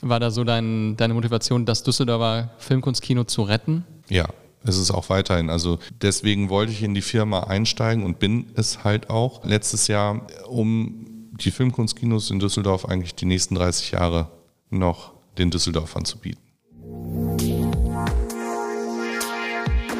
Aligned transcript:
War 0.00 0.20
da 0.20 0.30
so 0.30 0.44
dein, 0.44 0.96
deine 0.96 1.14
Motivation, 1.14 1.66
das 1.66 1.82
Düsseldorfer 1.82 2.50
Filmkunstkino 2.58 3.24
zu 3.24 3.42
retten? 3.42 3.84
Ja, 4.08 4.28
es 4.64 4.76
ist 4.76 4.90
auch 4.90 5.08
weiterhin. 5.08 5.50
Also 5.50 5.78
deswegen 6.02 6.48
wollte 6.50 6.72
ich 6.72 6.82
in 6.82 6.94
die 6.94 7.02
Firma 7.02 7.44
einsteigen 7.44 8.04
und 8.04 8.18
bin 8.18 8.46
es 8.54 8.84
halt 8.84 9.10
auch 9.10 9.44
letztes 9.44 9.88
Jahr, 9.88 10.26
um 10.46 11.30
die 11.32 11.50
Filmkunstkinos 11.50 12.30
in 12.30 12.38
Düsseldorf 12.38 12.84
eigentlich 12.84 13.14
die 13.14 13.26
nächsten 13.26 13.54
30 13.54 13.92
Jahre 13.92 14.30
noch 14.70 15.12
den 15.38 15.50
Düsseldorfern 15.50 16.04
zu 16.04 16.18
bieten. 16.18 16.40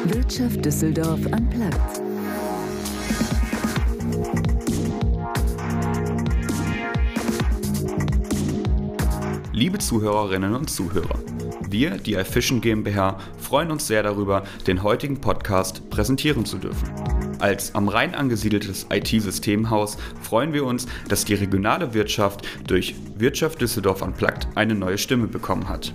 Wirtschaft 0.05 0.65
Düsseldorf 0.65 1.19
am 1.31 1.49
Platz. 1.49 2.08
Liebe 9.59 9.77
Zuhörerinnen 9.77 10.55
und 10.55 10.69
Zuhörer, 10.69 11.19
wir, 11.67 11.97
die 11.97 12.13
iFishing 12.13 12.61
GmbH, 12.61 13.19
freuen 13.37 13.71
uns 13.71 13.87
sehr 13.87 14.03
darüber, 14.03 14.43
den 14.67 14.83
heutigen 14.83 15.19
Podcast 15.19 15.89
präsentieren 15.89 16.45
zu 16.45 16.57
dürfen. 16.59 16.89
Als 17.39 17.75
am 17.75 17.89
Rhein 17.89 18.15
angesiedeltes 18.15 18.87
IT-Systemhaus 18.89 19.97
freuen 20.21 20.53
wir 20.53 20.63
uns, 20.63 20.87
dass 21.09 21.25
die 21.25 21.33
regionale 21.33 21.93
Wirtschaft 21.93 22.47
durch 22.67 22.95
Wirtschaft 23.17 23.59
Düsseldorf 23.59 24.01
Unplugged 24.01 24.47
eine 24.55 24.75
neue 24.75 24.97
Stimme 24.97 25.27
bekommen 25.27 25.67
hat. 25.67 25.93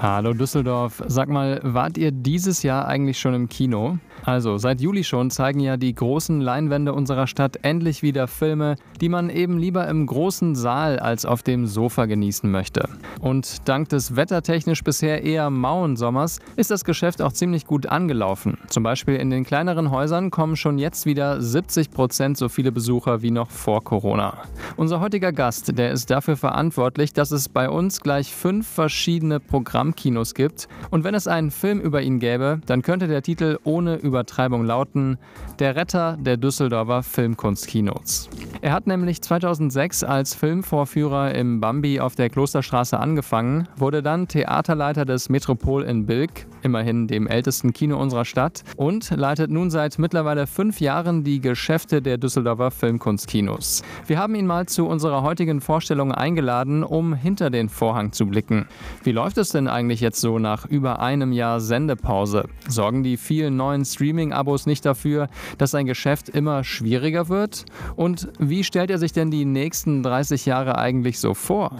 Hallo 0.00 0.32
Düsseldorf. 0.32 1.02
Sag 1.06 1.28
mal, 1.28 1.60
wart 1.62 1.98
ihr 1.98 2.12
dieses 2.12 2.62
Jahr 2.62 2.88
eigentlich 2.88 3.18
schon 3.18 3.34
im 3.34 3.50
Kino? 3.50 3.98
Also, 4.28 4.58
seit 4.58 4.82
Juli 4.82 5.04
schon 5.04 5.30
zeigen 5.30 5.58
ja 5.58 5.78
die 5.78 5.94
großen 5.94 6.42
Leinwände 6.42 6.92
unserer 6.92 7.26
Stadt 7.26 7.60
endlich 7.62 8.02
wieder 8.02 8.28
Filme, 8.28 8.76
die 9.00 9.08
man 9.08 9.30
eben 9.30 9.56
lieber 9.56 9.88
im 9.88 10.04
großen 10.04 10.54
Saal 10.54 10.98
als 10.98 11.24
auf 11.24 11.42
dem 11.42 11.66
Sofa 11.66 12.04
genießen 12.04 12.50
möchte. 12.50 12.90
Und 13.22 13.66
dank 13.66 13.88
des 13.88 14.16
wettertechnisch 14.16 14.84
bisher 14.84 15.22
eher 15.22 15.48
mauen 15.48 15.96
Sommers 15.96 16.40
ist 16.56 16.70
das 16.70 16.84
Geschäft 16.84 17.22
auch 17.22 17.32
ziemlich 17.32 17.64
gut 17.64 17.86
angelaufen. 17.86 18.58
Zum 18.68 18.82
Beispiel 18.82 19.16
in 19.16 19.30
den 19.30 19.44
kleineren 19.44 19.90
Häusern 19.90 20.30
kommen 20.30 20.56
schon 20.56 20.76
jetzt 20.76 21.06
wieder 21.06 21.40
70 21.40 21.90
Prozent 21.90 22.36
so 22.36 22.50
viele 22.50 22.70
Besucher 22.70 23.22
wie 23.22 23.30
noch 23.30 23.50
vor 23.50 23.82
Corona. 23.82 24.42
Unser 24.76 25.00
heutiger 25.00 25.32
Gast, 25.32 25.78
der 25.78 25.90
ist 25.90 26.10
dafür 26.10 26.36
verantwortlich, 26.36 27.14
dass 27.14 27.30
es 27.30 27.48
bei 27.48 27.70
uns 27.70 28.02
gleich 28.02 28.34
fünf 28.34 28.68
verschiedene 28.68 29.40
Programmkinos 29.40 30.34
gibt. 30.34 30.68
Und 30.90 31.04
wenn 31.04 31.14
es 31.14 31.26
einen 31.26 31.50
Film 31.50 31.80
über 31.80 32.02
ihn 32.02 32.18
gäbe, 32.18 32.60
dann 32.66 32.82
könnte 32.82 33.08
der 33.08 33.22
Titel 33.22 33.58
ohne 33.64 33.96
über 33.96 34.17
Übertreibung 34.18 34.64
lauten 34.64 35.16
Der 35.60 35.76
Retter 35.76 36.16
der 36.20 36.36
Düsseldorfer 36.36 37.04
Filmkunstkinos. 37.04 38.28
Er 38.60 38.72
hat 38.72 38.88
nämlich 38.88 39.22
2006 39.22 40.02
als 40.02 40.34
Filmvorführer 40.34 41.36
im 41.36 41.60
Bambi 41.60 42.00
auf 42.00 42.16
der 42.16 42.28
Klosterstraße 42.28 42.98
angefangen, 42.98 43.68
wurde 43.76 44.02
dann 44.02 44.26
Theaterleiter 44.26 45.04
des 45.04 45.28
Metropol 45.28 45.84
in 45.84 46.06
Bilk, 46.06 46.48
immerhin 46.62 47.06
dem 47.06 47.28
ältesten 47.28 47.72
Kino 47.72 47.96
unserer 47.96 48.24
Stadt, 48.24 48.64
und 48.76 49.10
leitet 49.10 49.52
nun 49.52 49.70
seit 49.70 50.00
mittlerweile 50.00 50.48
fünf 50.48 50.80
Jahren 50.80 51.22
die 51.22 51.40
Geschäfte 51.40 52.02
der 52.02 52.18
Düsseldorfer 52.18 52.72
Filmkunstkinos. 52.72 53.84
Wir 54.08 54.18
haben 54.18 54.34
ihn 54.34 54.46
mal 54.46 54.66
zu 54.66 54.88
unserer 54.88 55.22
heutigen 55.22 55.60
Vorstellung 55.60 56.10
eingeladen, 56.10 56.82
um 56.82 57.14
hinter 57.14 57.50
den 57.50 57.68
Vorhang 57.68 58.10
zu 58.10 58.26
blicken. 58.26 58.66
Wie 59.04 59.12
läuft 59.12 59.38
es 59.38 59.50
denn 59.50 59.68
eigentlich 59.68 60.00
jetzt 60.00 60.20
so 60.20 60.40
nach 60.40 60.66
über 60.66 60.98
einem 60.98 61.30
Jahr 61.30 61.60
Sendepause? 61.60 62.48
Sorgen 62.66 63.04
die 63.04 63.16
vielen 63.16 63.56
neuen 63.56 63.84
Streaming-Abos 63.98 64.66
nicht 64.66 64.86
dafür, 64.86 65.28
dass 65.58 65.72
sein 65.72 65.86
Geschäft 65.86 66.28
immer 66.28 66.62
schwieriger 66.62 67.28
wird? 67.28 67.64
Und 67.96 68.28
wie 68.38 68.62
stellt 68.62 68.90
er 68.90 68.98
sich 68.98 69.12
denn 69.12 69.32
die 69.32 69.44
nächsten 69.44 70.04
30 70.04 70.46
Jahre 70.46 70.78
eigentlich 70.78 71.18
so 71.18 71.34
vor? 71.34 71.72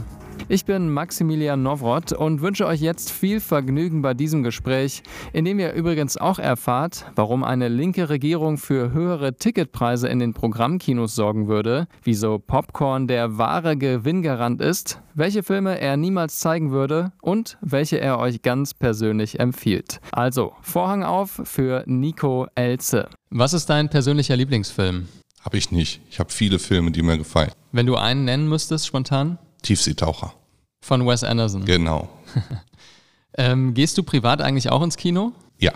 Ich 0.46 0.64
bin 0.64 0.90
Maximilian 0.90 1.62
Nowrot 1.62 2.12
und 2.12 2.40
wünsche 2.40 2.66
euch 2.66 2.80
jetzt 2.80 3.10
viel 3.10 3.40
Vergnügen 3.40 4.00
bei 4.00 4.14
diesem 4.14 4.42
Gespräch, 4.42 5.02
in 5.32 5.44
dem 5.44 5.58
ihr 5.58 5.72
übrigens 5.72 6.16
auch 6.16 6.38
erfahrt, 6.38 7.04
warum 7.16 7.44
eine 7.44 7.68
linke 7.68 8.08
Regierung 8.08 8.56
für 8.56 8.92
höhere 8.92 9.36
Ticketpreise 9.36 10.08
in 10.08 10.18
den 10.18 10.34
Programmkinos 10.34 11.14
sorgen 11.14 11.48
würde, 11.48 11.86
wieso 12.02 12.38
Popcorn 12.38 13.08
der 13.08 13.36
wahre 13.36 13.76
Gewinngarant 13.76 14.62
ist, 14.62 15.00
welche 15.14 15.42
Filme 15.42 15.80
er 15.80 15.96
niemals 15.96 16.38
zeigen 16.38 16.70
würde 16.70 17.12
und 17.20 17.58
welche 17.60 18.00
er 18.00 18.18
euch 18.18 18.40
ganz 18.42 18.72
persönlich 18.72 19.40
empfiehlt. 19.40 20.00
Also, 20.12 20.54
Vorhang 20.62 21.02
auf 21.02 21.40
für 21.44 21.84
Nico 21.86 22.46
Elze. 22.54 23.08
Was 23.30 23.52
ist 23.52 23.68
dein 23.68 23.90
persönlicher 23.90 24.36
Lieblingsfilm? 24.36 25.08
Habe 25.42 25.56
ich 25.56 25.70
nicht. 25.70 26.00
Ich 26.10 26.18
habe 26.18 26.30
viele 26.30 26.58
Filme, 26.58 26.90
die 26.90 27.02
mir 27.02 27.18
gefallen. 27.18 27.52
Wenn 27.72 27.86
du 27.86 27.96
einen 27.96 28.24
nennen 28.24 28.48
müsstest, 28.48 28.86
spontan? 28.86 29.38
Tiefseetaucher. 29.62 30.34
Von 30.80 31.06
Wes 31.06 31.24
Anderson. 31.24 31.64
Genau. 31.64 32.08
ähm, 33.38 33.74
gehst 33.74 33.98
du 33.98 34.02
privat 34.02 34.40
eigentlich 34.40 34.70
auch 34.70 34.82
ins 34.82 34.96
Kino? 34.96 35.32
Ja. 35.58 35.72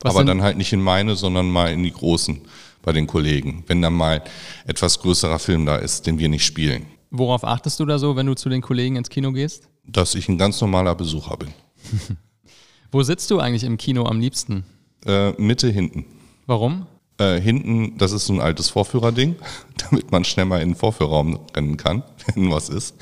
Was 0.00 0.14
aber 0.14 0.24
dann 0.24 0.42
halt 0.42 0.56
nicht 0.56 0.72
in 0.72 0.80
meine, 0.80 1.16
sondern 1.16 1.50
mal 1.50 1.72
in 1.72 1.82
die 1.82 1.92
großen 1.92 2.40
bei 2.82 2.92
den 2.92 3.06
Kollegen, 3.06 3.64
wenn 3.68 3.80
dann 3.80 3.94
mal 3.94 4.22
etwas 4.66 4.98
größerer 5.00 5.38
Film 5.38 5.64
da 5.66 5.76
ist, 5.76 6.06
den 6.06 6.18
wir 6.18 6.28
nicht 6.28 6.44
spielen. 6.44 6.86
Worauf 7.10 7.44
achtest 7.44 7.78
du 7.78 7.86
da 7.86 7.98
so, 7.98 8.16
wenn 8.16 8.26
du 8.26 8.34
zu 8.34 8.48
den 8.48 8.62
Kollegen 8.62 8.96
ins 8.96 9.08
Kino 9.08 9.32
gehst? 9.32 9.68
Dass 9.84 10.14
ich 10.14 10.28
ein 10.28 10.38
ganz 10.38 10.60
normaler 10.60 10.94
Besucher 10.94 11.36
bin. 11.36 11.50
Wo 12.90 13.02
sitzt 13.02 13.30
du 13.30 13.38
eigentlich 13.38 13.64
im 13.64 13.78
Kino 13.78 14.06
am 14.06 14.20
liebsten? 14.20 14.64
Äh, 15.06 15.32
Mitte 15.32 15.68
hinten. 15.68 16.04
Warum? 16.46 16.86
Äh, 17.18 17.40
hinten, 17.40 17.98
das 17.98 18.12
ist 18.12 18.26
so 18.26 18.32
ein 18.32 18.40
altes 18.40 18.68
Vorführerding, 18.70 19.36
damit 19.90 20.10
man 20.10 20.24
schnell 20.24 20.46
mal 20.46 20.60
in 20.60 20.70
den 20.70 20.74
Vorführraum 20.74 21.40
rennen 21.54 21.76
kann, 21.76 22.02
wenn 22.34 22.50
was 22.50 22.68
ist. 22.68 22.96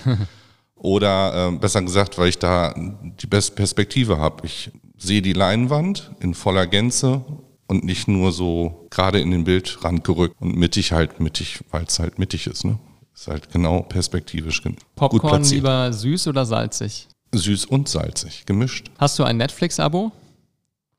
Oder 0.83 1.49
äh, 1.49 1.57
besser 1.57 1.83
gesagt, 1.83 2.17
weil 2.17 2.29
ich 2.29 2.39
da 2.39 2.75
die 2.75 3.27
beste 3.27 3.55
Perspektive 3.55 4.19
habe. 4.19 4.47
Ich 4.47 4.71
sehe 4.97 5.21
die 5.21 5.35
Leinwand 5.35 6.11
in 6.21 6.35
voller 6.35 6.67
Gänze 6.67 7.23
und 7.67 7.85
nicht 7.85 8.09
nur 8.09 8.33
so 8.33 8.87
gerade 8.89 9.21
in 9.21 9.31
den 9.31 9.45
Bildrand 9.45 10.05
gerückt 10.05 10.37
und 10.41 10.57
mittig 10.57 10.93
halt 10.93 11.21
mittig, 11.21 11.61
weil 11.71 11.85
es 11.85 11.99
halt 11.99 12.19
mittig 12.19 12.47
ist. 12.47 12.65
Ne? 12.65 12.79
Ist 13.15 13.29
halt 13.29 13.51
genau 13.53 13.83
perspektivisch 13.83 14.63
Popcorn 14.97 15.11
gut 15.11 15.31
platziert. 15.31 15.57
lieber 15.57 15.93
süß 15.93 16.29
oder 16.29 16.47
salzig? 16.47 17.09
Süß 17.33 17.67
und 17.67 17.87
salzig, 17.87 18.47
gemischt. 18.47 18.91
Hast 18.99 19.19
du 19.19 19.25
ein 19.25 19.37
Netflix-Abo? 19.37 20.11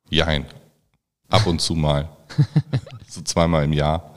Jein. 0.09 0.45
Ab 1.27 1.47
und 1.47 1.59
zu 1.59 1.73
mal. 1.73 2.07
so 3.07 3.21
zweimal 3.21 3.65
im 3.65 3.73
Jahr. 3.73 4.13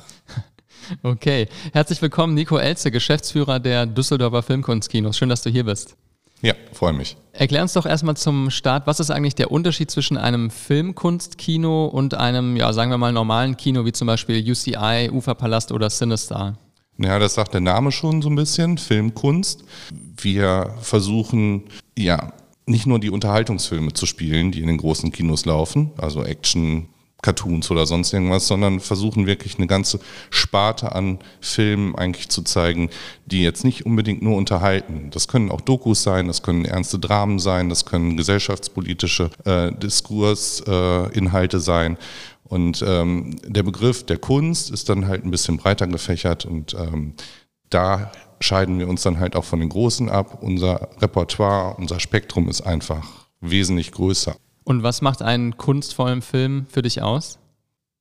Okay. 1.03 1.49
Herzlich 1.73 2.01
willkommen, 2.03 2.35
Nico 2.35 2.57
Elze, 2.57 2.91
Geschäftsführer 2.91 3.61
der 3.61 3.87
Düsseldorfer 3.87 4.43
Filmkunstkinos. 4.43 5.17
Schön, 5.17 5.29
dass 5.29 5.43
du 5.43 5.51
hier 5.51 5.65
bist. 5.65 5.97
Ja, 6.43 6.55
freue 6.73 6.93
mich. 6.93 7.17
Erklär 7.33 7.63
uns 7.63 7.73
doch 7.73 7.87
erstmal 7.87 8.17
zum 8.17 8.51
Start, 8.51 8.87
was 8.87 9.01
ist 9.01 9.11
eigentlich 9.11 9.35
der 9.35 9.51
Unterschied 9.51 9.91
zwischen 9.91 10.19
einem 10.19 10.51
Filmkunstkino 10.51 11.87
und 11.87 12.15
einem, 12.15 12.57
ja, 12.57 12.73
sagen 12.73 12.91
wir 12.91 12.99
mal, 12.99 13.13
normalen 13.13 13.57
Kino, 13.57 13.87
wie 13.87 13.93
zum 13.93 14.07
Beispiel 14.07 14.45
UCI, 14.51 15.11
Uferpalast 15.11 15.73
oder 15.73 15.89
Cinestar? 15.89 16.59
Ja, 16.99 17.19
das 17.19 17.35
sagt 17.35 17.55
der 17.55 17.61
Name 17.61 17.91
schon 17.93 18.23
so 18.23 18.29
ein 18.29 18.37
bisschen, 18.37 18.79
Filmkunst. 18.79 19.65
Wir 19.91 20.75
versuchen, 20.81 21.65
ja, 21.99 22.35
nicht 22.67 22.87
nur 22.87 22.99
die 22.99 23.11
Unterhaltungsfilme 23.11 23.93
zu 23.93 24.07
spielen, 24.07 24.53
die 24.53 24.61
in 24.61 24.69
den 24.69 24.79
großen 24.79 25.13
Kinos 25.13 25.45
laufen, 25.45 25.93
also 25.97 26.23
Action, 26.25 26.89
Cartoons 27.25 27.71
oder 27.71 27.87
sonst 27.87 28.13
irgendwas, 28.13 28.47
sondern 28.47 28.81
versuchen 28.81 29.27
wirklich 29.27 29.57
eine 29.57 29.67
ganze 29.67 29.99
Sparte 30.29 30.95
an 30.95 31.19
Filmen 31.41 31.97
eigentlich 31.97 32.29
zu 32.29 32.43
zeigen, 32.43 32.91
die 33.25 33.43
jetzt 33.43 33.65
nicht 33.65 33.87
unbedingt 33.87 34.23
nur 34.23 34.37
unterhalten. 34.37 35.09
Das 35.11 35.27
können 35.27 35.51
auch 35.51 35.63
Dokus 35.63 36.03
sein, 36.03 36.27
das 36.27 36.43
können 36.43 36.67
ernste 36.67 36.99
Dramen 36.99 37.39
sein, 37.39 37.71
das 37.71 37.87
können 37.87 38.19
gesellschaftspolitische 38.19 39.31
äh, 39.45 39.73
Diskursinhalte 39.73 41.57
äh, 41.57 41.61
sein. 41.61 41.97
Und 42.45 42.85
ähm, 42.87 43.37
der 43.47 43.63
Begriff 43.63 44.05
der 44.05 44.19
Kunst 44.19 44.71
ist 44.71 44.91
dann 44.91 45.09
halt 45.09 45.25
ein 45.25 45.31
bisschen 45.31 45.57
breiter 45.57 45.87
gefächert 45.87 46.45
und 46.45 46.75
ähm, 46.75 47.15
da 47.71 48.13
scheiden 48.39 48.79
wir 48.79 48.87
uns 48.87 49.03
dann 49.03 49.19
halt 49.19 49.35
auch 49.35 49.45
von 49.45 49.61
den 49.61 49.71
Großen 49.71 50.11
ab. 50.11 50.43
Unser 50.43 50.91
Repertoire, 51.01 51.75
unser 51.79 51.99
Spektrum 52.01 52.51
ist 52.51 52.61
einfach 52.61 53.09
wesentlich 53.41 53.93
größer. 53.93 54.37
Und 54.65 54.83
was 54.83 55.03
macht 55.03 55.23
einen 55.23 55.57
kunstvollen 55.57 56.23
Film 56.23 56.67
für 56.69 56.83
dich 56.83 57.03
aus? 57.03 57.39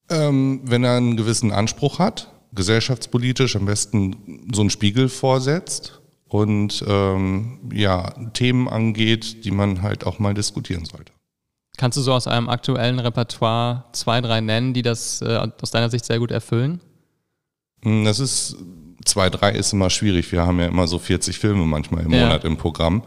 Ähm, 0.10 0.62
wenn 0.63 0.83
er 0.83 0.98
einen 0.98 1.18
gewissen 1.18 1.51
Anspruch 1.51 2.00
hat, 2.00 2.31
gesellschaftspolitisch 2.54 3.56
am 3.56 3.65
besten 3.65 4.48
so 4.54 4.62
einen 4.62 4.69
Spiegel 4.69 5.10
vorsetzt 5.10 6.01
und 6.27 6.83
ähm, 6.88 7.60
ja, 7.71 8.12
Themen 8.33 8.68
angeht, 8.68 9.45
die 9.45 9.51
man 9.51 9.81
halt 9.81 10.06
auch 10.06 10.19
mal 10.19 10.33
diskutieren 10.33 10.86
sollte. 10.86 11.12
Kannst 11.77 11.98
du 11.98 12.01
so 12.01 12.13
aus 12.13 12.27
einem 12.27 12.50
aktuellen 12.50 13.00
Repertoire 13.00 13.86
zwei, 13.94 14.21
drei 14.21 14.42
nennen, 14.42 14.74
die 14.74 14.83
das 14.83 15.21
äh, 15.21 15.48
aus 15.62 15.71
deiner 15.71 15.89
Sicht 15.89 16.06
sehr 16.06 16.19
gut 16.19 16.31
erfüllen? 16.31 16.81
Hm, 17.81 18.06
das 18.06 18.19
ist 18.19 18.57
zwei, 19.06 19.30
drei 19.30 19.52
ist 19.52 19.74
immer 19.74 19.90
schwierig. 19.90 20.32
Wir 20.32 20.46
haben 20.46 20.60
ja 20.60 20.68
immer 20.68 20.88
so 20.88 21.00
40 21.00 21.38
Filme 21.40 21.66
manchmal 21.66 22.04
im 22.06 22.12
ja. 22.12 22.24
Monat 22.26 22.44
im 22.46 22.58
Programm. 22.58 23.04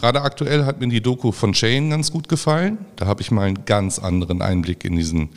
Gerade 0.00 0.22
aktuell 0.22 0.64
hat 0.64 0.80
mir 0.80 0.88
die 0.88 1.00
Doku 1.00 1.32
von 1.32 1.54
Shane 1.54 1.90
ganz 1.90 2.10
gut 2.12 2.28
gefallen. 2.28 2.78
Da 2.96 3.06
habe 3.06 3.22
ich 3.22 3.30
mal 3.30 3.46
einen 3.46 3.64
ganz 3.64 3.98
anderen 3.98 4.42
Einblick 4.42 4.84
in 4.84 4.96
diesen 4.96 5.30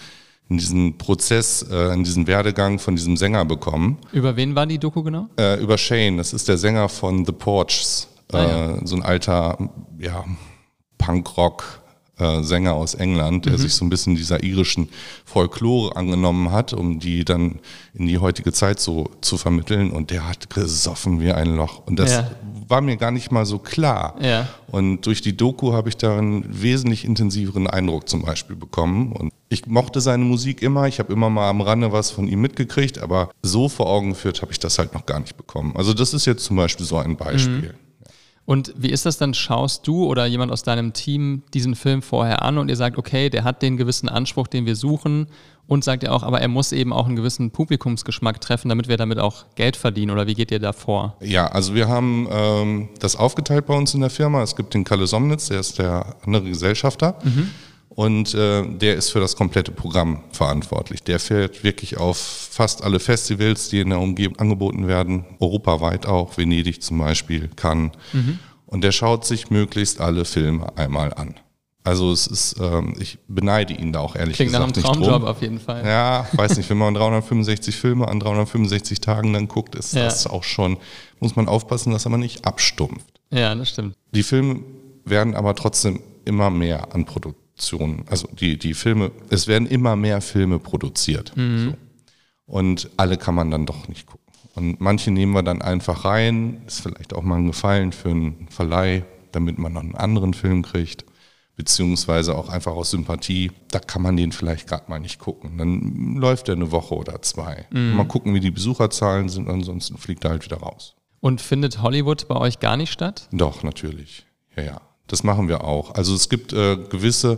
in 0.49 0.57
diesen 0.57 0.97
Prozess, 0.97 1.65
äh, 1.71 1.93
in 1.93 2.03
diesen 2.03 2.27
Werdegang 2.27 2.77
von 2.77 2.97
diesem 2.97 3.15
Sänger 3.15 3.45
bekommen. 3.45 3.97
Über 4.11 4.35
wen 4.35 4.53
war 4.53 4.65
die 4.65 4.79
Doku 4.79 5.01
genau? 5.01 5.27
Äh, 5.39 5.61
über 5.63 5.77
Shane, 5.77 6.17
das 6.17 6.33
ist 6.33 6.49
der 6.49 6.57
Sänger 6.57 6.89
von 6.89 7.25
The 7.25 7.31
Porches, 7.31 8.09
äh, 8.33 8.35
Ah, 8.35 8.43
ja. 8.75 8.85
so 8.85 8.97
ein 8.97 9.01
alter 9.01 9.57
ja, 9.97 10.25
Punkrock. 10.97 11.80
Äh, 12.21 12.43
Sänger 12.43 12.73
aus 12.73 12.93
England, 12.93 13.45
Mhm. 13.45 13.49
der 13.49 13.57
sich 13.57 13.73
so 13.73 13.83
ein 13.83 13.89
bisschen 13.89 14.15
dieser 14.15 14.43
irischen 14.43 14.89
Folklore 15.25 15.95
angenommen 15.95 16.51
hat, 16.51 16.73
um 16.73 16.99
die 16.99 17.25
dann 17.25 17.59
in 17.93 18.07
die 18.07 18.17
heutige 18.19 18.53
Zeit 18.53 18.79
so 18.79 19.09
zu 19.21 19.37
vermitteln. 19.37 19.91
Und 19.91 20.11
der 20.11 20.27
hat 20.27 20.49
gesoffen 20.49 21.19
wie 21.21 21.31
ein 21.31 21.55
Loch. 21.55 21.85
Und 21.85 21.97
das 21.99 22.11
Ja. 22.11 22.31
war 22.67 22.81
mir 22.81 22.97
gar 22.97 23.11
nicht 23.11 23.31
mal 23.31 23.45
so 23.45 23.59
klar. 23.59 24.15
Ja. 24.21 24.47
Und 24.67 25.05
durch 25.05 25.21
die 25.21 25.35
Doku 25.35 25.73
habe 25.73 25.89
ich 25.89 25.97
da 25.97 26.17
einen 26.17 26.45
wesentlich 26.61 27.03
intensiveren 27.05 27.67
Eindruck 27.67 28.07
zum 28.07 28.21
Beispiel 28.23 28.55
bekommen. 28.55 29.11
Und 29.13 29.33
ich 29.49 29.65
mochte 29.65 29.99
seine 29.99 30.23
Musik 30.23 30.61
immer. 30.61 30.87
Ich 30.87 30.99
habe 30.99 31.11
immer 31.11 31.29
mal 31.29 31.49
am 31.49 31.59
Rande 31.61 31.91
was 31.91 32.11
von 32.11 32.27
ihm 32.27 32.39
mitgekriegt, 32.41 32.99
aber 32.99 33.29
so 33.41 33.67
vor 33.67 33.87
Augen 33.89 34.09
geführt 34.11 34.41
habe 34.41 34.51
ich 34.51 34.59
das 34.59 34.77
halt 34.79 34.93
noch 34.93 35.05
gar 35.05 35.19
nicht 35.19 35.35
bekommen. 35.35 35.73
Also 35.75 35.93
das 35.93 36.13
ist 36.13 36.25
jetzt 36.25 36.45
zum 36.45 36.55
Beispiel 36.55 36.85
so 36.85 36.97
ein 36.97 37.17
Beispiel. 37.17 37.73
Und 38.45 38.73
wie 38.75 38.89
ist 38.89 39.05
das 39.05 39.17
dann? 39.17 39.33
Schaust 39.33 39.87
du 39.87 40.05
oder 40.05 40.25
jemand 40.25 40.51
aus 40.51 40.63
deinem 40.63 40.93
Team 40.93 41.43
diesen 41.53 41.75
Film 41.75 42.01
vorher 42.01 42.41
an 42.41 42.57
und 42.57 42.69
ihr 42.69 42.75
sagt, 42.75 42.97
okay, 42.97 43.29
der 43.29 43.43
hat 43.43 43.61
den 43.61 43.77
gewissen 43.77 44.09
Anspruch, 44.09 44.47
den 44.47 44.65
wir 44.65 44.75
suchen 44.75 45.27
und 45.67 45.83
sagt 45.83 46.03
ihr 46.03 46.11
auch, 46.11 46.23
aber 46.23 46.41
er 46.41 46.47
muss 46.47 46.71
eben 46.73 46.91
auch 46.91 47.05
einen 47.05 47.15
gewissen 47.15 47.51
Publikumsgeschmack 47.51 48.41
treffen, 48.41 48.67
damit 48.67 48.87
wir 48.87 48.97
damit 48.97 49.19
auch 49.19 49.45
Geld 49.55 49.77
verdienen 49.77 50.11
oder 50.11 50.27
wie 50.27 50.33
geht 50.33 50.51
ihr 50.51 50.59
da 50.59 50.73
vor? 50.73 51.15
Ja, 51.21 51.47
also 51.47 51.75
wir 51.75 51.87
haben 51.87 52.27
ähm, 52.29 52.89
das 52.99 53.15
aufgeteilt 53.15 53.67
bei 53.67 53.75
uns 53.75 53.93
in 53.93 54.01
der 54.01 54.09
Firma. 54.09 54.41
Es 54.43 54.55
gibt 54.55 54.73
den 54.73 54.83
Kalle 54.83 55.07
Somnitz, 55.07 55.47
der 55.47 55.59
ist 55.59 55.79
der 55.79 56.17
andere 56.25 56.43
Gesellschafter. 56.43 57.19
Und 57.93 58.33
äh, 58.33 58.63
der 58.77 58.95
ist 58.95 59.09
für 59.09 59.19
das 59.19 59.35
komplette 59.35 59.71
Programm 59.71 60.23
verantwortlich. 60.31 61.03
Der 61.03 61.19
fährt 61.19 61.63
wirklich 61.65 61.97
auf 61.97 62.17
fast 62.17 62.83
alle 62.85 62.99
Festivals, 63.01 63.67
die 63.67 63.81
in 63.81 63.89
der 63.89 63.99
Umgebung 63.99 64.37
angeboten 64.39 64.87
werden, 64.87 65.25
europaweit 65.41 66.05
auch, 66.05 66.37
Venedig 66.37 66.81
zum 66.81 66.99
Beispiel, 66.99 67.49
Cannes. 67.55 67.91
Und 68.65 68.83
der 68.85 68.93
schaut 68.93 69.25
sich 69.25 69.49
möglichst 69.49 69.99
alle 69.99 70.23
Filme 70.23 70.77
einmal 70.77 71.13
an. 71.13 71.35
Also 71.83 72.11
es 72.11 72.27
ist, 72.27 72.55
ähm, 72.61 72.93
ich 72.99 73.17
beneide 73.27 73.73
ihn 73.73 73.91
da 73.91 73.99
auch 74.01 74.15
ehrlich 74.15 74.35
Klingt 74.35 74.51
nach 74.53 74.61
einem 74.61 74.71
gesagt 74.71 74.97
nicht 74.99 75.03
Traumjob 75.09 75.27
auf 75.27 75.41
jeden 75.41 75.59
Fall. 75.59 75.83
Ja, 75.85 76.27
weiß 76.33 76.55
nicht, 76.57 76.69
wenn 76.69 76.77
man 76.77 76.93
365 76.93 77.75
Filme 77.75 78.07
an 78.07 78.19
365 78.19 79.01
Tagen 79.01 79.33
dann 79.33 79.47
guckt, 79.47 79.73
ist 79.75 79.93
Ja. 79.93 80.03
das 80.05 80.27
auch 80.27 80.43
schon, 80.43 80.77
muss 81.19 81.35
man 81.35 81.47
aufpassen, 81.49 81.91
dass 81.91 82.05
er 82.05 82.11
man 82.11 82.19
nicht 82.19 82.45
abstumpft. 82.45 83.19
Ja, 83.31 83.53
das 83.55 83.69
stimmt. 83.69 83.95
Die 84.13 84.23
Filme 84.23 84.61
werden 85.05 85.35
aber 85.35 85.55
trotzdem 85.55 86.01
immer 86.23 86.51
mehr 86.51 86.93
an 86.93 87.05
Produktionen, 87.61 88.05
also 88.09 88.27
die, 88.33 88.57
die 88.57 88.73
Filme, 88.73 89.11
es 89.29 89.47
werden 89.47 89.67
immer 89.67 89.95
mehr 89.95 90.21
Filme 90.21 90.59
produziert. 90.59 91.31
So. 91.35 91.73
Und 92.45 92.89
alle 92.97 93.17
kann 93.17 93.35
man 93.35 93.51
dann 93.51 93.65
doch 93.65 93.87
nicht 93.87 94.07
gucken. 94.07 94.33
Und 94.55 94.81
manche 94.81 95.11
nehmen 95.11 95.33
wir 95.33 95.43
dann 95.43 95.61
einfach 95.61 96.03
rein, 96.03 96.61
ist 96.65 96.81
vielleicht 96.81 97.13
auch 97.13 97.21
mal 97.21 97.37
ein 97.37 97.47
Gefallen 97.47 97.91
für 97.91 98.09
einen 98.09 98.47
Verleih, 98.49 99.05
damit 99.31 99.59
man 99.59 99.73
noch 99.73 99.81
einen 99.81 99.95
anderen 99.95 100.33
Film 100.33 100.63
kriegt, 100.63 101.05
beziehungsweise 101.55 102.35
auch 102.35 102.49
einfach 102.49 102.73
aus 102.73 102.91
Sympathie, 102.91 103.51
da 103.69 103.79
kann 103.79 104.01
man 104.01 104.17
den 104.17 104.31
vielleicht 104.31 104.67
gerade 104.67 104.89
mal 104.89 104.99
nicht 104.99 105.19
gucken. 105.19 105.57
Dann 105.57 106.15
läuft 106.15 106.49
er 106.49 106.55
eine 106.55 106.71
Woche 106.71 106.95
oder 106.95 107.21
zwei. 107.21 107.67
Mal 107.69 108.07
gucken, 108.07 108.33
wie 108.33 108.41
die 108.41 108.51
Besucherzahlen 108.51 109.29
sind, 109.29 109.47
ansonsten 109.47 109.97
fliegt 109.97 110.25
er 110.25 110.31
halt 110.31 110.43
wieder 110.43 110.57
raus. 110.57 110.95
Und 111.21 111.39
findet 111.39 111.81
Hollywood 111.81 112.27
bei 112.27 112.35
euch 112.35 112.59
gar 112.59 112.75
nicht 112.75 112.91
statt? 112.91 113.29
Doch, 113.31 113.63
natürlich. 113.63 114.25
Ja, 114.57 114.63
ja. 114.63 114.81
Das 115.11 115.23
machen 115.23 115.47
wir 115.47 115.63
auch. 115.63 115.95
Also 115.95 116.15
es 116.15 116.29
gibt 116.29 116.53
äh, 116.53 116.77
gewisse 116.89 117.37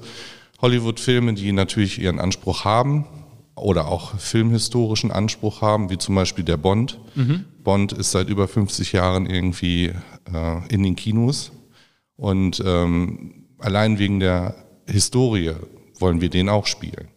Hollywood-Filme, 0.61 1.33
die 1.33 1.51
natürlich 1.51 1.99
ihren 1.99 2.19
Anspruch 2.19 2.65
haben 2.65 3.05
oder 3.55 3.87
auch 3.87 4.17
filmhistorischen 4.17 5.11
Anspruch 5.11 5.61
haben, 5.61 5.89
wie 5.89 5.97
zum 5.97 6.15
Beispiel 6.15 6.43
der 6.43 6.57
Bond. 6.57 6.99
Bond 7.63 7.93
ist 7.93 8.11
seit 8.11 8.29
über 8.29 8.47
50 8.47 8.91
Jahren 8.93 9.25
irgendwie 9.25 9.91
äh, 10.31 10.67
in 10.69 10.83
den 10.83 10.95
Kinos. 10.95 11.51
Und 12.15 12.61
ähm, 12.65 13.45
allein 13.59 13.99
wegen 13.99 14.19
der 14.19 14.55
Historie 14.87 15.51
wollen 15.99 16.21
wir 16.21 16.29
den 16.29 16.49
auch 16.49 16.65
spielen. 16.67 17.07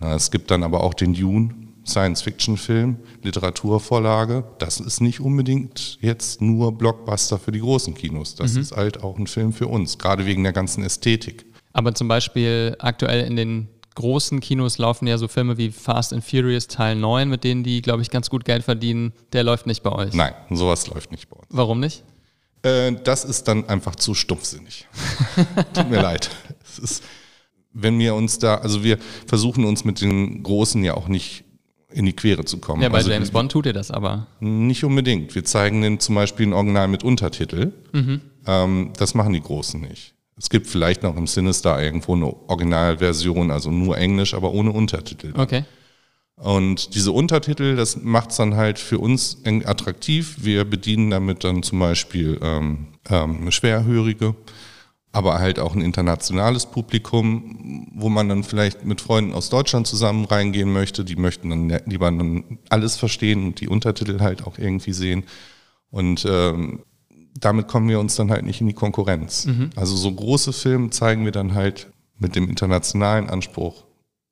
Ja, 0.00 0.14
es 0.14 0.30
gibt 0.30 0.50
dann 0.50 0.62
aber 0.62 0.82
auch 0.84 0.94
den 0.94 1.14
Dune, 1.14 1.50
Science-Fiction-Film, 1.88 2.96
Literaturvorlage. 3.22 4.44
Das 4.58 4.78
ist 4.80 5.00
nicht 5.00 5.20
unbedingt 5.20 5.98
jetzt 6.00 6.40
nur 6.40 6.76
Blockbuster 6.76 7.38
für 7.38 7.52
die 7.52 7.60
großen 7.60 7.94
Kinos. 7.94 8.34
Das 8.34 8.56
ist 8.56 8.76
halt 8.76 9.02
auch 9.02 9.18
ein 9.18 9.26
Film 9.26 9.52
für 9.52 9.66
uns, 9.66 9.98
gerade 9.98 10.26
wegen 10.26 10.42
der 10.42 10.52
ganzen 10.52 10.84
Ästhetik. 10.84 11.46
Aber 11.72 11.94
zum 11.94 12.08
Beispiel 12.08 12.76
aktuell 12.78 13.26
in 13.26 13.36
den 13.36 13.68
großen 13.94 14.38
Kinos 14.40 14.78
laufen 14.78 15.06
ja 15.08 15.18
so 15.18 15.26
Filme 15.26 15.58
wie 15.58 15.70
Fast 15.70 16.12
and 16.12 16.24
Furious 16.24 16.68
Teil 16.68 16.94
9, 16.94 17.28
mit 17.28 17.42
denen 17.42 17.64
die, 17.64 17.82
glaube 17.82 18.02
ich, 18.02 18.10
ganz 18.10 18.30
gut 18.30 18.44
Geld 18.44 18.62
verdienen. 18.62 19.12
Der 19.32 19.42
läuft 19.42 19.66
nicht 19.66 19.82
bei 19.82 19.90
euch. 19.90 20.14
Nein, 20.14 20.34
sowas 20.50 20.86
läuft 20.86 21.10
nicht 21.10 21.28
bei 21.28 21.36
uns. 21.36 21.46
Warum 21.50 21.80
nicht? 21.80 22.04
Äh, 22.62 22.92
das 23.02 23.24
ist 23.24 23.48
dann 23.48 23.68
einfach 23.68 23.96
zu 23.96 24.14
stumpfsinnig. 24.14 24.86
Tut 25.74 25.90
mir 25.90 26.00
leid. 26.00 26.30
Es 26.62 26.78
ist, 26.78 27.04
wenn 27.72 27.98
wir 27.98 28.14
uns 28.14 28.38
da, 28.38 28.56
also 28.56 28.84
wir 28.84 28.98
versuchen 29.26 29.64
uns 29.64 29.84
mit 29.84 30.00
den 30.00 30.42
Großen 30.42 30.82
ja 30.84 30.94
auch 30.94 31.08
nicht 31.08 31.44
in 31.92 32.04
die 32.04 32.12
Quere 32.12 32.44
zu 32.44 32.58
kommen. 32.58 32.82
Ja, 32.82 32.88
bei 32.88 32.98
also 32.98 33.10
James 33.10 33.30
Bond 33.30 33.50
tut 33.50 33.66
ihr 33.66 33.72
das 33.72 33.90
aber. 33.90 34.26
Nicht 34.40 34.84
unbedingt. 34.84 35.34
Wir 35.34 35.44
zeigen 35.44 35.80
den 35.82 36.00
zum 36.00 36.14
Beispiel 36.14 36.46
ein 36.46 36.52
Original 36.52 36.88
mit 36.88 37.02
Untertitel. 37.02 37.72
Ähm, 38.46 38.92
das 38.98 39.14
machen 39.14 39.32
die 39.32 39.40
Großen 39.40 39.80
nicht. 39.80 40.14
Es 40.36 40.50
gibt 40.50 40.66
vielleicht 40.66 41.02
noch 41.02 41.16
im 41.16 41.26
Sinister 41.26 41.82
irgendwo 41.82 42.14
eine 42.14 42.26
Originalversion, 42.26 43.50
also 43.50 43.70
nur 43.70 43.98
Englisch, 43.98 44.34
aber 44.34 44.52
ohne 44.52 44.70
Untertitel. 44.70 45.32
Okay. 45.36 45.64
Und 46.36 46.94
diese 46.94 47.10
Untertitel, 47.10 47.74
das 47.74 47.96
macht 47.96 48.30
es 48.30 48.36
dann 48.36 48.54
halt 48.54 48.78
für 48.78 49.00
uns 49.00 49.38
attraktiv. 49.44 50.36
Wir 50.38 50.64
bedienen 50.64 51.10
damit 51.10 51.42
dann 51.42 51.64
zum 51.64 51.80
Beispiel 51.80 52.38
ähm, 52.40 52.86
ähm, 53.10 53.50
Schwerhörige, 53.50 54.36
aber 55.12 55.38
halt 55.38 55.58
auch 55.58 55.74
ein 55.74 55.80
internationales 55.80 56.66
Publikum, 56.66 57.88
wo 57.94 58.08
man 58.08 58.28
dann 58.28 58.44
vielleicht 58.44 58.84
mit 58.84 59.00
Freunden 59.00 59.32
aus 59.32 59.48
Deutschland 59.48 59.86
zusammen 59.86 60.26
reingehen 60.26 60.72
möchte. 60.72 61.04
Die 61.04 61.16
möchten 61.16 61.50
dann 61.50 61.80
lieber 61.86 62.10
dann 62.10 62.58
alles 62.68 62.96
verstehen 62.96 63.46
und 63.46 63.60
die 63.60 63.68
Untertitel 63.68 64.20
halt 64.20 64.46
auch 64.46 64.58
irgendwie 64.58 64.92
sehen. 64.92 65.24
Und 65.90 66.26
ähm, 66.28 66.80
damit 67.40 67.68
kommen 67.68 67.88
wir 67.88 68.00
uns 68.00 68.16
dann 68.16 68.30
halt 68.30 68.44
nicht 68.44 68.60
in 68.60 68.66
die 68.66 68.74
Konkurrenz. 68.74 69.48
Also 69.76 69.96
so 69.96 70.12
große 70.12 70.52
Filme 70.52 70.90
zeigen 70.90 71.24
wir 71.24 71.32
dann 71.32 71.54
halt 71.54 71.88
mit 72.18 72.36
dem 72.36 72.48
internationalen 72.48 73.30
Anspruch 73.30 73.84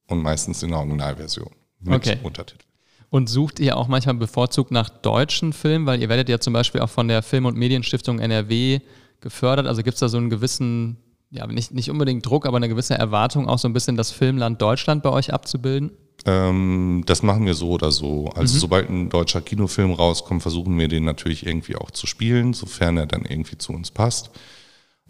und 0.09 0.23
meistens 0.23 0.63
in 0.63 0.71
der 0.71 0.79
Originalversion 0.79 1.51
mit 1.81 1.95
Okay. 1.95 2.19
Untertitel. 2.23 2.65
Und 3.09 3.29
sucht 3.29 3.61
ihr 3.61 3.77
auch 3.77 3.89
manchmal 3.89 4.17
bevorzugt 4.17 4.73
nach 4.73 4.89
deutschen 4.89 5.53
Filmen? 5.53 5.87
Weil 5.87 6.03
ihr 6.03 6.09
werdet 6.09 6.29
ja 6.29 6.41
zum 6.41 6.53
Beispiel 6.53 6.81
auch 6.81 6.91
von 6.91 7.09
der 7.09 7.23
Film- 7.23 7.47
und 7.47 7.57
Medienstiftung 7.57 8.19
NRW 8.19 8.81
gefördert. 9.21 9.67
Also 9.67 9.83
gibt 9.83 9.95
es 9.95 10.01
da 10.01 10.09
so 10.09 10.17
einen 10.17 10.31
gewissen, 10.31 10.97
ja, 11.31 11.47
nicht, 11.47 11.73
nicht 11.73 11.91
unbedingt 11.91 12.25
Druck, 12.27 12.47
aber 12.47 12.57
eine 12.57 12.69
gewisse 12.69 12.95
Erwartung, 12.95 13.49
auch 13.49 13.59
so 13.59 13.69
ein 13.69 13.73
bisschen 13.73 13.97
das 13.97 14.11
Filmland 14.11 14.61
Deutschland 14.61 15.03
bei 15.03 15.11
euch 15.11 15.33
abzubilden? 15.33 15.93
Ähm, 16.25 17.05
das 17.07 17.23
machen 17.23 17.47
wir 17.47 17.55
so 17.55 17.71
oder 17.71 17.93
so. 17.93 18.29
Also 18.35 18.59
sobald 18.59 18.89
ein 18.89 19.09
deutscher 19.09 19.41
Kinofilm 19.41 19.93
rauskommt, 19.93 20.43
versuchen 20.43 20.79
wir 20.79 20.89
den 20.89 21.05
natürlich 21.05 21.47
irgendwie 21.47 21.77
auch 21.77 21.91
zu 21.91 22.07
spielen, 22.07 22.53
sofern 22.53 22.97
er 22.97 23.07
dann 23.07 23.25
irgendwie 23.25 23.59
zu 23.59 23.73
uns 23.73 23.91
passt. 23.91 24.31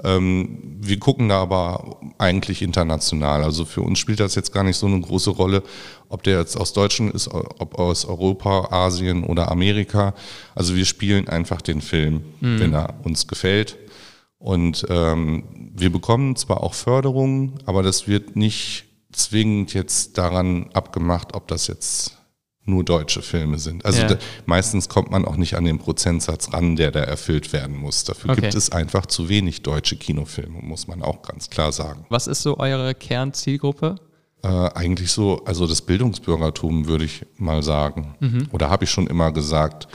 Ähm, 0.04 0.76
wir 0.78 0.98
gucken 0.98 1.30
da 1.30 1.40
aber 1.40 2.00
eigentlich 2.18 2.60
international. 2.60 3.42
Also 3.42 3.64
für 3.64 3.80
uns 3.80 3.98
spielt 3.98 4.20
das 4.20 4.34
jetzt 4.34 4.52
gar 4.52 4.62
nicht 4.62 4.76
so 4.76 4.86
eine 4.86 5.00
große 5.00 5.30
Rolle, 5.30 5.62
ob 6.10 6.22
der 6.22 6.38
jetzt 6.38 6.56
aus 6.56 6.74
Deutschland 6.74 7.14
ist, 7.14 7.28
ob 7.28 7.78
aus 7.78 8.04
Europa, 8.04 8.68
Asien 8.70 9.24
oder 9.24 9.50
Amerika. 9.50 10.14
Also 10.54 10.74
wir 10.74 10.84
spielen 10.84 11.28
einfach 11.28 11.62
den 11.62 11.80
Film, 11.80 12.24
wenn 12.40 12.74
er 12.74 12.94
uns 13.04 13.26
gefällt. 13.26 13.78
Und 14.38 14.86
ähm, 14.90 15.44
wir 15.74 15.90
bekommen 15.90 16.36
zwar 16.36 16.62
auch 16.62 16.74
Förderungen, 16.74 17.54
aber 17.64 17.82
das 17.82 18.06
wird 18.06 18.36
nicht 18.36 18.84
zwingend 19.12 19.72
jetzt 19.74 20.18
daran 20.18 20.68
abgemacht, 20.74 21.34
ob 21.34 21.48
das 21.48 21.66
jetzt 21.68 22.18
nur 22.68 22.82
deutsche 22.84 23.22
Filme 23.22 23.58
sind. 23.58 23.84
Also 23.84 24.02
Ja. 24.02 24.08
da, 24.08 24.16
meistens 24.44 24.88
kommt 24.88 25.10
man 25.10 25.24
auch 25.24 25.36
nicht 25.36 25.54
an 25.54 25.64
den 25.64 25.78
Prozentsatz 25.78 26.52
ran, 26.52 26.74
der 26.76 26.90
da 26.90 27.00
erfüllt 27.00 27.52
werden 27.52 27.76
muss. 27.76 28.02
Dafür 28.04 28.30
Okay. 28.32 28.40
gibt 28.42 28.54
es 28.56 28.70
einfach 28.72 29.06
zu 29.06 29.28
wenig 29.28 29.62
deutsche 29.62 29.96
Kinofilme, 29.96 30.58
muss 30.62 30.88
man 30.88 31.00
auch 31.02 31.22
ganz 31.22 31.48
klar 31.48 31.70
sagen. 31.72 32.04
Was 32.08 32.26
ist 32.26 32.42
so 32.42 32.58
eure 32.58 32.94
Kernzielgruppe? 32.94 33.94
Äh, 34.42 34.48
eigentlich 34.48 35.12
so, 35.12 35.42
also 35.44 35.66
das 35.68 35.80
Bildungsbürgertum 35.82 36.88
würde 36.88 37.04
ich 37.04 37.24
mal 37.38 37.62
sagen. 37.62 38.16
Oder 38.52 38.68
habe 38.68 38.84
ich 38.84 38.90
schon 38.90 39.06
immer 39.06 39.30
gesagt. 39.32 39.86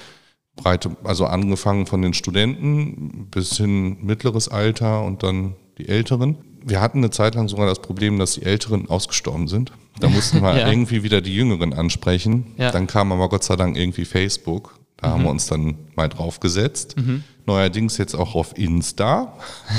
Breite, 0.56 0.96
also 1.04 1.26
angefangen 1.26 1.86
von 1.86 2.02
den 2.02 2.14
Studenten 2.14 3.28
bis 3.32 3.58
hin 3.58 3.98
mittleres 4.02 4.48
Alter 4.50 5.04
und 5.04 5.24
dann 5.24 5.56
die 5.78 5.88
Älteren. 5.88 6.38
Wir 6.64 6.82
hatten 6.82 7.00
eine 7.00 7.10
Zeit 7.10 7.36
lang 7.36 7.48
sogar 7.48 7.66
das 7.68 7.82
Problem, 7.82 8.20
dass 8.20 8.34
die 8.34 8.44
Älteren 8.44 8.88
ausgestorben 8.90 9.48
sind. 9.48 9.72
Da 10.00 10.10
mussten 10.10 10.42
wir 10.42 10.56
Ja. 10.58 10.70
irgendwie 10.70 11.04
wieder 11.04 11.22
die 11.22 11.34
Jüngeren 11.36 11.74
ansprechen. 11.74 12.48
Ja. 12.58 12.72
Dann 12.72 12.86
kam 12.88 13.12
aber 13.12 13.30
Gott 13.30 13.44
sei 13.44 13.56
Dank 13.56 13.78
irgendwie 13.78 14.06
Facebook. 14.06 14.78
Da 14.98 15.10
haben 15.12 15.24
wir 15.24 15.32
uns 15.32 15.48
dann 15.48 15.78
mal 15.96 16.08
drauf 16.10 16.40
gesetzt. 16.40 16.96
Neuerdings 17.48 17.98
jetzt 17.98 18.14
auch 18.14 18.36
auf 18.36 18.56
Insta. 18.56 19.36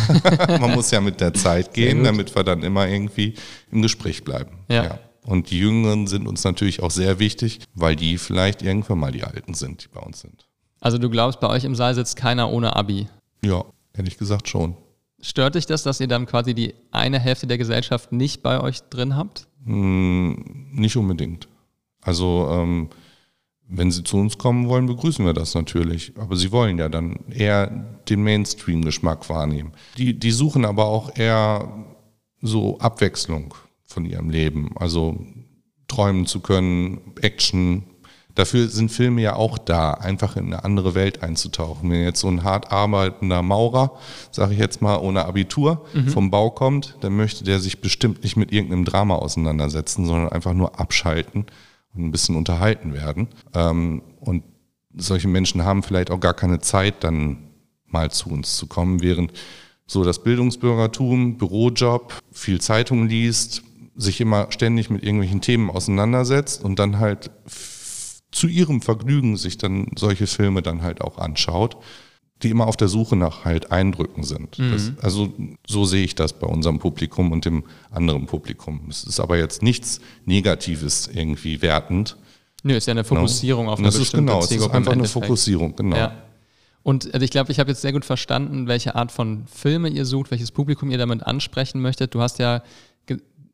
Man 0.61 0.73
muss 0.73 0.91
ja 0.91 1.01
mit 1.01 1.21
der 1.21 1.33
Zeit 1.33 1.75
gehen, 1.75 2.03
damit 2.03 2.35
wir 2.35 2.43
dann 2.43 2.65
immer 2.65 2.89
irgendwie 2.89 3.35
im 3.71 3.83
Gespräch 3.83 4.25
bleiben. 4.25 4.59
Ja. 4.69 4.99
Und 5.25 5.51
die 5.51 5.61
Jüngeren 5.61 6.09
sind 6.09 6.27
uns 6.27 6.43
natürlich 6.43 6.83
auch 6.83 6.91
sehr 6.91 7.21
wichtig, 7.21 7.61
weil 7.75 7.95
die 7.95 8.19
vielleicht 8.19 8.63
irgendwann 8.63 8.99
mal 8.99 9.13
die 9.13 9.23
Alten 9.23 9.55
sind, 9.55 9.85
die 9.85 9.89
bei 9.95 10.01
uns 10.01 10.21
sind. 10.23 10.49
Also 10.83 10.99
du 10.99 11.09
glaubst, 11.09 11.41
bei 11.41 11.49
euch 11.49 11.65
im 11.65 11.77
Saal 11.77 11.95
sitzt 11.95 12.17
keiner 12.17 12.51
ohne 12.51 12.75
Abi? 12.77 13.09
Ja, 13.45 13.65
ehrlich 13.95 14.19
gesagt 14.19 14.49
schon. 14.49 14.77
Stört 15.21 15.55
dich 15.55 15.67
das, 15.67 15.85
dass 15.85 16.01
ihr 16.01 16.09
dann 16.09 16.27
quasi 16.27 16.55
die 16.55 16.75
eine 16.91 17.21
Hälfte 17.21 17.47
der 17.47 17.57
Gesellschaft 17.57 18.11
nicht 18.11 18.43
bei 18.43 18.61
euch 18.61 18.81
drin 18.91 19.17
habt? 19.17 19.47
Hm, 19.65 20.71
nicht 20.73 20.97
unbedingt. 20.97 21.47
Also 22.01 22.49
ähm, 22.51 22.89
wenn 23.69 23.93
sie 23.93 24.03
zu 24.03 24.17
uns 24.17 24.39
kommen 24.39 24.69
wollen, 24.69 24.87
begrüßen 24.87 25.25
wir 25.25 25.35
das 25.35 25.55
natürlich. 25.55 26.13
Aber 26.19 26.35
sie 26.35 26.51
wollen 26.51 26.79
ja 26.79 26.89
dann 26.89 27.21
eher 27.31 27.69
den 28.09 28.25
Mainstream-Geschmack 28.25 29.29
wahrnehmen. 29.31 29.73
Die, 29.97 30.19
die 30.19 30.33
suchen 30.33 30.65
aber 30.65 30.87
auch 30.87 31.17
eher 31.17 31.87
so 32.41 32.81
Abwechslung 32.81 33.55
von 33.85 34.05
ihrem 34.05 34.31
Leben. 34.31 34.77
Also 34.77 35.25
träumen 35.87 36.27
zu 36.27 36.41
können, 36.41 37.15
Action. 37.21 37.85
Dafür 38.35 38.69
sind 38.69 38.91
Filme 38.91 39.21
ja 39.21 39.37
auch 39.37 39.59
da, 39.59 39.93
einfach 39.93 40.37
in 40.37 40.47
eine 40.47 40.65
andere 40.65 40.95
Welt 40.95 41.23
einzutauchen. 41.23 41.91
Wenn 41.91 42.03
jetzt 42.03 42.21
so 42.21 42.29
ein 42.29 42.45
hart 42.45 42.73
arbeitender 42.73 43.43
Maurer, 43.43 43.99
sage 44.31 44.55
ich 44.55 44.59
jetzt 44.59 44.81
mal, 44.81 44.97
ohne 44.97 45.27
Abitur 45.27 45.85
vom 46.09 46.31
Bau 46.31 46.51
kommt, 46.51 46.97
dann 47.01 47.17
möchte 47.17 47.45
der 47.45 47.61
sich 47.61 47.81
bestimmt 47.81 48.23
nicht 48.23 48.37
mit 48.37 48.53
irgendeinem 48.53 48.85
Drama 48.85 49.17
auseinandersetzen, 49.17 50.07
sondern 50.07 50.33
einfach 50.33 50.55
nur 50.55 50.81
abschalten 50.81 51.47
und 51.95 52.05
ein 52.05 52.11
bisschen 52.11 52.37
unterhalten 52.37 52.95
werden. 52.95 53.29
Ähm, 53.55 54.03
und 54.21 54.45
solche 54.95 55.29
Menschen 55.29 55.65
haben 55.65 55.83
vielleicht 55.83 56.11
auch 56.11 56.21
gar 56.21 56.35
keine 56.35 56.61
Zeit, 56.61 57.05
dann 57.05 57.51
mal 57.87 58.11
zu 58.11 58.31
uns 58.31 58.57
zu 58.57 58.67
kommen, 58.67 59.03
während 59.03 59.33
so 59.87 60.05
das 60.05 60.23
Bildungsbürgertum, 60.23 61.37
Bürojob, 61.37 62.15
viel 62.31 62.61
Zeitung 62.61 63.09
liest, 63.09 63.63
sich 63.95 64.21
immer 64.21 64.51
ständig 64.51 64.89
mit 64.91 65.03
irgendwelchen 65.03 65.43
Themen 65.43 65.71
auseinandersetzt 65.71 66.65
und 66.65 66.79
dann 66.79 66.99
halt 66.99 67.31
zu 68.33 68.49
ihrem 68.49 68.81
Vergnügen 68.81 69.37
sich 69.37 69.59
dann 69.59 69.89
solche 69.97 70.27
Filme 70.27 70.63
dann 70.63 70.83
halt 70.83 71.01
auch 71.01 71.19
anschaut, 71.19 71.77
die 72.43 72.51
immer 72.51 72.67
auf 72.67 72.77
der 72.77 72.89
Suche 72.89 73.15
nach 73.15 73.45
halt 73.45 73.71
Eindrücken 73.71 74.25
sind. 74.25 74.59
Das, 74.59 74.93
also 75.01 75.33
so 75.65 75.85
sehe 75.85 76.05
ich 76.05 76.17
das 76.17 76.33
bei 76.33 76.47
unserem 76.47 76.81
Publikum 76.81 77.31
und 77.31 77.45
dem 77.45 77.65
anderen 77.91 78.27
Publikum. 78.27 78.87
Es 78.91 79.05
ist 79.05 79.21
aber 79.21 79.39
jetzt 79.39 79.63
nichts 79.63 80.01
Negatives 80.25 81.09
irgendwie 81.13 81.63
wertend. 81.63 82.17
Nö, 82.65 82.75
ist 82.75 82.87
ja 82.87 82.93
eine 82.93 83.05
Fokussierung 83.05 83.69
auf 83.69 83.79
Und 83.79 83.85
eine 83.85 83.89
das 83.89 83.95
ist 83.97 84.01
bestimmte 84.01 84.33
genau, 84.33 84.45
es 84.45 84.51
ist 84.51 84.71
einfach 84.71 84.93
eine. 84.93 85.05
Fokussierung, 85.05 85.77
genau. 85.77 85.97
Ja. 85.97 86.23
Und 86.83 87.15
also 87.15 87.23
ich 87.25 87.31
glaube, 87.31 87.53
ich 87.53 87.61
habe 87.61 87.71
jetzt 87.71 87.83
sehr 87.83 87.93
gut 87.93 88.05
verstanden, 88.05 88.67
welche 88.67 88.97
Art 88.97 89.13
von 89.13 89.45
Filme 89.47 89.89
ihr 89.89 90.05
sucht, 90.05 90.33
welches 90.33 90.51
Publikum 90.51 90.91
ihr 90.91 90.99
damit 90.99 91.25
ansprechen 91.25 91.81
möchtet. 91.81 92.15
Du 92.15 92.21
hast 92.21 92.41
ja 92.41 92.63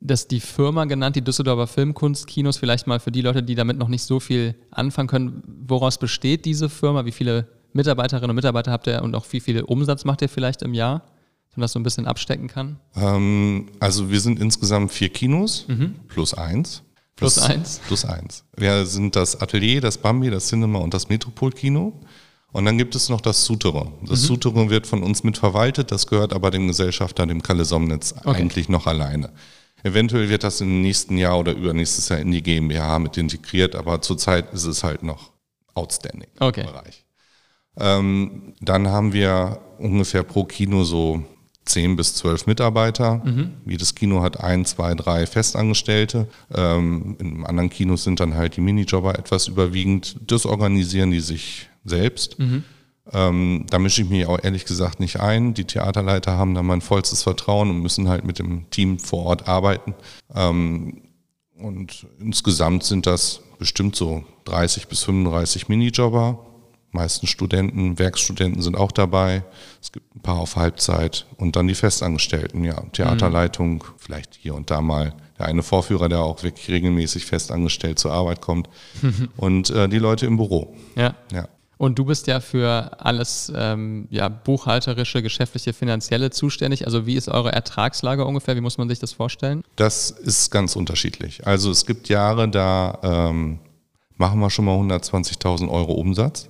ge- 0.00 0.06
das 0.08 0.28
die 0.28 0.40
Firma 0.40 0.84
genannt, 0.84 1.16
die 1.16 1.22
Düsseldorfer 1.22 1.66
Filmkunstkinos, 1.66 2.56
vielleicht 2.56 2.86
mal 2.86 3.00
für 3.00 3.10
die 3.12 3.22
Leute, 3.22 3.42
die 3.42 3.54
damit 3.54 3.78
noch 3.78 3.88
nicht 3.88 4.02
so 4.04 4.20
viel 4.20 4.54
anfangen 4.70 5.08
können. 5.08 5.42
Woraus 5.66 5.98
besteht 5.98 6.44
diese 6.44 6.68
Firma? 6.68 7.04
Wie 7.04 7.12
viele 7.12 7.48
Mitarbeiterinnen 7.72 8.30
und 8.30 8.36
Mitarbeiter 8.36 8.72
habt 8.72 8.86
ihr 8.86 9.02
und 9.02 9.14
auch 9.14 9.26
wie 9.30 9.40
viel 9.40 9.60
Umsatz 9.62 10.04
macht 10.04 10.22
ihr 10.22 10.28
vielleicht 10.28 10.62
im 10.62 10.74
Jahr? 10.74 11.02
Dass 11.48 11.56
man 11.56 11.62
das 11.62 11.72
so 11.72 11.78
ein 11.78 11.82
bisschen 11.82 12.06
abstecken 12.06 12.46
kann. 12.48 12.78
Ähm, 12.96 13.66
also 13.80 14.10
wir 14.10 14.20
sind 14.20 14.38
insgesamt 14.38 14.92
vier 14.92 15.08
Kinos, 15.08 15.66
plus 16.08 16.34
eins. 16.34 16.82
Mhm. 16.82 16.88
Plus 17.16 17.34
Das- 17.34 17.44
eins? 17.50 17.80
Plus 17.86 18.04
eins. 18.04 18.44
Wir 18.56 18.86
sind 18.86 19.16
das 19.16 19.40
Atelier, 19.40 19.80
das 19.80 19.98
Bambi, 19.98 20.30
das 20.30 20.46
Cinema 20.48 20.78
und 20.78 20.94
das 20.94 21.08
Metropol-Kino. 21.08 22.00
Und 22.52 22.64
dann 22.64 22.78
gibt 22.78 22.94
es 22.94 23.08
noch 23.10 23.20
das 23.20 23.44
Souterrain. 23.44 23.88
Mhm. 24.00 24.06
Das 24.06 24.22
Souterrain 24.22 24.70
wird 24.70 24.86
von 24.86 25.02
uns 25.02 25.22
mitverwaltet, 25.24 25.90
das 25.90 26.06
gehört 26.06 26.32
aber 26.32 26.50
dem 26.50 26.66
Gesellschafter, 26.68 27.26
dem 27.26 27.42
Kalle 27.42 27.64
Somnitz, 27.66 28.14
Okay. 28.24 28.40
eigentlich 28.40 28.68
noch 28.70 28.86
alleine. 28.86 29.30
Eventuell 29.82 30.28
wird 30.28 30.44
das 30.44 30.60
im 30.60 30.82
nächsten 30.82 31.16
Jahr 31.16 31.38
oder 31.38 31.52
übernächstes 31.52 32.08
Jahr 32.08 32.18
in 32.18 32.30
die 32.30 32.42
GmbH 32.42 32.98
mit 32.98 33.16
integriert, 33.16 33.74
aber 33.76 34.02
zurzeit 34.02 34.52
ist 34.52 34.64
es 34.64 34.82
halt 34.84 35.02
noch 35.02 35.30
outstanding 35.74 36.28
Okay. 36.40 36.64
Bereich. 36.64 37.04
Ähm, 37.78 38.54
dann 38.60 38.88
haben 38.88 39.12
wir 39.12 39.60
ungefähr 39.78 40.24
pro 40.24 40.44
Kino 40.44 40.82
so 40.82 41.22
10 41.64 41.96
bis 41.96 42.14
12 42.16 42.46
Mitarbeiter. 42.46 43.22
Jedes 43.66 43.94
Kino 43.94 44.22
hat 44.22 44.40
ein, 44.40 44.64
zwei, 44.64 44.94
drei 44.94 45.26
Festangestellte. 45.26 46.26
Ähm, 46.52 47.16
in 47.20 47.44
anderen 47.44 47.70
Kinos 47.70 48.04
sind 48.04 48.20
dann 48.20 48.34
halt 48.34 48.56
die 48.56 48.60
Minijobber 48.62 49.18
etwas 49.18 49.48
überwiegend. 49.48 50.16
Das 50.26 50.46
organisieren 50.46 51.10
die 51.10 51.20
sich 51.20 51.68
selbst. 51.84 52.36
Ähm, 53.12 53.66
da 53.70 53.78
mische 53.78 54.02
ich 54.02 54.10
mich 54.10 54.26
auch 54.26 54.38
ehrlich 54.42 54.64
gesagt 54.64 55.00
nicht 55.00 55.20
ein. 55.20 55.54
Die 55.54 55.64
Theaterleiter 55.64 56.36
haben 56.36 56.54
da 56.54 56.62
mein 56.62 56.80
vollstes 56.80 57.22
Vertrauen 57.22 57.70
und 57.70 57.80
müssen 57.80 58.08
halt 58.08 58.24
mit 58.24 58.38
dem 58.38 58.68
Team 58.70 58.98
vor 58.98 59.24
Ort 59.26 59.48
arbeiten. 59.48 59.94
Ähm, 60.34 61.02
und 61.56 62.06
insgesamt 62.20 62.84
sind 62.84 63.06
das 63.06 63.40
bestimmt 63.58 63.96
so 63.96 64.24
30 64.44 64.88
bis 64.88 65.02
35 65.04 65.68
Minijobber. 65.68 66.44
Meistens 66.90 67.28
Studenten, 67.28 67.98
Werkstudenten 67.98 68.62
sind 68.62 68.76
auch 68.76 68.92
dabei. 68.92 69.44
Es 69.80 69.92
gibt 69.92 70.14
ein 70.14 70.20
paar 70.20 70.38
auf 70.38 70.56
Halbzeit 70.56 71.26
und 71.36 71.54
dann 71.56 71.68
die 71.68 71.74
Festangestellten, 71.74 72.64
ja, 72.64 72.80
Theaterleitung, 72.92 73.84
vielleicht 73.98 74.34
hier 74.34 74.54
und 74.54 74.70
da 74.70 74.80
mal 74.80 75.14
der 75.38 75.46
eine 75.46 75.62
Vorführer, 75.62 76.08
der 76.08 76.20
auch 76.20 76.42
wirklich 76.42 76.68
regelmäßig 76.68 77.26
festangestellt 77.26 77.98
zur 77.98 78.12
Arbeit 78.12 78.40
kommt 78.40 78.68
und 79.36 79.70
äh, 79.70 79.88
die 79.88 79.98
Leute 79.98 80.26
im 80.26 80.36
Büro. 80.36 80.74
Ja. 80.96 81.14
Ja. 81.30 81.48
Und 81.78 81.96
du 81.98 82.04
bist 82.04 82.26
ja 82.26 82.40
für 82.40 82.90
alles 82.98 83.52
ähm, 83.56 84.08
ja, 84.10 84.28
buchhalterische, 84.28 85.22
geschäftliche, 85.22 85.72
finanzielle 85.72 86.30
zuständig. 86.30 86.84
Also 86.86 87.06
wie 87.06 87.14
ist 87.14 87.28
eure 87.28 87.52
Ertragslage 87.52 88.24
ungefähr? 88.24 88.56
Wie 88.56 88.60
muss 88.60 88.78
man 88.78 88.88
sich 88.88 88.98
das 88.98 89.12
vorstellen? 89.12 89.62
Das 89.76 90.10
ist 90.10 90.50
ganz 90.50 90.74
unterschiedlich. 90.74 91.46
Also 91.46 91.70
es 91.70 91.86
gibt 91.86 92.08
Jahre, 92.08 92.48
da 92.48 92.98
ähm, 93.02 93.60
machen 94.16 94.40
wir 94.40 94.50
schon 94.50 94.64
mal 94.64 94.76
120.000 94.76 95.68
Euro 95.70 95.92
Umsatz. 95.92 96.48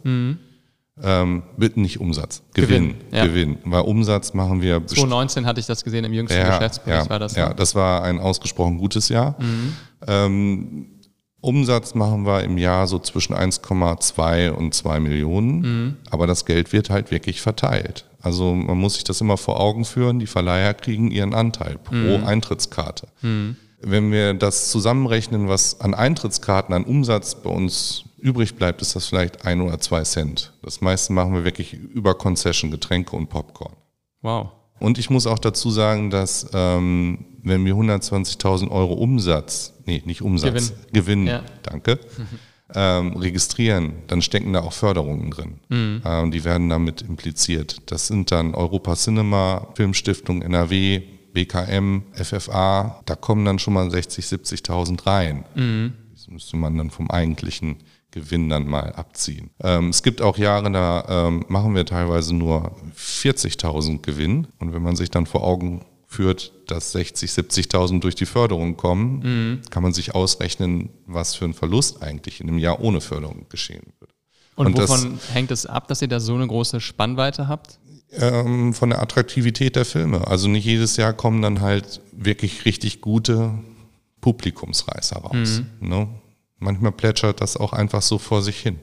Ähm, 1.01 1.43
bitte 1.57 1.79
nicht 1.81 2.01
Umsatz, 2.01 2.43
Gewinn, 2.55 2.89
Gewinn, 2.89 2.95
ja. 3.13 3.27
Gewinn. 3.27 3.59
Weil 3.65 3.83
Umsatz 3.83 4.35
machen 4.35 4.63
wir 4.63 4.81
best- 4.81 4.97
2019 4.97 5.47
hatte 5.47 5.61
ich 5.61 5.67
das 5.67 5.85
gesehen, 5.85 6.05
im 6.05 6.13
jüngsten 6.13 6.45
Geschäftsbericht 6.45 7.05
ja, 7.05 7.11
war 7.11 7.19
das. 7.19 7.37
Ja, 7.37 7.51
ne? 7.51 7.55
das 7.55 7.75
war 7.75 8.03
ein 8.03 8.19
ausgesprochen 8.19 8.79
gutes 8.79 9.09
Jahr. 9.11 9.37
Ähm, 10.07 10.87
Umsatz 11.41 11.95
machen 11.95 12.27
wir 12.27 12.43
im 12.43 12.59
Jahr 12.59 12.87
so 12.87 12.99
zwischen 12.99 13.35
1,2 13.35 14.51
und 14.51 14.75
2 14.75 15.01
Millionen. 15.01 15.97
Aber 16.11 16.27
das 16.27 16.45
Geld 16.45 16.73
wird 16.73 16.91
halt 16.91 17.11
wirklich 17.11 17.41
verteilt. 17.41 18.07
Also 18.21 18.55
man 18.55 18.77
muss 18.79 18.95
sich 18.95 19.05
das 19.05 19.21
immer 19.21 19.37
vor 19.37 19.61
Augen 19.61 19.85
führen. 19.85 20.19
Die 20.19 20.27
Verleiher 20.27 20.75
kriegen 20.75 21.11
ihren 21.11 21.35
Anteil 21.35 21.79
pro 21.79 22.27
Eintrittskarte. 22.27 23.09
Wenn 23.81 24.11
wir 24.11 24.35
das 24.35 24.71
zusammenrechnen, 24.71 25.49
was 25.49 25.81
an 25.81 25.95
Eintrittskarten, 25.95 26.75
an 26.75 26.85
Umsatz 26.85 27.37
bei 27.37 27.51
uns 27.51 28.05
übrig 28.19 28.57
bleibt, 28.57 28.83
ist 28.83 28.97
das 28.97 29.07
vielleicht 29.07 29.47
ein 29.47 29.61
oder 29.61 29.79
zwei 29.79 30.03
Cent. 30.03 30.53
Das 30.63 30.81
meiste 30.81 31.13
machen 31.13 31.33
wir 31.33 31.45
wirklich 31.45 31.75
über 31.75 32.15
Concession, 32.15 32.73
Getränke 32.73 33.15
und 33.15 33.29
Popcorn. 33.29 33.77
Wow. 34.23 34.51
Und 34.81 34.99
ich 34.99 35.11
muss 35.11 35.27
auch 35.27 35.39
dazu 35.39 35.71
sagen, 35.71 36.11
dass 36.11 36.49
ähm, 36.53 37.25
wenn 37.43 37.65
wir 37.65 37.75
120.000 37.75 38.71
Euro 38.71 38.95
Umsatz, 38.95 39.75
nee, 39.87 40.03
nicht 40.05 40.23
Umsatz, 40.23 40.73
Gewinn. 40.93 40.93
Gewinn, 40.93 41.27
Ja. 41.27 41.43
danke, 41.63 41.99
ähm, 42.75 43.17
registrieren, 43.17 43.95
dann 44.09 44.21
stecken 44.23 44.53
da 44.53 44.61
auch 44.61 44.73
Förderungen 44.73 45.31
drin. 45.31 45.55
Ähm, 46.05 46.31
die 46.31 46.45
werden 46.45 46.69
damit 46.69 47.03
impliziert. 47.03 47.79
Das 47.91 48.07
sind 48.07 48.31
dann 48.31 48.55
Europa 48.55 48.95
Cinema, 48.95 49.69
Filmstiftung 49.75 50.43
NRW, 50.43 51.03
BKM, 51.33 52.03
FFA. 52.13 53.01
Da 53.07 53.15
kommen 53.17 53.45
dann 53.45 53.59
schon 53.59 53.75
mal 53.75 53.91
60, 53.91 54.25
70.000 54.25 55.07
rein. 55.07 55.45
Das 56.13 56.29
müsste 56.29 56.57
man 56.57 56.77
dann 56.77 56.91
vom 56.91 57.11
eigentlichen 57.11 57.77
Gewinn 58.11 58.49
dann 58.49 58.67
mal 58.67 58.93
abziehen. 58.95 59.51
Ähm, 59.63 59.91
es 59.91 60.03
gibt 60.03 60.23
auch 60.23 60.39
Jahre, 60.39 60.71
da 60.73 61.27
ähm, 61.29 61.45
machen 61.49 61.75
wir 61.75 61.85
teilweise 61.85 62.35
nur 62.35 62.75
40.000 62.97 64.01
Gewinn. 64.03 64.47
Und 64.59 64.73
wenn 64.73 64.83
man 64.83 64.97
sich 64.97 65.11
dann 65.11 65.27
vor 65.27 65.45
Augen 65.45 65.85
führt, 66.07 66.53
dass 66.69 66.93
60, 66.93 67.31
70.000 67.31 68.01
durch 68.01 68.15
die 68.15 68.25
Förderung 68.27 68.77
kommen, 68.79 69.61
kann 69.71 69.83
man 69.83 69.93
sich 69.93 70.15
ausrechnen, 70.15 70.89
was 71.07 71.35
für 71.35 71.45
ein 71.45 71.53
Verlust 71.53 72.03
eigentlich 72.03 72.41
in 72.41 72.49
einem 72.49 72.59
Jahr 72.59 72.81
ohne 72.81 73.01
Förderung 73.03 73.45
geschehen 73.51 73.93
wird. 74.01 74.11
Und, 74.57 74.69
Und 74.69 74.79
das- 74.79 74.89
wovon 74.91 75.19
hängt 75.35 75.51
es 75.51 75.67
ab, 75.67 75.87
dass 75.89 76.01
ihr 76.03 76.09
da 76.09 76.19
so 76.19 76.35
eine 76.35 76.47
große 76.47 76.81
Spannweite 76.81 77.47
habt? 77.49 77.79
ähm, 78.11 78.73
von 78.73 78.89
der 78.89 79.03
Attraktivität 79.03 79.77
der 79.77 79.85
Filme. 79.85 80.27
Also 80.27 80.49
nicht 80.49 80.65
jedes 80.65 80.97
Jahr 80.97 81.13
kommen 81.13 81.43
dann 81.43 81.61
halt 81.61 82.01
wirklich 82.13 82.65
richtig 82.65 83.03
gute 83.03 83.51
Publikumsreißer 84.23 85.17
raus. 85.17 85.63
Ne? 85.81 86.09
Manchmal 86.59 86.93
plätschert 86.93 87.41
das 87.41 87.57
auch 87.57 87.73
einfach 87.73 88.03
so 88.03 88.19
vor 88.19 88.43
sich 88.43 88.59
hin. 88.59 88.79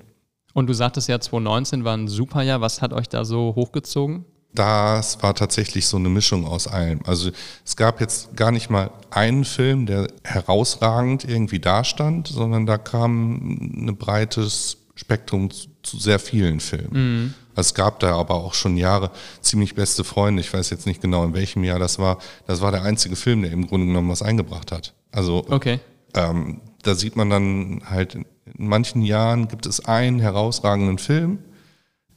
Und 0.54 0.68
du 0.68 0.74
sagtest 0.74 1.10
ja, 1.10 1.20
2019 1.20 1.84
war 1.84 1.96
ein 1.98 2.08
super 2.08 2.42
Jahr. 2.42 2.62
Was 2.62 2.82
hat 2.82 2.94
euch 2.94 3.10
da 3.10 3.26
so 3.26 3.54
hochgezogen? 3.56 4.26
Das 4.54 5.22
war 5.22 5.36
tatsächlich 5.36 5.86
so 5.86 5.98
eine 5.98 6.08
Mischung 6.08 6.46
aus 6.48 6.66
allem. 6.68 7.02
Also 7.06 7.32
es 7.66 7.76
gab 7.76 8.00
jetzt 8.00 8.38
gar 8.38 8.52
nicht 8.52 8.70
mal 8.70 8.90
einen 9.12 9.44
Film, 9.44 9.86
der 9.86 10.08
herausragend 10.24 11.26
irgendwie 11.26 11.60
dastand, 11.60 12.30
sondern 12.30 12.66
da 12.66 12.78
kam 12.78 13.88
ein 13.88 13.98
breites 13.98 14.78
Spektrum 14.96 15.50
zu, 15.52 15.98
sehr 16.00 16.20
vielen 16.20 16.62
Filmen. 16.62 17.36
Also 17.54 17.68
es 17.68 17.74
gab 17.74 18.00
da 18.00 18.16
aber 18.18 18.36
auch 18.36 18.54
schon 18.54 18.78
Jahre 18.78 19.12
ziemlich 19.42 19.76
beste 19.76 20.06
Freunde. 20.06 20.40
Ich 20.42 20.54
weiß 20.54 20.70
jetzt 20.70 20.86
nicht 20.86 21.02
genau, 21.02 21.26
in 21.26 21.34
welchem 21.34 21.66
Jahr 21.66 21.80
das 21.80 22.00
war. 22.00 22.20
Das 22.48 22.62
war 22.62 22.72
der 22.72 22.84
einzige 22.84 23.18
Film, 23.18 23.42
der 23.42 23.52
im 23.52 23.68
Grunde 23.68 23.88
genommen 23.88 24.10
was 24.10 24.22
eingebracht 24.22 24.72
hat. 24.72 24.94
Also 25.12 25.46
Okay. 25.50 25.82
ähm, 26.14 26.62
da 26.86 26.96
sieht 26.96 27.16
man 27.16 27.30
dann 27.30 27.82
halt, 27.86 28.16
in 28.16 28.26
manchen 28.58 29.02
Jahren 29.02 29.48
gibt 29.48 29.66
es 29.66 29.86
einen 29.86 30.20
herausragenden 30.20 30.98
Film, 30.98 31.40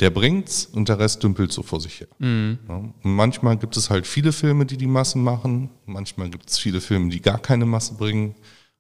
der 0.01 0.11
bringt's 0.11 0.67
und 0.67 0.89
der 0.89 0.99
Rest 0.99 1.23
dümpelt 1.23 1.53
so 1.53 1.63
vor 1.63 1.81
sich 1.81 2.01
her. 2.01 2.09
Ja, 2.69 2.75
und 2.77 2.95
manchmal 3.03 3.57
gibt 3.57 3.77
es 3.77 3.91
halt 3.91 4.07
viele 4.07 4.33
Filme, 4.33 4.67
die 4.67 4.77
die 4.77 4.87
Massen 4.87 5.25
machen. 5.25 5.71
Manchmal 5.87 6.31
gibt 6.31 6.51
es 6.51 6.59
viele 6.59 6.81
Filme, 6.81 7.11
die 7.11 7.21
gar 7.21 7.39
keine 7.39 7.67
Masse 7.67 7.95
bringen. 7.95 8.35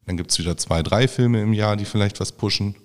Dann 0.07 0.17
gibt 0.17 0.31
es 0.31 0.39
wieder 0.39 0.57
zwei, 0.57 0.83
drei 0.83 1.09
Filme 1.09 1.43
im 1.43 1.53
Jahr, 1.53 1.77
die 1.77 1.85
vielleicht 1.85 2.21
was 2.21 2.33
pushen. 2.33 2.77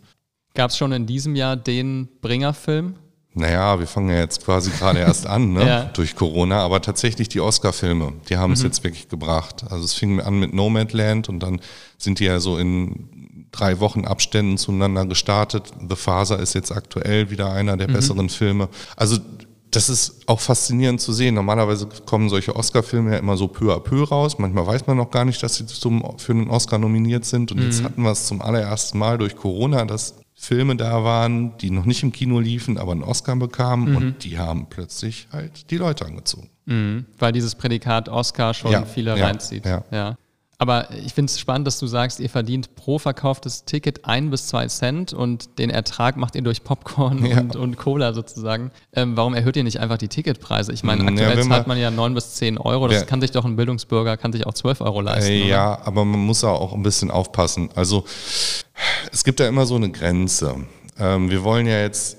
Gab 0.55 0.71
es 0.71 0.77
schon 0.77 0.91
in 0.91 1.05
diesem 1.05 1.35
Jahr 1.35 1.55
den 1.55 2.09
Bringerfilm? 2.21 2.95
Naja, 3.35 3.79
wir 3.79 3.87
fangen 3.87 4.09
ja 4.09 4.19
jetzt 4.19 4.45
quasi 4.45 4.69
gerade 4.69 4.99
erst 4.99 5.25
an, 5.25 5.53
ne? 5.53 5.63
Ja. 5.67 5.83
durch 5.85 6.15
Corona, 6.15 6.59
aber 6.59 6.81
tatsächlich 6.81 7.29
die 7.29 7.39
Oscar-Filme, 7.41 8.13
die 8.29 8.37
haben 8.37 8.53
es 8.53 8.61
jetzt 8.61 8.83
wirklich 8.83 9.09
gebracht. 9.09 9.63
Also 9.69 9.85
es 9.85 9.93
fing 9.93 10.19
an 10.19 10.39
mit 10.39 10.53
Nomadland 10.53 11.29
und 11.29 11.39
dann 11.39 11.59
sind 11.97 12.19
die 12.19 12.25
ja 12.25 12.39
so 12.39 12.57
in 12.57 13.47
drei 13.51 13.79
Wochen 13.79 14.05
Abständen 14.05 14.57
zueinander 14.57 15.05
gestartet. 15.05 15.71
The 15.87 15.95
Father 15.95 16.39
ist 16.39 16.53
jetzt 16.53 16.71
aktuell 16.71 17.29
wieder 17.31 17.51
einer 17.51 17.77
der 17.77 17.87
besseren 17.87 18.29
Filme. 18.29 18.69
Also 18.95 19.17
das 19.71 19.89
ist 19.89 20.21
auch 20.27 20.39
faszinierend 20.39 21.01
zu 21.01 21.13
sehen. 21.13 21.33
Normalerweise 21.35 21.87
kommen 22.05 22.29
solche 22.29 22.55
Oscar-Filme 22.55 23.13
ja 23.13 23.17
immer 23.17 23.37
so 23.37 23.47
peu 23.47 23.73
à 23.73 23.79
peu 23.79 24.03
raus. 24.03 24.37
Manchmal 24.37 24.67
weiß 24.67 24.85
man 24.85 24.97
noch 24.97 25.09
gar 25.09 25.25
nicht, 25.25 25.41
dass 25.41 25.55
sie 25.55 25.65
zum, 25.65 26.03
für 26.17 26.33
einen 26.33 26.49
Oscar 26.49 26.77
nominiert 26.77 27.25
sind. 27.25 27.51
Und 27.51 27.61
jetzt 27.63 27.83
hatten 27.83 28.03
wir 28.03 28.11
es 28.11 28.27
zum 28.27 28.41
allerersten 28.41 28.99
Mal 28.99 29.17
durch 29.17 29.35
Corona, 29.35 29.85
dass 29.85 30.15
Filme 30.43 30.75
da 30.75 31.03
waren, 31.05 31.57
die 31.57 31.69
noch 31.71 31.85
nicht 31.85 32.03
im 32.03 32.11
Kino 32.11 32.39
liefen, 32.41 32.77
aber 32.77 32.91
einen 32.91 33.03
Oscar 33.03 33.35
bekamen 33.37 33.95
und 33.95 34.23
die 34.25 34.37
haben 34.37 34.67
plötzlich 34.69 35.27
halt 35.31 35.71
die 35.71 35.77
Leute 35.77 36.05
angezogen. 36.05 36.49
Mhm, 36.65 37.05
weil 37.17 37.31
dieses 37.31 37.55
Prädikat 37.55 38.09
Oscar 38.09 38.53
schon 38.53 38.71
Ja, 38.71 38.83
viele 38.83 39.17
ja, 39.17 39.25
reinzieht. 39.25 39.65
ja. 39.65 40.17
Aber 40.63 40.87
ich 41.05 41.13
finde 41.13 41.29
es 41.29 41.37
spannend, 41.41 41.67
dass 41.67 41.77
du 41.77 41.87
sagst, 41.87 42.21
ihr 42.21 42.29
verdient 42.29 42.73
pro 42.77 42.97
verkauftes 42.97 43.65
Ticket 43.65 44.05
ein 44.05 44.29
bis 44.29 44.47
zwei 44.47 44.65
Cent 44.67 45.11
und 45.11 45.59
den 45.59 45.69
Ertrag 45.69 46.15
macht 46.15 46.35
ihr 46.35 46.41
durch 46.41 46.63
Popcorn 46.63 47.25
Ja. 47.25 47.41
und, 47.41 47.57
und 47.57 47.75
Cola 47.77 48.13
sozusagen. 48.13 48.71
Ähm, 48.93 49.17
warum 49.17 49.33
erhöht 49.33 49.57
ihr 49.57 49.65
nicht 49.65 49.81
einfach 49.81 49.97
die 49.97 50.07
Ticketpreise? 50.07 50.71
Ich 50.71 50.83
meine, 50.83 51.03
Ja, 51.03 51.09
aktuell 51.09 51.35
wenn 51.37 51.49
zahlt 51.49 51.67
man- 51.67 51.77
ja 51.77 51.91
neun 51.91 52.13
bis 52.13 52.35
zehn 52.35 52.57
Euro. 52.57 52.87
Das 52.87 52.99
Wer- 53.01 53.05
kann 53.05 53.19
sich 53.19 53.31
doch 53.31 53.43
ein 53.43 53.57
Bildungsbürger, 53.57 54.15
kann 54.15 54.31
sich 54.31 54.47
auch 54.47 54.53
zwölf 54.53 54.79
Euro 54.79 55.01
leisten. 55.01 55.33
Äh, 55.33 55.49
ja, 55.49 55.79
aber 55.83 56.05
man 56.05 56.21
muss 56.21 56.45
auch 56.45 56.71
ein 56.71 56.81
bisschen 56.81 57.11
aufpassen. 57.11 57.67
Also 57.75 58.05
es 59.11 59.25
gibt 59.25 59.41
da 59.41 59.47
immer 59.49 59.65
so 59.65 59.75
eine 59.75 59.91
Grenze. 59.91 60.55
Ähm, 60.99 61.29
wir 61.29 61.43
wollen 61.43 61.65
ja 61.65 61.81
jetzt, 61.81 62.17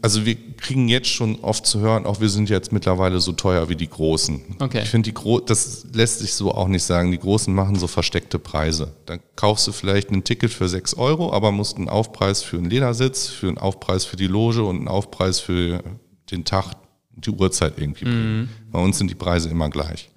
also 0.00 0.24
wir 0.24 0.36
kriegen 0.56 0.88
jetzt 0.88 1.08
schon 1.08 1.40
oft 1.40 1.66
zu 1.66 1.80
hören, 1.80 2.06
auch 2.06 2.20
wir 2.20 2.28
sind 2.28 2.48
jetzt 2.50 2.72
mittlerweile 2.72 3.20
so 3.20 3.32
teuer 3.32 3.68
wie 3.68 3.76
die 3.76 3.88
Großen. 3.88 4.40
Okay. 4.60 4.82
Ich 4.82 4.90
finde 4.90 5.10
die 5.10 5.14
Gro 5.14 5.40
das 5.40 5.86
lässt 5.92 6.20
sich 6.20 6.34
so 6.34 6.52
auch 6.52 6.68
nicht 6.68 6.84
sagen. 6.84 7.10
Die 7.10 7.18
Großen 7.18 7.52
machen 7.52 7.76
so 7.76 7.86
versteckte 7.86 8.38
Preise. 8.38 8.94
Da 9.06 9.18
kaufst 9.36 9.66
du 9.66 9.72
vielleicht 9.72 10.10
ein 10.10 10.24
Ticket 10.24 10.52
für 10.52 10.68
6 10.68 10.94
Euro, 10.94 11.32
aber 11.32 11.50
musst 11.50 11.76
einen 11.76 11.88
Aufpreis 11.88 12.42
für 12.42 12.58
einen 12.58 12.70
Ledersitz, 12.70 13.26
für 13.26 13.48
einen 13.48 13.58
Aufpreis 13.58 14.04
für 14.04 14.16
die 14.16 14.28
Loge 14.28 14.62
und 14.62 14.76
einen 14.76 14.88
Aufpreis 14.88 15.40
für 15.40 15.82
den 16.30 16.44
Tag, 16.44 16.74
die 17.16 17.30
Uhrzeit 17.30 17.74
irgendwie 17.76 18.04
bringen. 18.04 18.48
Bei 18.70 18.80
uns 18.80 18.98
sind 18.98 19.10
die 19.10 19.16
Preise 19.16 19.48
immer 19.48 19.68
gleich. 19.68 20.10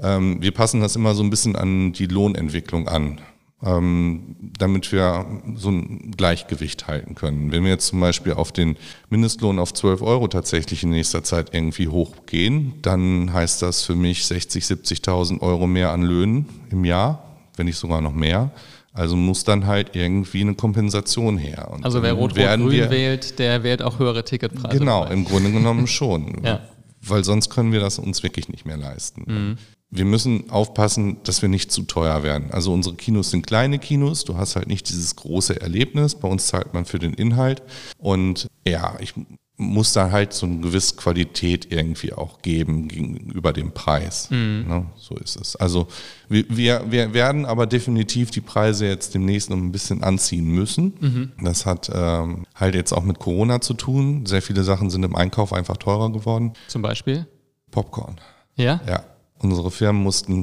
Ähm, 0.00 0.40
wir 0.40 0.52
passen 0.52 0.80
das 0.80 0.94
immer 0.94 1.14
so 1.14 1.22
ein 1.22 1.30
bisschen 1.30 1.56
an 1.56 1.92
die 1.92 2.06
Lohnentwicklung 2.06 2.86
an, 2.88 3.20
damit 3.60 4.92
wir 4.92 5.26
so 5.56 5.70
ein 5.70 6.12
Gleichgewicht 6.16 6.86
halten 6.86 7.16
können. 7.16 7.50
Wenn 7.50 7.64
wir 7.64 7.70
jetzt 7.70 7.88
zum 7.88 7.98
Beispiel 7.98 8.34
auf 8.34 8.52
den 8.52 8.76
Mindestlohn 9.10 9.58
auf 9.58 9.74
12 9.74 10.00
Euro 10.00 10.28
tatsächlich 10.28 10.84
in 10.84 10.90
nächster 10.90 11.24
Zeit 11.24 11.52
irgendwie 11.52 11.88
hochgehen, 11.88 12.74
dann 12.82 13.32
heißt 13.32 13.62
das 13.62 13.82
für 13.82 13.96
mich 13.96 14.26
60, 14.26 14.64
70.000 14.64 15.40
Euro 15.40 15.66
mehr 15.66 15.90
an 15.90 16.02
Löhnen 16.02 16.46
im 16.70 16.84
Jahr, 16.84 17.36
wenn 17.56 17.66
nicht 17.66 17.78
sogar 17.78 18.00
noch 18.00 18.14
mehr. 18.14 18.52
Also 18.92 19.16
muss 19.16 19.42
dann 19.42 19.66
halt 19.66 19.94
irgendwie 19.94 20.40
eine 20.40 20.54
Kompensation 20.54 21.36
her. 21.36 21.68
Und 21.72 21.84
Also 21.84 22.02
wer 22.02 22.12
Rot-Rot-Grün 22.12 22.90
wählt, 22.90 23.38
der 23.38 23.62
wählt 23.64 23.82
auch 23.82 23.98
höhere 23.98 24.24
Ticketpreise. 24.24 24.78
Genau, 24.78 25.04
im 25.06 25.24
Grunde 25.24 25.50
genommen 25.50 25.86
schon. 25.86 26.42
Ja. 26.44 26.60
Weil 27.00 27.24
sonst 27.24 27.50
können 27.50 27.72
wir 27.72 27.80
das 27.80 27.98
uns 27.98 28.22
wirklich 28.22 28.48
nicht 28.48 28.66
mehr 28.66 28.76
leisten. 28.76 29.24
Mhm. 29.26 29.56
Wir 29.90 30.04
müssen 30.04 30.50
aufpassen, 30.50 31.18
dass 31.24 31.40
wir 31.40 31.48
nicht 31.48 31.72
zu 31.72 31.82
teuer 31.82 32.22
werden. 32.22 32.50
Also 32.50 32.72
unsere 32.72 32.94
Kinos 32.94 33.30
sind 33.30 33.46
kleine 33.46 33.78
Kinos. 33.78 34.24
Du 34.24 34.36
hast 34.36 34.56
halt 34.56 34.68
nicht 34.68 34.88
dieses 34.90 35.16
große 35.16 35.60
Erlebnis. 35.60 36.14
Bei 36.14 36.28
uns 36.28 36.46
zahlt 36.48 36.74
man 36.74 36.84
für 36.84 36.98
den 36.98 37.14
Inhalt. 37.14 37.62
Und 37.96 38.48
ja, 38.66 38.96
ich 39.00 39.14
muss 39.56 39.92
da 39.92 40.12
halt 40.12 40.32
so 40.32 40.46
eine 40.46 40.58
gewisse 40.58 40.94
Qualität 40.94 41.72
irgendwie 41.72 42.12
auch 42.12 42.42
geben 42.42 42.86
gegenüber 42.86 43.52
dem 43.52 43.72
Preis. 43.72 44.30
Ne, 44.68 44.86
so 44.96 45.16
ist 45.16 45.36
es. 45.40 45.56
Also 45.56 45.88
wir, 46.28 46.84
wir, 46.90 47.12
werden 47.12 47.44
aber 47.44 47.66
definitiv 47.66 48.30
die 48.30 48.40
Preise 48.40 48.86
jetzt 48.86 49.14
demnächst 49.14 49.50
noch 49.50 49.56
ein 49.56 49.72
bisschen 49.72 50.04
anziehen 50.04 50.46
müssen. 50.46 51.32
Das 51.42 51.66
hat 51.66 51.90
ähm, 51.92 52.46
halt 52.54 52.76
jetzt 52.76 52.92
auch 52.92 53.02
mit 53.02 53.18
Corona 53.18 53.60
zu 53.60 53.74
tun. 53.74 54.26
Sehr 54.26 54.42
viele 54.42 54.62
Sachen 54.62 54.90
sind 54.90 55.02
im 55.02 55.16
Einkauf 55.16 55.52
einfach 55.52 55.76
teurer 55.76 56.12
geworden. 56.12 56.52
Zum 56.68 56.82
Beispiel? 56.82 57.26
Popcorn. 57.72 58.20
Ja? 58.54 58.80
Ja, 58.86 59.04
unsere 59.38 59.70
Firmen 59.70 60.02
mussten 60.02 60.42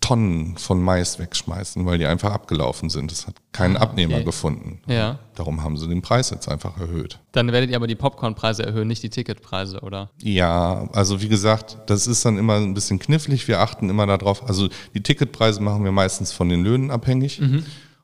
Tonnen 0.00 0.56
von 0.56 0.80
Mais 0.80 1.18
wegschmeißen, 1.18 1.84
weil 1.84 1.98
die 1.98 2.06
einfach 2.06 2.30
abgelaufen 2.32 2.90
sind. 2.90 3.10
Es 3.10 3.26
hat 3.26 3.34
keinen 3.50 3.76
Abnehmer 3.76 4.14
Ah, 4.14 4.16
okay. 4.18 4.24
gefunden. 4.26 4.80
Ja. 4.86 5.18
Darum 5.34 5.64
haben 5.64 5.76
sie 5.76 5.88
den 5.88 6.00
Preis 6.00 6.30
jetzt 6.30 6.48
einfach 6.48 6.78
erhöht. 6.78 7.18
Dann 7.32 7.50
werdet 7.50 7.70
ihr 7.70 7.76
aber 7.76 7.88
die 7.88 7.96
Popcornpreise 7.96 8.64
erhöhen, 8.64 8.86
nicht 8.86 9.02
die 9.02 9.10
Ticketpreise, 9.10 9.80
oder? 9.80 10.10
Ja, 10.22 10.88
also 10.92 11.22
wie 11.22 11.28
gesagt, 11.28 11.78
das 11.86 12.06
ist 12.06 12.24
dann 12.24 12.38
immer 12.38 12.54
ein 12.54 12.72
bisschen 12.74 13.00
knifflig. 13.00 13.48
Wir 13.48 13.58
achten 13.58 13.90
immer 13.90 14.06
darauf. 14.06 14.48
Also 14.48 14.68
die 14.94 15.02
Ticketpreise 15.02 15.60
machen 15.60 15.82
wir 15.82 15.90
meistens 15.92 16.30
von 16.30 16.48
den 16.48 16.62
Löhnen 16.62 16.92
abhängig. 16.92 17.40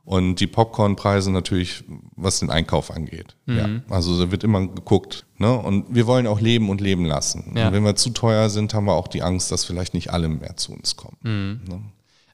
Und 0.05 0.37
die 0.41 0.49
Popcornpreise 0.49 1.31
natürlich, 1.31 1.85
was 2.17 2.41
den 2.41 2.51
Einkauf 2.51 2.91
angeht. 2.91 3.37
Ja, 3.47 3.69
also 3.89 4.19
da 4.19 4.33
wird 4.33 4.43
immer 4.43 4.67
geguckt. 4.67 5.27
Ne? 5.39 5.57
Und 5.57 5.95
wir 5.95 6.09
wollen 6.09 6.27
auch 6.27 6.41
leben 6.41 6.71
und 6.71 6.81
leben 6.81 7.05
lassen. 7.05 7.53
Ja. 7.57 7.69
Und 7.69 7.73
wenn 7.75 7.85
wir 7.85 7.95
zu 7.95 8.11
teuer 8.11 8.51
sind, 8.51 8.75
haben 8.75 8.87
wir 8.87 8.95
auch 8.95 9.07
die 9.07 9.23
Angst, 9.23 9.53
dass 9.53 9.65
vielleicht 9.65 9.95
nicht 9.95 10.11
alle 10.13 10.29
mehr 10.29 10.57
zu 10.57 10.73
uns 10.73 10.97
kommen. 10.97 11.19
Ne? 11.69 11.83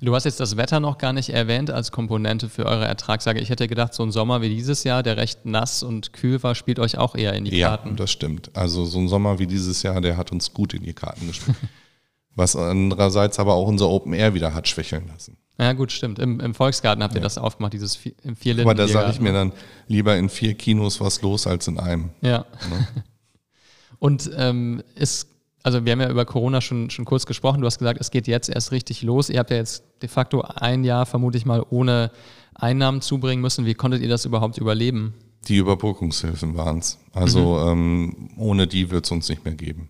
Du 0.00 0.14
hast 0.14 0.24
jetzt 0.24 0.38
das 0.40 0.56
Wetter 0.56 0.78
noch 0.80 0.96
gar 0.96 1.12
nicht 1.12 1.30
erwähnt 1.30 1.70
als 1.70 1.90
Komponente 1.92 2.48
für 2.48 2.64
eure 2.66 2.86
Ertragssage. 2.86 3.40
Ich 3.40 3.50
hätte 3.50 3.66
gedacht, 3.66 3.92
so 3.92 4.02
ein 4.04 4.12
Sommer 4.12 4.40
wie 4.40 4.48
dieses 4.48 4.84
Jahr, 4.84 5.02
der 5.02 5.16
recht 5.16 5.44
nass 5.44 5.82
und 5.82 6.12
kühl 6.12 6.40
war, 6.42 6.54
spielt 6.54 6.78
euch 6.78 6.96
auch 6.98 7.16
eher 7.16 7.32
in 7.34 7.44
die 7.44 7.56
Ja, 7.56 7.70
Karten. 7.76 7.96
das 7.96 8.10
stimmt. 8.10 8.50
Also 8.56 8.84
so 8.86 8.98
ein 8.98 9.08
Sommer 9.08 9.40
wie 9.40 9.46
dieses 9.48 9.82
Jahr, 9.82 10.00
der 10.00 10.16
hat 10.16 10.30
uns 10.32 10.54
gut 10.54 10.72
in 10.72 10.84
die 10.84 10.94
Karten 10.94 11.26
gespielt. 11.26 11.56
Was 12.36 12.54
andererseits 12.54 13.40
aber 13.40 13.54
auch 13.54 13.66
unser 13.66 13.88
Open 13.88 14.12
Air 14.12 14.32
wieder 14.34 14.54
hat 14.54 14.68
schwächeln 14.68 15.08
lassen. 15.08 15.36
Ja, 15.60 15.72
gut, 15.72 15.90
stimmt. 15.90 16.18
Im, 16.20 16.38
im 16.38 16.54
Volksgarten 16.54 17.02
habt 17.02 17.14
ihr 17.16 17.20
das 17.20 17.36
aufgemacht, 17.36 17.72
dieses 17.72 17.96
Vi- 17.98 18.14
im 18.22 18.36
vier 18.36 18.58
Aber 18.60 18.74
da 18.74 18.86
sage 18.86 19.10
ich 19.10 19.20
mir 19.20 19.32
dann 19.32 19.52
lieber 19.88 20.16
in 20.16 20.28
vier 20.28 20.54
Kinos 20.54 21.00
was 21.00 21.20
los 21.22 21.46
als 21.48 21.66
in 21.66 21.78
einem. 21.80 22.10
Ja. 22.20 22.44
Und 23.98 24.30
ähm, 24.36 24.82
ist, 24.94 25.28
also 25.62 25.84
wir 25.84 25.92
haben 25.92 26.00
ja 26.00 26.10
über 26.10 26.24
Corona 26.24 26.60
schon, 26.60 26.90
schon 26.90 27.04
kurz 27.04 27.26
gesprochen. 27.26 27.60
Du 27.60 27.66
hast 27.66 27.78
gesagt, 27.78 28.00
es 28.00 28.10
geht 28.10 28.26
jetzt 28.28 28.48
erst 28.48 28.70
richtig 28.70 29.02
los. 29.02 29.28
Ihr 29.30 29.38
habt 29.40 29.50
ja 29.50 29.56
jetzt 29.56 29.82
de 30.02 30.08
facto 30.08 30.42
ein 30.42 30.84
Jahr, 30.84 31.06
vermute 31.06 31.36
ich 31.38 31.46
mal, 31.46 31.64
ohne 31.70 32.12
Einnahmen 32.54 33.00
zubringen 33.00 33.42
müssen. 33.42 33.66
Wie 33.66 33.74
konntet 33.74 34.00
ihr 34.02 34.08
das 34.08 34.24
überhaupt 34.24 34.58
überleben? 34.58 35.14
Die 35.48 35.56
Überbrückungshilfen 35.56 36.56
waren 36.56 36.78
es. 36.78 36.98
Also 37.12 37.58
ähm, 37.60 38.30
ohne 38.36 38.66
die 38.66 38.90
wird 38.90 39.06
es 39.06 39.10
uns 39.10 39.28
nicht 39.28 39.44
mehr 39.44 39.54
geben. 39.54 39.88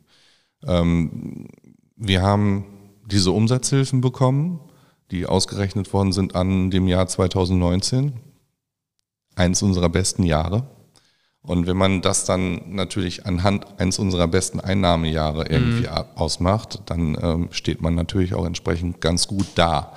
Ähm, 0.67 1.49
wir 1.97 2.23
haben 2.23 2.65
diese 3.07 3.33
Umsatzhilfen 3.33 4.01
bekommen, 4.01 4.61
die 5.11 5.27
ausgerechnet 5.27 5.93
worden 5.93 6.13
sind 6.13 6.35
an 6.35 6.71
dem 6.71 6.87
Jahr 6.89 7.07
2019. 7.07 8.13
Eins 9.37 9.63
unserer 9.63 9.89
besten 9.89 10.23
Jahre. 10.25 10.69
Und 11.43 11.67
wenn 11.67 11.77
man 11.77 12.03
das 12.03 12.25
dann 12.25 12.75
natürlich 12.75 13.25
anhand 13.25 13.79
eines 13.81 13.99
unserer 13.99 14.27
besten 14.27 14.59
Einnahmejahre 14.61 15.47
irgendwie 15.49 15.89
a- 15.89 16.07
ausmacht, 16.17 16.83
dann 16.87 17.17
ähm, 17.23 17.49
steht 17.53 17.81
man 17.81 17.95
natürlich 17.95 18.35
auch 18.35 18.45
entsprechend 18.45 19.01
ganz 19.01 19.29
gut 19.29 19.47
da. 19.55 19.95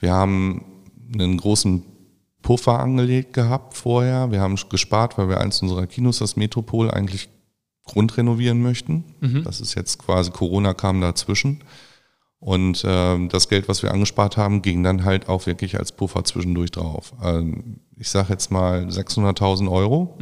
Wir 0.00 0.12
haben 0.14 0.64
einen 1.12 1.36
großen 1.36 1.84
Puffer 2.42 2.78
angelegt 2.80 3.34
gehabt 3.34 3.76
vorher. 3.76 4.30
Wir 4.32 4.40
haben 4.40 4.56
gespart, 4.70 5.18
weil 5.18 5.28
wir 5.28 5.40
eins 5.40 5.60
unserer 5.60 5.86
Kinos, 5.86 6.18
das 6.18 6.36
Metropol, 6.36 6.90
eigentlich 6.90 7.28
grundrenovieren 7.84 8.62
möchten. 8.62 9.04
Das 9.44 9.60
ist 9.60 9.74
jetzt 9.74 9.98
quasi 9.98 10.30
Corona 10.30 10.72
kam 10.74 11.00
dazwischen. 11.00 11.60
Und 12.40 12.84
ähm, 12.86 13.28
das 13.28 13.48
Geld, 13.48 13.68
was 13.68 13.82
wir 13.82 13.92
angespart 13.92 14.36
haben, 14.36 14.62
ging 14.62 14.82
dann 14.84 15.04
halt 15.04 15.28
auch 15.28 15.46
wirklich 15.46 15.78
als 15.78 15.92
Puffer 15.92 16.22
zwischendurch 16.24 16.70
drauf. 16.70 17.12
Ähm, 17.22 17.80
ich 17.96 18.08
sage 18.08 18.28
jetzt 18.30 18.50
mal 18.50 18.84
600.000 18.84 19.70
Euro 19.70 20.16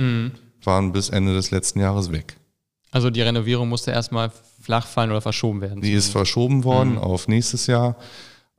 waren 0.62 0.92
bis 0.92 1.10
Ende 1.10 1.34
des 1.34 1.50
letzten 1.50 1.80
Jahres 1.80 2.10
weg. 2.10 2.38
Also 2.90 3.10
die 3.10 3.20
Renovierung 3.20 3.68
musste 3.68 3.90
erstmal 3.90 4.30
flach 4.62 4.86
fallen 4.86 5.10
oder 5.10 5.20
verschoben 5.20 5.60
werden. 5.60 5.82
Die 5.82 5.92
ist 5.92 6.10
verschoben 6.10 6.64
worden 6.64 6.96
auf 6.96 7.28
nächstes 7.28 7.66
Jahr. 7.66 7.96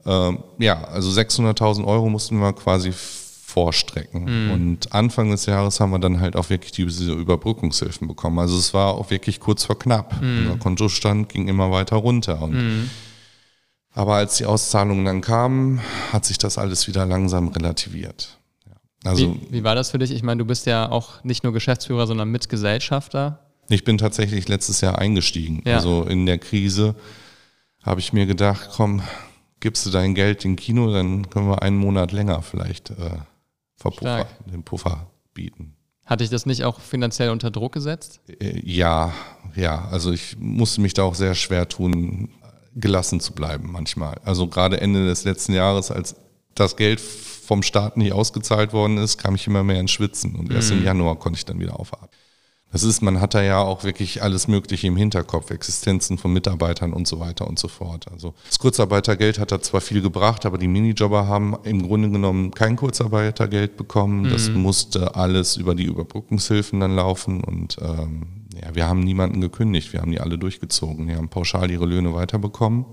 Ähm, 0.05 0.43
ja, 0.59 0.83
also 0.83 1.09
600.000 1.09 1.83
Euro 1.85 2.09
mussten 2.09 2.39
wir 2.39 2.53
quasi 2.53 2.91
vorstrecken. 2.93 4.27
Und 4.51 4.93
Anfang 4.93 5.31
des 5.31 5.47
Jahres 5.47 5.79
haben 5.79 5.89
wir 5.89 5.99
dann 5.99 6.19
halt 6.19 6.35
auch 6.35 6.51
wirklich 6.51 6.73
diese 6.73 7.13
Überbrückungshilfen 7.13 8.07
bekommen. 8.07 8.37
Also 8.37 8.57
es 8.57 8.73
war 8.75 8.93
auch 8.93 9.09
wirklich 9.09 9.39
kurz 9.39 9.65
vor 9.65 9.79
knapp. 9.79 10.15
Unser 10.21 10.57
Kontostand 10.59 11.29
ging 11.29 11.47
immer 11.47 11.71
weiter 11.71 11.95
runter. 11.95 12.39
Und 12.41 12.53
Aber 13.93 14.15
als 14.15 14.37
die 14.37 14.45
Auszahlungen 14.45 15.05
dann 15.05 15.21
kamen, 15.21 15.81
hat 16.11 16.25
sich 16.25 16.37
das 16.37 16.57
alles 16.57 16.87
wieder 16.87 17.05
langsam 17.05 17.47
relativiert. 17.47 18.37
Also, 19.03 19.33
wie, 19.33 19.47
wie 19.51 19.63
war 19.63 19.75
das 19.75 19.91
für 19.91 19.99
dich? 19.99 20.11
Ich 20.11 20.23
meine, 20.23 20.39
du 20.39 20.45
bist 20.45 20.65
ja 20.65 20.91
auch 20.91 21.23
nicht 21.23 21.43
nur 21.43 21.53
Geschäftsführer, 21.53 22.07
sondern 22.07 22.29
Mitgesellschafter. 22.29 23.39
Ich 23.69 23.83
bin 23.83 23.97
tatsächlich 23.97 24.47
letztes 24.47 24.81
Jahr 24.81 24.97
eingestiegen. 24.97 25.61
Ja. 25.65 25.75
Also 25.75 26.03
in 26.03 26.25
der 26.25 26.37
Krise 26.37 26.95
habe 27.81 27.99
ich 27.99 28.13
mir 28.13 28.25
gedacht, 28.25 28.69
komm, 28.73 29.01
gibst 29.59 29.85
du 29.85 29.89
dein 29.89 30.15
Geld 30.15 30.45
in 30.45 30.55
Kino, 30.55 30.91
dann 30.91 31.29
können 31.29 31.49
wir 31.49 31.61
einen 31.61 31.77
Monat 31.77 32.11
länger 32.11 32.41
vielleicht 32.41 32.91
äh, 32.91 33.17
Verpuffer, 33.75 34.27
den 34.45 34.63
Puffer 34.63 35.07
bieten. 35.33 35.73
Hatte 36.05 36.23
ich 36.23 36.29
das 36.29 36.45
nicht 36.45 36.63
auch 36.63 36.79
finanziell 36.79 37.29
unter 37.29 37.51
Druck 37.51 37.73
gesetzt? 37.73 38.21
Äh, 38.27 38.61
ja, 38.63 39.13
ja. 39.55 39.85
Also 39.89 40.11
ich 40.11 40.37
musste 40.39 40.81
mich 40.81 40.93
da 40.93 41.03
auch 41.03 41.15
sehr 41.15 41.35
schwer 41.35 41.67
tun, 41.67 42.29
gelassen 42.79 43.19
zu 43.19 43.33
bleiben 43.33 43.71
manchmal. 43.71 44.19
Also 44.23 44.47
gerade 44.47 44.79
Ende 44.79 45.05
des 45.05 45.23
letzten 45.23 45.53
Jahres, 45.53 45.91
als 45.91 46.15
das 46.55 46.75
Geld 46.75 46.99
vom 46.99 47.63
Staat 47.63 47.97
nicht 47.97 48.13
ausgezahlt 48.13 48.73
worden 48.73 48.97
ist, 48.97 49.17
kam 49.17 49.35
ich 49.35 49.47
immer 49.47 49.63
mehr 49.63 49.79
ins 49.79 49.91
Schwitzen. 49.91 50.35
Und 50.35 50.51
erst 50.51 50.71
mhm. 50.71 50.79
im 50.79 50.85
Januar 50.85 51.17
konnte 51.17 51.37
ich 51.37 51.45
dann 51.45 51.59
wieder 51.59 51.79
aufatmen. 51.79 52.09
Das 52.71 52.83
ist, 52.83 53.01
man 53.01 53.21
hat 53.21 53.33
da 53.33 53.41
ja 53.41 53.59
auch 53.59 53.85
wirklich 53.85 54.21
alles 54.21 54.49
Mögliche 54.49 54.87
im 54.87 54.97
Hinterkopf, 54.97 55.51
Existenzen 55.51 56.17
von 56.17 56.33
Mitarbeitern 56.33 56.91
und 56.91 57.07
so 57.07 57.21
weiter 57.21 57.47
und 57.47 57.57
so 57.57 57.69
fort. 57.69 58.11
Also 58.11 58.33
das 58.45 58.59
Kurzarbeitergeld 58.59 59.39
hat 59.39 59.53
da 59.53 59.61
zwar 59.61 59.79
viel 59.79 60.01
gebracht, 60.01 60.45
aber 60.45 60.57
die 60.57 60.67
Minijobber 60.67 61.27
haben 61.27 61.55
im 61.63 61.87
Grunde 61.87 62.09
genommen 62.09 62.51
kein 62.51 62.75
Kurzarbeitergeld 62.75 63.77
bekommen. 63.77 64.23
Mhm. 64.23 64.29
Das 64.31 64.49
musste 64.49 65.15
alles 65.15 65.55
über 65.55 65.75
die 65.75 65.85
Überbrückungshilfen 65.85 66.81
dann 66.81 66.95
laufen 66.97 67.41
und 67.41 67.77
ähm, 67.81 68.46
ja, 68.61 68.75
wir 68.75 68.87
haben 68.87 69.01
niemanden 69.01 69.41
gekündigt, 69.41 69.93
wir 69.93 70.01
haben 70.01 70.11
die 70.11 70.19
alle 70.19 70.37
durchgezogen. 70.37 71.07
Die 71.07 71.15
haben 71.15 71.29
pauschal 71.29 71.69
ihre 71.71 71.85
Löhne 71.85 72.13
weiterbekommen. 72.13 72.85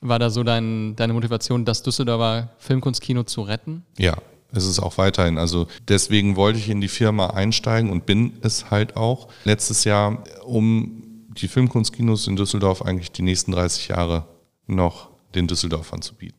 War 0.00 0.18
da 0.18 0.30
so 0.30 0.44
dein, 0.44 0.94
deine 0.96 1.12
Motivation, 1.12 1.64
das 1.64 1.82
Düsseldorfer 1.82 2.50
Filmkunstkino 2.58 3.24
zu 3.24 3.42
retten? 3.42 3.84
Ja, 3.98 4.16
ist 4.52 4.66
es 4.66 4.78
auch 4.78 4.96
weiterhin. 4.96 5.38
Also 5.38 5.66
deswegen 5.88 6.36
wollte 6.36 6.58
ich 6.58 6.68
in 6.68 6.80
die 6.80 6.88
Firma 6.88 7.28
einsteigen 7.28 7.90
und 7.90 8.06
bin 8.06 8.38
es 8.42 8.70
halt 8.70 8.96
auch 8.96 9.28
letztes 9.44 9.84
Jahr, 9.84 10.22
um 10.44 11.26
die 11.28 11.48
Filmkunstkinos 11.48 12.26
in 12.26 12.36
Düsseldorf 12.36 12.82
eigentlich 12.82 13.12
die 13.12 13.22
nächsten 13.22 13.52
30 13.52 13.88
Jahre 13.88 14.26
noch 14.66 15.10
den 15.34 15.46
Düsseldorfern 15.46 16.02
zu 16.02 16.14
bieten. 16.14 16.38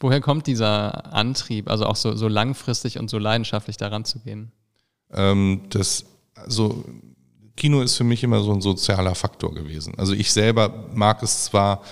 Woher 0.00 0.20
kommt 0.20 0.46
dieser 0.46 1.14
Antrieb, 1.14 1.70
also 1.70 1.86
auch 1.86 1.96
so, 1.96 2.14
so 2.16 2.28
langfristig 2.28 2.98
und 2.98 3.08
so 3.08 3.18
leidenschaftlich 3.18 3.76
daran 3.76 4.04
zu 4.04 4.20
gehen? 4.20 4.52
Ähm, 5.12 5.62
das, 5.70 6.04
also 6.34 6.84
Kino 7.56 7.82
ist 7.82 7.96
für 7.96 8.04
mich 8.04 8.22
immer 8.24 8.40
so 8.42 8.52
ein 8.52 8.60
sozialer 8.60 9.14
Faktor 9.14 9.54
gewesen. 9.54 9.94
Also 9.96 10.12
ich 10.12 10.32
selber 10.32 10.88
mag 10.92 11.22
es 11.22 11.44
zwar, 11.44 11.82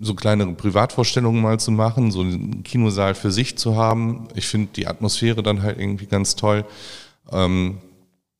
so 0.00 0.14
kleinere 0.14 0.52
Privatvorstellungen 0.52 1.42
mal 1.42 1.58
zu 1.58 1.72
machen, 1.72 2.10
so 2.12 2.20
einen 2.20 2.62
Kinosaal 2.62 3.14
für 3.14 3.32
sich 3.32 3.58
zu 3.58 3.76
haben. 3.76 4.28
Ich 4.34 4.46
finde 4.46 4.68
die 4.76 4.86
Atmosphäre 4.86 5.42
dann 5.42 5.62
halt 5.62 5.78
irgendwie 5.78 6.06
ganz 6.06 6.36
toll. 6.36 6.64
Ähm, 7.32 7.78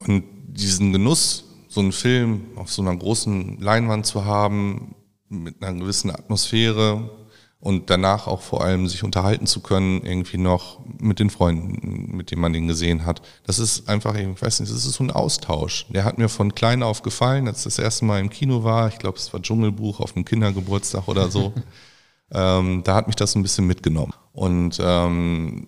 und 0.07 0.25
diesen 0.47 0.93
Genuss, 0.93 1.45
so 1.69 1.81
einen 1.81 1.93
Film 1.93 2.47
auf 2.57 2.71
so 2.71 2.83
einer 2.83 2.97
großen 2.97 3.59
Leinwand 3.61 4.07
zu 4.07 4.25
haben, 4.25 4.95
mit 5.29 5.63
einer 5.63 5.79
gewissen 5.79 6.11
Atmosphäre, 6.11 7.11
und 7.61 7.91
danach 7.91 8.29
auch 8.29 8.41
vor 8.41 8.63
allem 8.63 8.87
sich 8.87 9.03
unterhalten 9.03 9.47
zu 9.47 9.61
können, 9.61 10.05
irgendwie 10.05 10.39
noch 10.39 10.79
mit 11.01 11.19
den 11.19 11.29
Freunden, 11.29 12.17
mit 12.17 12.31
denen 12.31 12.41
man 12.41 12.53
den 12.53 12.69
gesehen 12.69 13.05
hat. 13.05 13.21
Das 13.45 13.59
ist 13.59 13.89
einfach, 13.89 14.15
ich 14.15 14.41
weiß 14.41 14.61
nicht, 14.61 14.73
das 14.73 14.85
ist 14.85 14.93
so 14.93 15.03
ein 15.03 15.11
Austausch. 15.11 15.87
Der 15.89 16.05
hat 16.05 16.19
mir 16.19 16.29
von 16.29 16.55
klein 16.55 16.85
auf 16.85 17.03
gefallen, 17.03 17.49
als 17.49 17.65
das 17.65 17.79
erste 17.79 18.05
Mal 18.05 18.21
im 18.21 18.31
Kino 18.31 18.63
war. 18.63 18.89
Ich 18.89 18.99
glaube, 18.99 19.19
es 19.19 19.33
war 19.33 19.43
Dschungelbuch 19.43 19.99
auf 19.99 20.15
einem 20.15 20.25
Kindergeburtstag 20.25 21.09
oder 21.09 21.31
so. 21.31 21.53
ähm, 22.33 22.83
da 22.85 22.95
hat 22.95 23.09
mich 23.09 23.17
das 23.17 23.35
ein 23.35 23.43
bisschen 23.43 23.67
mitgenommen. 23.67 24.13
Und 24.33 24.79
ähm, 24.81 25.67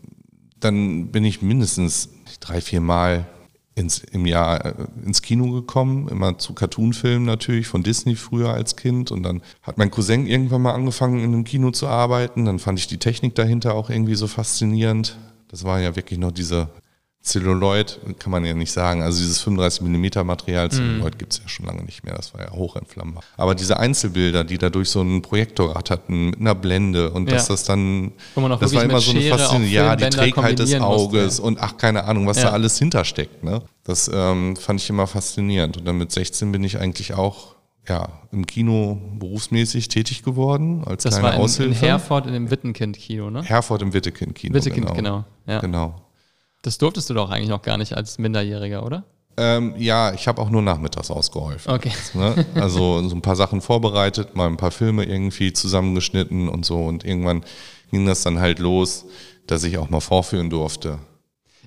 dann 0.61 1.11
bin 1.11 1.25
ich 1.25 1.43
mindestens 1.43 2.09
drei, 2.39 2.61
vier 2.61 2.81
Mal 2.81 3.27
ins, 3.81 3.99
im 3.99 4.27
Jahr 4.27 4.65
äh, 4.65 4.75
ins 5.05 5.23
Kino 5.23 5.51
gekommen, 5.51 6.09
immer 6.09 6.39
zu 6.39 6.55
Cartoonfilmen 6.55 7.25
natürlich, 7.25 7.67
von 7.67 7.83
Disney 7.83 8.15
früher 8.15 8.51
als 8.51 8.77
Kind. 8.77 9.11
Und 9.11 9.23
dann 9.25 9.43
hat 9.63 9.79
mein 9.79 9.91
Cousin 9.91 10.27
irgendwann 10.27 10.63
mal 10.63 10.75
angefangen, 10.75 11.19
in 11.19 11.33
einem 11.33 11.45
Kino 11.45 11.71
zu 11.71 11.89
arbeiten. 11.89 12.45
Dann 12.45 12.59
fand 12.59 12.79
ich 12.79 12.87
die 12.87 12.99
Technik 12.99 13.35
dahinter 13.35 13.75
auch 13.75 13.91
irgendwie 13.91 14.15
so 14.15 14.27
faszinierend. 14.27 15.19
Das 15.49 15.65
war 15.65 15.81
ja 15.81 15.97
wirklich 15.97 16.19
noch 16.19 16.33
diese 16.33 16.69
Celluloid 17.23 18.01
kann 18.19 18.33
man 18.33 18.45
ja 18.47 18.55
nicht 18.55 18.73
sagen. 18.73 19.03
Also 19.03 19.21
dieses 19.21 19.41
35 19.43 19.83
mm 19.83 20.27
Material, 20.27 20.67
mhm. 20.67 20.71
Celluloid 20.71 21.15
mm. 21.15 21.19
gibt 21.19 21.33
es 21.35 21.41
ja 21.43 21.49
schon 21.49 21.67
lange 21.67 21.83
nicht 21.85 22.03
mehr. 22.03 22.15
Das 22.15 22.33
war 22.33 22.41
ja 22.41 22.51
hochentflammbar. 22.51 23.23
Aber 23.37 23.55
diese 23.55 23.79
Einzelbilder, 23.79 24.43
die 24.43 24.57
da 24.57 24.71
durch 24.71 24.89
so 24.89 25.03
ein 25.03 25.21
Projektor 25.21 25.77
ratterten 25.77 26.31
mit 26.31 26.41
einer 26.41 26.55
Blende 26.55 27.11
und 27.11 27.29
ja. 27.29 27.35
dass 27.35 27.49
das 27.49 27.65
dann, 27.65 28.13
das 28.59 28.75
war 28.75 28.85
immer 28.85 29.01
so 29.01 29.11
eine 29.11 29.21
Faszination. 29.21 29.69
Ja, 29.69 29.97
die 29.97 30.09
Trägheit 30.09 30.59
des 30.59 30.75
Auges 30.81 31.25
musste, 31.25 31.43
ja. 31.43 31.47
und 31.47 31.61
ach, 31.61 31.77
keine 31.77 32.05
Ahnung, 32.05 32.27
was 32.27 32.39
ja. 32.39 32.45
da 32.45 32.51
alles 32.53 32.79
hintersteckt. 32.79 33.45
Ne? 33.45 33.63
Das 33.85 34.11
ähm, 34.13 34.57
fand 34.57 34.81
ich 34.81 34.89
immer 34.89 35.07
faszinierend. 35.07 35.77
Und 35.77 35.85
dann 35.85 35.99
mit 35.99 36.11
16 36.11 36.51
bin 36.51 36.65
ich 36.65 36.79
eigentlich 36.79 37.15
auch 37.15 37.55
ja, 37.87 38.09
im 38.33 38.47
Kino 38.47 38.99
berufsmäßig 39.19 39.89
tätig 39.89 40.23
geworden 40.23 40.85
als 40.87 41.03
das 41.03 41.15
kleine 41.15 41.29
war 41.29 41.35
in, 41.35 41.41
Aushilfe. 41.43 41.85
in 41.85 41.89
Herford 41.89 42.27
in 42.27 42.33
dem 42.33 42.51
Wittenkind-Kino, 42.51 43.31
ne? 43.31 43.43
Herford 43.43 43.83
im 43.83 43.93
Wittekind-Kino. 43.93 44.55
Wittekind, 44.55 44.87
genau. 44.95 44.97
genau. 44.97 45.25
Ja. 45.47 45.61
genau. 45.61 45.95
Das 46.63 46.79
durftest 46.79 47.09
du 47.11 47.15
doch 47.15 47.31
eigentlich 47.31 47.49
noch 47.49 47.63
gar 47.63 47.79
nicht 47.79 47.97
als 47.97 48.19
Minderjähriger, 48.19 48.85
oder? 48.85 49.05
Ähm, 49.37 49.75
ja, 49.79 50.13
ich 50.13 50.29
habe 50.29 50.43
auch 50.43 50.51
nur 50.51 50.61
nachmittags 50.61 51.11
ausgeholfen. 51.11 51.73
Okay. 51.73 51.93
Ne? 52.15 52.45
Also 52.55 53.07
so 53.09 53.15
ein 53.15 53.23
paar 53.23 53.37
Sachen 53.37 53.61
vorbereitet, 53.61 54.37
mal 54.37 54.47
ein 54.47 54.57
paar 54.57 54.71
Filme 54.71 55.05
irgendwie 55.05 55.53
zusammengeschnitten 55.53 56.49
und 56.49 56.65
so. 56.65 56.85
Und 56.85 57.05
irgendwann 57.05 57.45
ging 57.91 58.05
das 58.07 58.23
dann 58.23 58.41
halt 58.41 58.59
los, 58.59 59.07
dass 59.47 59.65
ich 59.65 59.79
auch 59.79 59.89
mal 59.89 60.01
vorführen 60.01 60.51
durfte. 60.51 60.99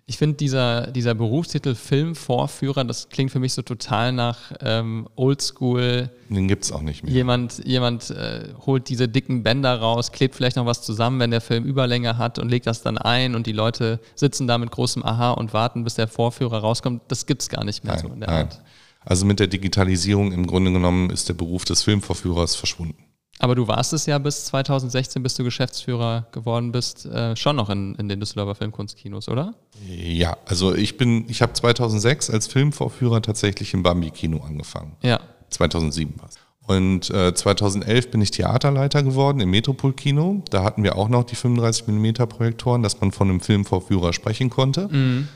Ich 0.05 0.17
finde, 0.17 0.35
dieser, 0.35 0.87
dieser 0.87 1.13
Berufstitel 1.13 1.75
Filmvorführer, 1.75 2.83
das 2.83 3.07
klingt 3.07 3.31
für 3.31 3.39
mich 3.39 3.53
so 3.53 3.61
total 3.61 4.11
nach 4.11 4.51
ähm, 4.59 5.07
Oldschool. 5.15 6.09
Den 6.29 6.49
gibt 6.49 6.65
es 6.65 6.73
auch 6.73 6.81
nicht 6.81 7.03
mehr. 7.03 7.13
Jemand, 7.13 7.65
jemand 7.65 8.09
äh, 8.09 8.49
holt 8.65 8.89
diese 8.89 9.07
dicken 9.07 9.43
Bänder 9.43 9.79
raus, 9.79 10.11
klebt 10.11 10.35
vielleicht 10.35 10.57
noch 10.57 10.65
was 10.65 10.81
zusammen, 10.81 11.21
wenn 11.21 11.31
der 11.31 11.39
Film 11.39 11.63
Überlänge 11.63 12.17
hat 12.17 12.37
und 12.37 12.49
legt 12.49 12.67
das 12.67 12.81
dann 12.81 12.97
ein 12.97 13.33
und 13.33 13.47
die 13.47 13.53
Leute 13.53 14.01
sitzen 14.13 14.45
da 14.45 14.57
mit 14.57 14.71
großem 14.71 15.05
Aha 15.05 15.31
und 15.31 15.53
warten, 15.53 15.85
bis 15.85 15.95
der 15.95 16.09
Vorführer 16.09 16.57
rauskommt. 16.57 17.03
Das 17.07 17.25
gibt 17.25 17.41
es 17.41 17.47
gar 17.47 17.63
nicht 17.63 17.85
mehr 17.85 17.93
nein, 17.93 18.01
so 18.01 18.13
in 18.13 18.19
der 18.19 18.29
nein. 18.29 18.45
Art. 18.47 18.61
Also 19.05 19.25
mit 19.25 19.39
der 19.39 19.47
Digitalisierung 19.47 20.33
im 20.33 20.47
Grunde 20.47 20.73
genommen 20.73 21.11
ist 21.11 21.29
der 21.29 21.33
Beruf 21.33 21.63
des 21.63 21.83
Filmvorführers 21.83 22.55
verschwunden. 22.55 23.03
Aber 23.39 23.55
du 23.55 23.67
warst 23.67 23.93
es 23.93 24.05
ja 24.05 24.17
bis 24.19 24.45
2016, 24.45 25.23
bis 25.23 25.33
du 25.33 25.43
Geschäftsführer 25.43 26.27
geworden 26.31 26.71
bist, 26.71 27.05
äh, 27.05 27.35
schon 27.35 27.55
noch 27.55 27.69
in, 27.69 27.95
in 27.95 28.07
den 28.07 28.19
Düsseldorfer 28.19 28.55
Filmkunstkinos, 28.55 29.27
oder? 29.27 29.55
Ja, 29.87 30.37
also 30.45 30.75
ich 30.75 30.97
bin, 30.97 31.25
ich 31.27 31.41
habe 31.41 31.53
2006 31.53 32.29
als 32.29 32.47
Filmvorführer 32.47 33.21
tatsächlich 33.21 33.73
im 33.73 33.83
Bambi-Kino 33.83 34.43
angefangen. 34.43 34.95
Ja. 35.01 35.19
2007 35.49 36.13
war 36.19 36.29
es. 36.29 36.35
Und 36.65 37.09
äh, 37.09 37.33
2011 37.33 38.11
bin 38.11 38.21
ich 38.21 38.31
Theaterleiter 38.31 39.03
geworden 39.03 39.41
im 39.41 39.49
Metropol-Kino. 39.49 40.43
Da 40.49 40.63
hatten 40.63 40.83
wir 40.83 40.95
auch 40.97 41.09
noch 41.09 41.25
die 41.25 41.35
35 41.35 41.87
mm 41.87 42.13
Projektoren, 42.29 42.83
dass 42.83 43.01
man 43.01 43.11
von 43.11 43.29
einem 43.29 43.41
Filmvorführer 43.41 44.13
sprechen 44.13 44.49
konnte. 44.49 44.87
Mhm. 44.87 45.27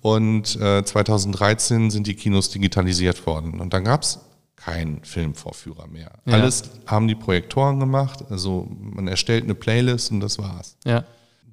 Und 0.00 0.60
äh, 0.60 0.84
2013 0.84 1.92
sind 1.92 2.08
die 2.08 2.14
Kinos 2.14 2.50
digitalisiert 2.50 3.24
worden. 3.26 3.60
Und 3.60 3.72
dann 3.72 3.84
gab 3.84 4.02
es 4.02 4.18
kein 4.64 5.00
Filmvorführer 5.02 5.88
mehr. 5.88 6.12
Ja. 6.24 6.34
Alles 6.34 6.70
haben 6.86 7.08
die 7.08 7.14
Projektoren 7.14 7.80
gemacht. 7.80 8.24
Also 8.30 8.68
man 8.78 9.08
erstellt 9.08 9.44
eine 9.44 9.54
Playlist 9.54 10.10
und 10.12 10.20
das 10.20 10.38
war's. 10.38 10.76
Ja. 10.84 11.04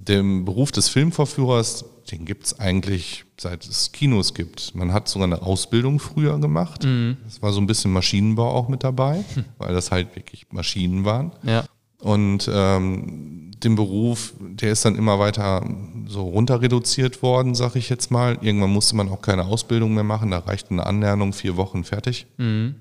Den 0.02 0.46
Beruf 0.46 0.72
des 0.72 0.90
Filmvorführers, 0.90 1.86
den 2.12 2.26
gibt 2.26 2.46
es 2.46 2.60
eigentlich 2.60 3.26
seit 3.40 3.66
es 3.66 3.92
Kinos 3.92 4.34
gibt. 4.34 4.76
Man 4.76 4.94
hat 4.94 5.08
sogar 5.08 5.28
eine 5.28 5.42
Ausbildung 5.42 6.00
früher 6.00 6.38
gemacht. 6.40 6.84
Mhm. 6.84 7.18
Das 7.26 7.42
war 7.42 7.52
so 7.52 7.60
ein 7.60 7.68
bisschen 7.68 7.92
Maschinenbau 7.92 8.52
auch 8.52 8.70
mit 8.70 8.84
dabei, 8.84 9.24
hm. 9.34 9.46
weil 9.58 9.74
das 9.74 9.92
halt 9.92 10.16
wirklich 10.16 10.48
Maschinen 10.52 11.06
waren. 11.06 11.32
Ja. 11.44 11.66
Und 12.02 12.50
ähm, 12.52 13.52
den 13.62 13.76
Beruf, 13.76 14.34
der 14.40 14.72
ist 14.72 14.86
dann 14.86 14.96
immer 14.96 15.20
weiter 15.20 15.66
so 16.08 16.22
runter 16.22 16.62
reduziert 16.62 17.22
worden, 17.22 17.56
sag 17.56 17.76
ich 17.76 17.90
jetzt 17.90 18.10
mal. 18.10 18.38
Irgendwann 18.42 18.72
musste 18.72 18.96
man 18.96 19.10
auch 19.10 19.22
keine 19.22 19.46
Ausbildung 19.46 19.94
mehr 19.96 20.04
machen, 20.04 20.32
da 20.32 20.40
reichte 20.40 20.72
eine 20.72 20.86
Annäherung, 20.86 21.34
vier 21.34 21.58
Wochen 21.58 21.84
fertig. 21.84 22.26
Mhm. 22.38 22.76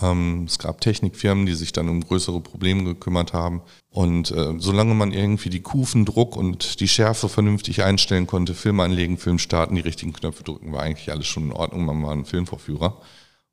Ähm, 0.00 0.44
es 0.48 0.58
gab 0.58 0.80
Technikfirmen, 0.80 1.44
die 1.44 1.54
sich 1.54 1.72
dann 1.72 1.88
um 1.88 2.00
größere 2.00 2.40
Probleme 2.40 2.84
gekümmert 2.84 3.34
haben. 3.34 3.60
Und 3.90 4.30
äh, 4.30 4.54
solange 4.58 4.94
man 4.94 5.12
irgendwie 5.12 5.50
die 5.50 5.60
Kufen, 5.60 6.06
Druck 6.06 6.34
und 6.34 6.80
die 6.80 6.88
Schärfe 6.88 7.28
vernünftig 7.28 7.82
einstellen 7.82 8.26
konnte, 8.26 8.54
Film 8.54 8.80
anlegen, 8.80 9.18
Film 9.18 9.38
starten, 9.38 9.74
die 9.74 9.82
richtigen 9.82 10.14
Knöpfe 10.14 10.44
drücken, 10.44 10.72
war 10.72 10.82
eigentlich 10.82 11.12
alles 11.12 11.26
schon 11.26 11.44
in 11.44 11.52
Ordnung. 11.52 11.84
Man 11.84 12.02
war 12.02 12.12
ein 12.12 12.24
Filmvorführer. 12.24 13.02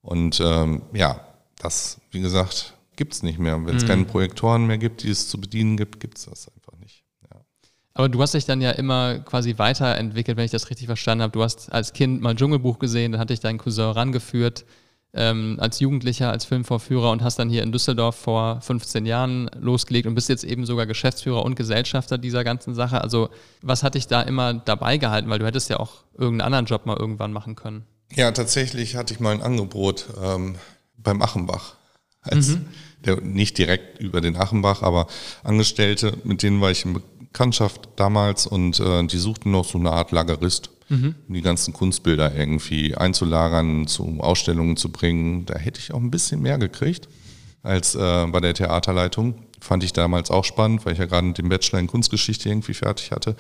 Und 0.02 0.40
ähm, 0.42 0.84
ja, 0.94 1.20
das, 1.58 2.00
wie 2.12 2.22
gesagt, 2.22 2.74
gibt 2.96 3.14
es 3.14 3.22
nicht 3.22 3.38
mehr. 3.38 3.66
Wenn 3.66 3.76
es 3.76 3.84
mhm. 3.84 3.88
keine 3.88 4.06
Projektoren 4.06 4.66
mehr 4.66 4.78
gibt, 4.78 5.04
die 5.04 5.10
es 5.10 5.28
zu 5.28 5.42
bedienen 5.42 5.76
gibt, 5.76 6.00
gibt 6.00 6.18
es 6.20 6.26
das 6.26 6.48
einfach 6.48 6.80
nicht. 6.80 7.04
Ja. 7.30 7.42
Aber 7.96 8.08
du 8.08 8.22
hast 8.22 8.34
dich 8.34 8.46
dann 8.46 8.62
ja 8.62 8.72
immer 8.72 9.20
quasi 9.20 9.58
weiterentwickelt, 9.58 10.38
wenn 10.38 10.46
ich 10.46 10.52
das 10.52 10.70
richtig 10.70 10.86
verstanden 10.86 11.24
habe. 11.24 11.34
Du 11.34 11.44
hast 11.44 11.70
als 11.74 11.92
Kind 11.92 12.22
mal 12.22 12.34
Dschungelbuch 12.34 12.80
gesehen, 12.80 13.12
dann 13.12 13.20
hatte 13.20 13.34
ich 13.34 13.42
deinen 13.42 13.58
Cousin 13.58 13.92
rangeführt 13.92 14.64
ähm, 15.14 15.58
als 15.60 15.80
Jugendlicher, 15.80 16.32
als 16.32 16.46
Filmvorführer 16.46 17.12
und 17.12 17.24
hast 17.24 17.40
dann 17.40 17.50
hier 17.50 17.64
in 17.64 17.72
Düsseldorf 17.72 18.16
vor 18.16 18.62
15 18.62 19.06
Jahren 19.06 19.50
losgelegt 19.60 20.08
und 20.08 20.16
bist 20.16 20.30
jetzt 20.30 20.44
eben 20.44 20.66
sogar 20.66 20.86
Geschäftsführer 20.86 21.44
und 21.44 21.56
Gesellschafter 21.56 22.18
dieser 22.18 22.44
ganzen 22.44 22.76
Sache. 22.76 23.02
Also 23.02 23.30
was 23.62 23.82
hat 23.84 23.96
dich 23.96 24.08
da 24.08 24.22
immer 24.22 24.54
dabei 24.54 24.98
gehalten? 24.98 25.30
Weil 25.30 25.40
du 25.40 25.46
hättest 25.46 25.70
ja 25.70 25.80
auch 25.80 26.04
irgendeinen 26.14 26.46
anderen 26.46 26.66
Job 26.66 26.86
mal 26.86 26.98
irgendwann 26.98 27.34
machen 27.34 27.56
können. 27.56 27.86
Ja, 28.14 28.32
tatsächlich 28.32 28.96
hatte 28.96 29.14
ich 29.14 29.20
mal 29.20 29.34
ein 29.34 29.42
Angebot 29.42 30.06
ähm, 30.22 30.56
beim 30.98 31.22
Achenbach. 31.22 31.76
Als, 32.22 32.50
mhm. 32.50 32.66
der, 33.06 33.22
nicht 33.22 33.58
direkt 33.58 34.00
über 34.00 34.22
den 34.22 34.36
Achenbach, 34.36 34.84
aber 34.84 35.08
Angestellte, 35.44 36.18
mit 36.24 36.44
denen 36.44 36.60
war 36.60 36.70
ich 36.70 36.86
in 36.86 36.94
Bekanntschaft 36.94 37.90
damals 37.96 38.46
und 38.46 38.80
äh, 38.80 39.06
die 39.06 39.18
suchten 39.18 39.52
noch 39.52 39.66
so 39.66 39.78
eine 39.78 39.92
Art 39.92 40.12
Lagerist 40.12 40.70
mhm. 40.90 41.16
die 41.28 41.42
ganzen 41.42 41.74
Kunstbilder 41.74 42.36
irgendwie 42.36 42.96
einzulagern, 42.96 43.88
zu 43.88 44.18
Ausstellungen 44.20 44.78
zu 44.78 44.92
bringen. 44.92 45.46
Da 45.46 45.58
hätte 45.58 45.80
ich 45.80 45.94
auch 45.94 46.00
ein 46.00 46.12
bisschen 46.12 46.42
mehr 46.42 46.58
gekriegt 46.58 47.08
als 47.64 47.96
äh, 47.96 48.28
bei 48.28 48.40
der 48.40 48.54
Theaterleitung. 48.54 49.36
Fand 49.62 49.84
ich 49.84 49.94
damals 49.94 50.32
auch 50.32 50.46
spannend, 50.46 50.86
weil 50.86 50.94
ich 50.94 51.00
ja 51.00 51.06
gerade 51.06 51.34
den 51.34 51.50
Bachelor 51.50 51.80
in 51.80 51.88
Kunstgeschichte 51.88 52.50
irgendwie 52.50 52.74
fertig 52.74 53.12
hatte. 53.12 53.36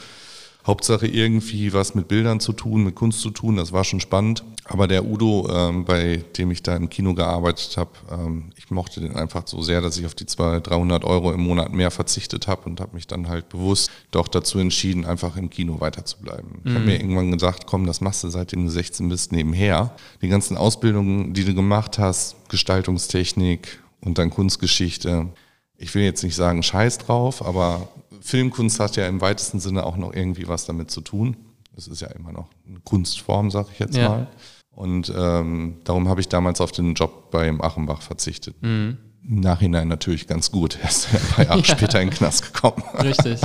Hauptsache 0.68 1.08
irgendwie 1.08 1.74
was 1.74 1.96
mit 1.96 2.08
Bildern 2.08 2.40
zu 2.40 2.54
tun, 2.54 2.84
mit 2.84 2.96
Kunst 2.96 3.22
zu 3.22 3.30
tun, 3.30 3.56
das 3.56 3.72
war 3.72 3.84
schon 3.84 4.02
spannend. 4.02 4.44
Aber 4.66 4.88
der 4.88 5.06
Udo, 5.06 5.50
ähm, 5.52 5.86
bei 5.86 6.24
dem 6.38 6.52
ich 6.52 6.62
da 6.62 6.76
im 6.76 6.90
Kino 6.90 7.16
gearbeitet 7.16 7.76
habe, 7.78 7.92
ähm, 8.12 8.52
ich 8.56 8.70
mochte 8.70 9.00
den 9.00 9.16
einfach 9.16 9.48
so 9.48 9.62
sehr, 9.62 9.82
dass 9.82 9.98
ich 9.98 10.06
auf 10.06 10.14
die 10.14 10.26
200, 10.26 10.70
300 10.70 11.06
Euro 11.06 11.32
im 11.32 11.42
Monat 11.42 11.74
mehr 11.74 11.90
verzichtet 11.90 12.48
habe 12.48 12.70
und 12.70 12.82
habe 12.82 12.94
mich 12.94 13.08
dann 13.08 13.30
halt 13.30 13.50
bewusst 13.50 13.90
doch 14.12 14.28
dazu 14.28 14.60
entschieden, 14.60 15.06
einfach 15.06 15.38
im 15.38 15.50
Kino 15.50 15.80
weiterzubleiben. 15.80 16.62
Ich 16.64 16.72
habe 16.72 16.82
mhm. 16.82 16.86
mir 16.86 17.00
irgendwann 17.00 17.32
gesagt, 17.32 17.66
komm, 17.66 17.88
das 17.88 18.02
machst 18.02 18.24
du 18.24 18.30
seitdem 18.30 18.66
du 18.66 18.70
16 18.70 19.10
bist 19.10 19.32
nebenher. 19.32 19.96
Die 20.22 20.28
ganzen 20.28 20.56
Ausbildungen, 20.56 21.34
die 21.34 21.46
du 21.46 21.56
gemacht 21.56 21.98
hast, 21.98 22.36
Gestaltungstechnik 22.50 23.80
und 24.02 24.18
dann 24.18 24.30
Kunstgeschichte, 24.30 25.30
ich 25.78 25.96
will 25.96 26.04
jetzt 26.04 26.24
nicht 26.24 26.36
sagen 26.36 26.62
Scheiß 26.62 27.00
drauf, 27.00 27.44
aber 27.44 27.88
Filmkunst 28.22 28.80
hat 28.80 28.96
ja 28.96 29.08
im 29.08 29.22
weitesten 29.22 29.60
Sinne 29.60 29.86
auch 29.86 29.98
noch 29.98 30.14
irgendwie 30.14 30.48
was 30.48 30.66
damit 30.66 30.92
zu 30.92 31.02
tun. 31.02 31.38
Das 31.76 31.88
ist 31.88 32.02
ja 32.02 32.10
immer 32.10 32.32
noch 32.32 32.50
eine 32.68 32.80
Kunstform, 32.82 33.52
sag 33.52 33.68
ich 33.72 33.80
jetzt 33.80 33.96
ja. 33.96 34.10
mal. 34.10 34.28
Und 34.72 35.12
ähm, 35.16 35.78
darum 35.84 36.08
habe 36.08 36.22
ich 36.22 36.30
damals 36.30 36.62
auf 36.62 36.72
den 36.72 36.94
Job 36.94 37.32
beim 37.32 37.62
Achenbach 37.62 38.02
verzichtet. 38.02 38.56
Mhm. 38.62 38.98
Im 39.28 39.40
Nachhinein 39.42 39.88
natürlich 39.88 40.28
ganz 40.28 40.52
gut. 40.52 40.78
Er 40.82 40.90
ist 40.90 41.14
ein 41.14 41.22
paar 41.22 41.46
Jahre 41.46 41.60
ja. 41.60 41.66
später 41.66 42.02
in 42.02 42.10
den 42.10 42.16
Knast 42.16 42.54
gekommen. 42.54 42.84
Richtig. 43.00 43.42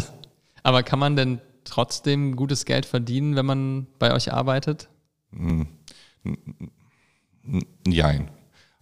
Aber 0.63 0.83
kann 0.83 0.99
man 0.99 1.17
denn 1.17 1.41
trotzdem 1.65 2.37
gutes 2.37 2.65
Geld 2.65 2.87
verdienen, 2.87 3.37
wenn 3.37 3.47
man 3.47 3.87
bei 3.99 4.15
euch 4.15 4.33
arbeitet? 4.33 4.89
Nein. 5.31 5.69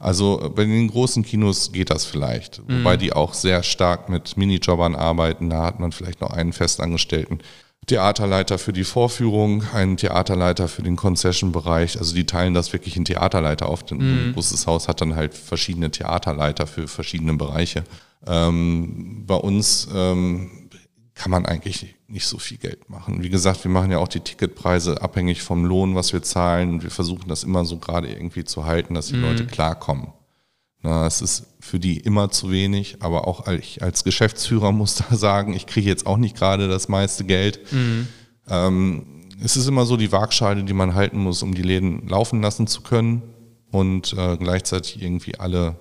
Also 0.02 0.50
bei 0.54 0.64
den 0.64 0.88
großen 0.88 1.22
Kinos 1.22 1.70
geht 1.70 1.90
das 1.90 2.04
vielleicht, 2.04 2.58
mhm. 2.68 2.80
wobei 2.80 2.96
die 2.96 3.12
auch 3.12 3.34
sehr 3.34 3.62
stark 3.62 4.08
mit 4.08 4.36
Minijobbern 4.36 4.96
arbeiten. 4.96 5.48
Da 5.48 5.64
hat 5.64 5.78
man 5.78 5.92
vielleicht 5.92 6.20
noch 6.20 6.32
einen 6.32 6.52
festangestellten 6.52 7.38
Theaterleiter 7.86 8.58
für 8.58 8.72
die 8.72 8.82
Vorführung, 8.82 9.62
einen 9.72 9.96
Theaterleiter 9.96 10.66
für 10.66 10.82
den 10.82 10.96
Concession-Bereich. 10.96 11.98
Also 11.98 12.16
die 12.16 12.26
teilen 12.26 12.52
das 12.52 12.72
wirklich 12.72 12.96
in 12.96 13.04
Theaterleiter 13.04 13.68
auf. 13.68 13.88
Mhm. 13.92 14.00
Ein 14.00 14.32
großes 14.34 14.66
Haus 14.66 14.88
hat 14.88 15.00
dann 15.00 15.14
halt 15.14 15.34
verschiedene 15.34 15.90
Theaterleiter 15.92 16.66
für 16.66 16.88
verschiedene 16.88 17.34
Bereiche. 17.34 17.84
Ähm, 18.26 19.22
bei 19.26 19.36
uns 19.36 19.86
ähm, 19.94 20.61
kann 21.14 21.30
man 21.30 21.46
eigentlich 21.46 21.94
nicht 22.08 22.26
so 22.26 22.38
viel 22.38 22.58
Geld 22.58 22.88
machen. 22.88 23.22
Wie 23.22 23.28
gesagt, 23.28 23.64
wir 23.64 23.70
machen 23.70 23.90
ja 23.90 23.98
auch 23.98 24.08
die 24.08 24.20
Ticketpreise 24.20 25.02
abhängig 25.02 25.42
vom 25.42 25.64
Lohn, 25.64 25.94
was 25.94 26.12
wir 26.12 26.22
zahlen. 26.22 26.70
Und 26.70 26.82
wir 26.82 26.90
versuchen 26.90 27.28
das 27.28 27.44
immer 27.44 27.64
so 27.64 27.78
gerade 27.78 28.08
irgendwie 28.10 28.44
zu 28.44 28.64
halten, 28.64 28.94
dass 28.94 29.08
die 29.08 29.16
mhm. 29.16 29.22
Leute 29.22 29.46
klarkommen. 29.46 30.08
Na, 30.82 31.06
es 31.06 31.22
ist 31.22 31.46
für 31.60 31.78
die 31.78 31.98
immer 31.98 32.30
zu 32.30 32.50
wenig, 32.50 32.96
aber 33.00 33.28
auch 33.28 33.46
ich 33.46 33.82
als 33.82 34.04
Geschäftsführer 34.04 34.72
muss 34.72 34.96
da 34.96 35.16
sagen, 35.16 35.54
ich 35.54 35.66
kriege 35.66 35.88
jetzt 35.88 36.06
auch 36.06 36.16
nicht 36.16 36.36
gerade 36.36 36.68
das 36.68 36.88
meiste 36.88 37.24
Geld. 37.24 37.60
Mhm. 37.72 38.08
Ähm, 38.48 39.06
es 39.44 39.56
ist 39.56 39.66
immer 39.66 39.86
so 39.86 39.96
die 39.96 40.12
Waagscheide, 40.12 40.64
die 40.64 40.72
man 40.72 40.94
halten 40.94 41.18
muss, 41.18 41.42
um 41.42 41.54
die 41.54 41.62
Läden 41.62 42.08
laufen 42.08 42.42
lassen 42.42 42.66
zu 42.66 42.80
können 42.80 43.22
und 43.70 44.12
äh, 44.16 44.36
gleichzeitig 44.36 45.02
irgendwie 45.02 45.38
alle 45.38 45.76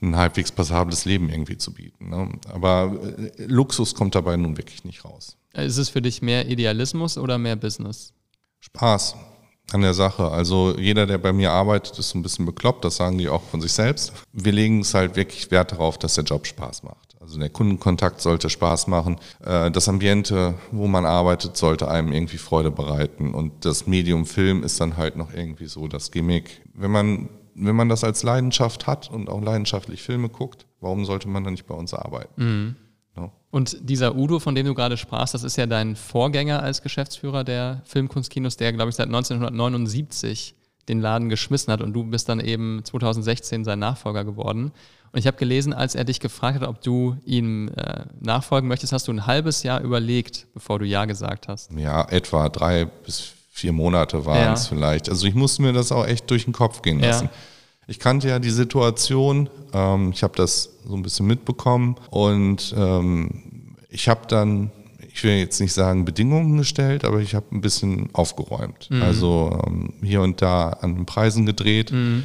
ein 0.00 0.16
halbwegs 0.16 0.52
passables 0.52 1.04
Leben 1.04 1.28
irgendwie 1.28 1.58
zu 1.58 1.72
bieten. 1.72 2.10
Ne? 2.10 2.28
Aber 2.52 2.96
äh, 3.18 3.44
Luxus 3.46 3.94
kommt 3.94 4.14
dabei 4.14 4.36
nun 4.36 4.56
wirklich 4.56 4.84
nicht 4.84 5.04
raus. 5.04 5.36
Ist 5.54 5.78
es 5.78 5.88
für 5.88 6.02
dich 6.02 6.22
mehr 6.22 6.48
Idealismus 6.48 7.18
oder 7.18 7.38
mehr 7.38 7.56
Business? 7.56 8.12
Spaß 8.60 9.16
an 9.72 9.82
der 9.82 9.94
Sache. 9.94 10.30
Also 10.30 10.76
jeder, 10.78 11.06
der 11.06 11.18
bei 11.18 11.32
mir 11.32 11.52
arbeitet, 11.52 11.98
ist 11.98 12.10
so 12.10 12.18
ein 12.18 12.22
bisschen 12.22 12.46
bekloppt, 12.46 12.84
das 12.84 12.96
sagen 12.96 13.18
die 13.18 13.28
auch 13.28 13.42
von 13.42 13.60
sich 13.60 13.72
selbst. 13.72 14.12
Wir 14.32 14.52
legen 14.52 14.80
es 14.80 14.94
halt 14.94 15.16
wirklich 15.16 15.50
Wert 15.50 15.72
darauf, 15.72 15.98
dass 15.98 16.14
der 16.14 16.24
Job 16.24 16.46
Spaß 16.46 16.84
macht. 16.84 17.16
Also 17.20 17.38
der 17.38 17.50
Kundenkontakt 17.50 18.20
sollte 18.20 18.48
Spaß 18.48 18.86
machen. 18.86 19.18
Äh, 19.44 19.70
das 19.70 19.88
Ambiente, 19.88 20.54
wo 20.70 20.86
man 20.86 21.04
arbeitet, 21.04 21.56
sollte 21.56 21.88
einem 21.88 22.12
irgendwie 22.12 22.38
Freude 22.38 22.70
bereiten. 22.70 23.34
Und 23.34 23.64
das 23.64 23.86
Medium 23.86 24.24
Film 24.24 24.62
ist 24.62 24.80
dann 24.80 24.96
halt 24.96 25.16
noch 25.16 25.34
irgendwie 25.34 25.66
so 25.66 25.88
das 25.88 26.10
Gimmick. 26.10 26.62
Wenn 26.74 26.90
man 26.90 27.28
wenn 27.58 27.76
man 27.76 27.88
das 27.88 28.04
als 28.04 28.22
Leidenschaft 28.22 28.86
hat 28.86 29.10
und 29.10 29.28
auch 29.28 29.40
leidenschaftlich 29.40 30.02
Filme 30.02 30.28
guckt, 30.28 30.66
warum 30.80 31.04
sollte 31.04 31.28
man 31.28 31.44
dann 31.44 31.54
nicht 31.54 31.66
bei 31.66 31.74
uns 31.74 31.94
arbeiten? 31.94 32.44
Mhm. 32.44 32.76
No. 33.16 33.32
Und 33.50 33.76
dieser 33.82 34.14
Udo, 34.14 34.38
von 34.38 34.54
dem 34.54 34.66
du 34.66 34.74
gerade 34.74 34.96
sprachst, 34.96 35.34
das 35.34 35.42
ist 35.42 35.56
ja 35.56 35.66
dein 35.66 35.96
Vorgänger 35.96 36.62
als 36.62 36.82
Geschäftsführer 36.82 37.44
der 37.44 37.82
Filmkunstkinos, 37.84 38.56
der, 38.56 38.72
glaube 38.72 38.90
ich, 38.90 38.96
seit 38.96 39.06
1979 39.06 40.54
den 40.88 41.00
Laden 41.00 41.28
geschmissen 41.28 41.72
hat 41.72 41.82
und 41.82 41.92
du 41.92 42.04
bist 42.04 42.28
dann 42.28 42.40
eben 42.40 42.82
2016 42.84 43.64
sein 43.64 43.78
Nachfolger 43.78 44.24
geworden. 44.24 44.72
Und 45.12 45.18
ich 45.18 45.26
habe 45.26 45.36
gelesen, 45.36 45.72
als 45.72 45.94
er 45.94 46.04
dich 46.04 46.20
gefragt 46.20 46.60
hat, 46.60 46.68
ob 46.68 46.82
du 46.82 47.16
ihm 47.24 47.68
äh, 47.76 48.04
nachfolgen 48.20 48.68
möchtest, 48.68 48.92
hast 48.92 49.08
du 49.08 49.12
ein 49.12 49.26
halbes 49.26 49.62
Jahr 49.62 49.80
überlegt, 49.80 50.46
bevor 50.54 50.78
du 50.78 50.84
Ja 50.84 51.04
gesagt 51.06 51.48
hast. 51.48 51.72
Ja, 51.72 52.06
etwa 52.08 52.48
drei 52.48 52.84
bis 52.84 53.32
vier 53.58 53.72
Monate 53.72 54.24
waren 54.24 54.38
ja. 54.38 54.52
es 54.52 54.68
vielleicht. 54.68 55.10
Also 55.10 55.26
ich 55.26 55.34
musste 55.34 55.62
mir 55.62 55.72
das 55.72 55.90
auch 55.90 56.06
echt 56.06 56.30
durch 56.30 56.44
den 56.44 56.52
Kopf 56.52 56.80
gehen 56.82 57.00
lassen. 57.00 57.24
Ja. 57.24 57.30
Ich 57.88 57.98
kannte 57.98 58.28
ja 58.28 58.38
die 58.38 58.50
Situation, 58.50 59.48
ähm, 59.72 60.12
ich 60.14 60.22
habe 60.22 60.36
das 60.36 60.78
so 60.86 60.94
ein 60.94 61.02
bisschen 61.02 61.26
mitbekommen 61.26 61.96
und 62.10 62.74
ähm, 62.76 63.76
ich 63.88 64.08
habe 64.08 64.26
dann, 64.28 64.70
ich 65.12 65.24
will 65.24 65.32
jetzt 65.32 65.60
nicht 65.60 65.72
sagen 65.72 66.04
Bedingungen 66.04 66.58
gestellt, 66.58 67.04
aber 67.04 67.18
ich 67.18 67.34
habe 67.34 67.46
ein 67.50 67.60
bisschen 67.60 68.10
aufgeräumt. 68.12 68.90
Mhm. 68.90 69.02
Also 69.02 69.60
ähm, 69.66 69.94
hier 70.02 70.22
und 70.22 70.40
da 70.40 70.68
an 70.68 70.94
den 70.94 71.06
Preisen 71.06 71.46
gedreht, 71.46 71.90
mhm. 71.90 72.24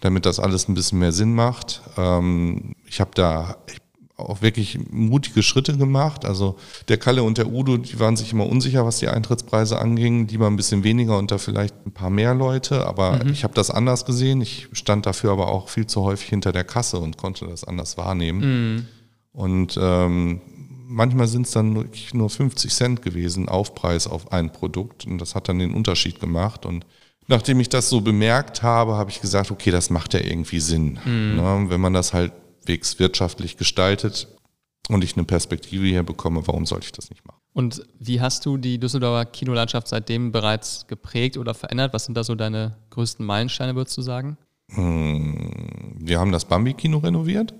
damit 0.00 0.26
das 0.26 0.38
alles 0.38 0.68
ein 0.68 0.74
bisschen 0.74 1.00
mehr 1.00 1.12
Sinn 1.12 1.34
macht. 1.34 1.80
Ähm, 1.96 2.74
ich 2.86 3.00
habe 3.00 3.10
da, 3.14 3.56
ich 3.66 3.78
auch 4.18 4.42
wirklich 4.42 4.78
mutige 4.90 5.42
Schritte 5.42 5.76
gemacht. 5.76 6.24
Also 6.24 6.56
der 6.88 6.98
Kalle 6.98 7.22
und 7.22 7.38
der 7.38 7.50
Udo, 7.50 7.76
die 7.76 7.98
waren 8.00 8.16
sich 8.16 8.32
immer 8.32 8.46
unsicher, 8.46 8.84
was 8.84 8.98
die 8.98 9.08
Eintrittspreise 9.08 9.78
anging. 9.78 10.26
Lieber 10.26 10.48
ein 10.48 10.56
bisschen 10.56 10.82
weniger 10.84 11.16
und 11.16 11.30
da 11.30 11.38
vielleicht 11.38 11.74
ein 11.86 11.92
paar 11.92 12.10
mehr 12.10 12.34
Leute. 12.34 12.86
Aber 12.86 13.24
mhm. 13.24 13.30
ich 13.30 13.44
habe 13.44 13.54
das 13.54 13.70
anders 13.70 14.04
gesehen. 14.04 14.40
Ich 14.40 14.68
stand 14.72 15.06
dafür 15.06 15.32
aber 15.32 15.48
auch 15.48 15.68
viel 15.68 15.86
zu 15.86 16.02
häufig 16.02 16.28
hinter 16.28 16.52
der 16.52 16.64
Kasse 16.64 16.98
und 16.98 17.16
konnte 17.16 17.46
das 17.46 17.64
anders 17.64 17.96
wahrnehmen. 17.96 18.40
Mhm. 18.74 18.86
Und 19.32 19.78
ähm, 19.80 20.40
manchmal 20.88 21.28
sind 21.28 21.46
es 21.46 21.52
dann 21.52 21.76
wirklich 21.76 22.12
nur 22.12 22.28
50 22.28 22.74
Cent 22.74 23.02
gewesen, 23.02 23.48
Aufpreis 23.48 24.08
auf 24.08 24.32
ein 24.32 24.50
Produkt. 24.50 25.06
Und 25.06 25.18
das 25.18 25.36
hat 25.36 25.48
dann 25.48 25.60
den 25.60 25.74
Unterschied 25.74 26.18
gemacht. 26.18 26.66
Und 26.66 26.84
nachdem 27.28 27.60
ich 27.60 27.68
das 27.68 27.88
so 27.88 28.00
bemerkt 28.00 28.64
habe, 28.64 28.96
habe 28.96 29.10
ich 29.10 29.20
gesagt, 29.20 29.52
okay, 29.52 29.70
das 29.70 29.90
macht 29.90 30.12
ja 30.14 30.20
irgendwie 30.20 30.58
Sinn. 30.58 30.98
Mhm. 31.04 31.36
Ne? 31.36 31.66
Wenn 31.68 31.80
man 31.80 31.92
das 31.92 32.12
halt 32.12 32.32
halbwegs 32.68 32.98
wirtschaftlich 32.98 33.56
gestaltet 33.56 34.28
und 34.88 35.02
ich 35.02 35.16
eine 35.16 35.24
Perspektive 35.24 35.86
hier 35.86 36.02
bekomme, 36.02 36.46
warum 36.46 36.66
sollte 36.66 36.86
ich 36.86 36.92
das 36.92 37.10
nicht 37.10 37.26
machen? 37.26 37.40
Und 37.54 37.82
wie 37.98 38.20
hast 38.20 38.44
du 38.46 38.56
die 38.56 38.78
Düsseldorfer 38.78 39.24
Kinolandschaft 39.24 39.88
seitdem 39.88 40.32
bereits 40.32 40.86
geprägt 40.86 41.38
oder 41.38 41.54
verändert? 41.54 41.92
Was 41.92 42.04
sind 42.04 42.14
da 42.14 42.24
so 42.24 42.34
deine 42.34 42.76
größten 42.90 43.24
Meilensteine, 43.24 43.74
würdest 43.74 43.96
du 43.96 44.02
sagen? 44.02 44.36
Hm, 44.70 45.96
wir 45.98 46.20
haben 46.20 46.30
das 46.30 46.44
Bambi-Kino 46.44 46.98
renoviert. 46.98 47.54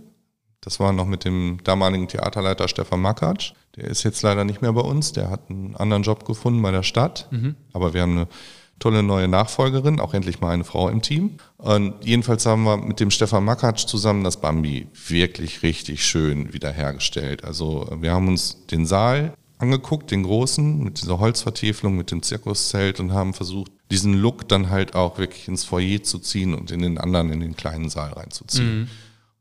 Das 0.60 0.78
war 0.78 0.92
noch 0.92 1.06
mit 1.06 1.24
dem 1.24 1.58
damaligen 1.64 2.08
Theaterleiter 2.08 2.68
Stefan 2.68 3.00
Makatsch. 3.00 3.52
Der 3.76 3.84
ist 3.84 4.02
jetzt 4.02 4.22
leider 4.22 4.44
nicht 4.44 4.60
mehr 4.60 4.72
bei 4.72 4.82
uns. 4.82 5.12
Der 5.12 5.30
hat 5.30 5.48
einen 5.48 5.74
anderen 5.74 6.02
Job 6.02 6.24
gefunden 6.26 6.60
bei 6.60 6.70
der 6.70 6.82
Stadt. 6.82 7.28
Mhm. 7.30 7.54
Aber 7.72 7.94
wir 7.94 8.02
haben 8.02 8.12
eine 8.12 8.28
tolle 8.78 9.02
neue 9.02 9.28
Nachfolgerin, 9.28 10.00
auch 10.00 10.14
endlich 10.14 10.40
mal 10.40 10.50
eine 10.50 10.64
Frau 10.64 10.88
im 10.88 11.02
Team. 11.02 11.38
Und 11.56 11.94
jedenfalls 12.04 12.46
haben 12.46 12.64
wir 12.64 12.76
mit 12.76 13.00
dem 13.00 13.10
Stefan 13.10 13.44
Makatsch 13.44 13.86
zusammen 13.86 14.24
das 14.24 14.40
Bambi 14.40 14.88
wirklich 15.08 15.62
richtig 15.62 16.04
schön 16.04 16.52
wiederhergestellt. 16.52 17.44
Also 17.44 17.88
wir 18.00 18.12
haben 18.12 18.28
uns 18.28 18.66
den 18.66 18.86
Saal 18.86 19.34
angeguckt, 19.58 20.10
den 20.10 20.22
großen, 20.22 20.82
mit 20.82 21.00
dieser 21.00 21.18
Holzvertiefelung, 21.18 21.96
mit 21.96 22.10
dem 22.10 22.22
Zirkuszelt 22.22 23.00
und 23.00 23.12
haben 23.12 23.34
versucht, 23.34 23.72
diesen 23.90 24.14
Look 24.14 24.48
dann 24.48 24.70
halt 24.70 24.94
auch 24.94 25.18
wirklich 25.18 25.48
ins 25.48 25.64
Foyer 25.64 26.02
zu 26.02 26.18
ziehen 26.18 26.54
und 26.54 26.70
in 26.70 26.80
den 26.80 26.98
anderen, 26.98 27.32
in 27.32 27.40
den 27.40 27.56
kleinen 27.56 27.88
Saal 27.88 28.12
reinzuziehen. 28.12 28.80
Mhm. 28.80 28.88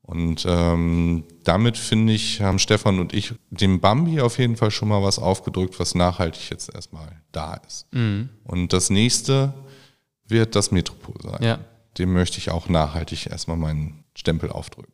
Und 0.08 0.46
ähm, 0.48 1.26
damit 1.44 1.78
finde 1.78 2.14
ich, 2.14 2.40
haben 2.40 2.60
Stefan 2.60 3.00
und 3.00 3.14
ich 3.14 3.34
dem 3.50 3.82
Bambi 3.82 4.22
auf 4.22 4.40
jeden 4.40 4.56
Fall 4.56 4.72
schon 4.72 4.88
mal 4.88 5.04
was 5.04 5.20
aufgedrückt, 5.20 5.82
was 5.82 5.96
nachhaltig 5.96 6.50
jetzt 6.50 6.74
erstmal 6.74 7.22
da 7.34 7.56
ist. 7.68 7.94
Mhm. 7.94 8.30
Und 8.46 8.72
das 8.72 8.90
nächste 8.90 9.54
wird 10.26 10.56
das 10.56 10.72
Metropol 10.72 11.16
sein. 11.22 11.44
Ja. 11.44 11.60
dem 11.98 12.14
möchte 12.14 12.38
ich 12.38 12.52
auch 12.52 12.70
nachhaltig 12.70 13.28
erstmal 13.28 13.58
meinen 13.58 14.06
Stempel 14.16 14.50
aufdrücken. 14.50 14.94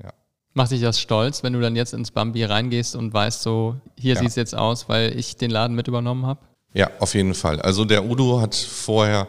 Ja. 0.00 0.12
Macht 0.54 0.70
dich 0.70 0.80
das 0.80 1.00
stolz, 1.00 1.42
wenn 1.42 1.54
du 1.54 1.60
dann 1.60 1.74
jetzt 1.74 1.92
ins 1.92 2.12
Bambi 2.12 2.44
reingehst 2.44 2.94
und 2.94 3.12
weißt 3.12 3.42
so, 3.42 3.80
hier 3.98 4.14
ja. 4.14 4.20
sieht 4.20 4.28
es 4.28 4.36
jetzt 4.36 4.54
aus, 4.54 4.88
weil 4.88 5.18
ich 5.18 5.36
den 5.36 5.50
Laden 5.50 5.74
mit 5.74 5.88
übernommen 5.88 6.24
habe? 6.24 6.40
Ja, 6.74 6.90
auf 7.00 7.14
jeden 7.14 7.34
Fall. 7.34 7.60
Also 7.60 7.84
der 7.84 8.06
Udo 8.06 8.40
hat 8.40 8.54
vorher 8.54 9.28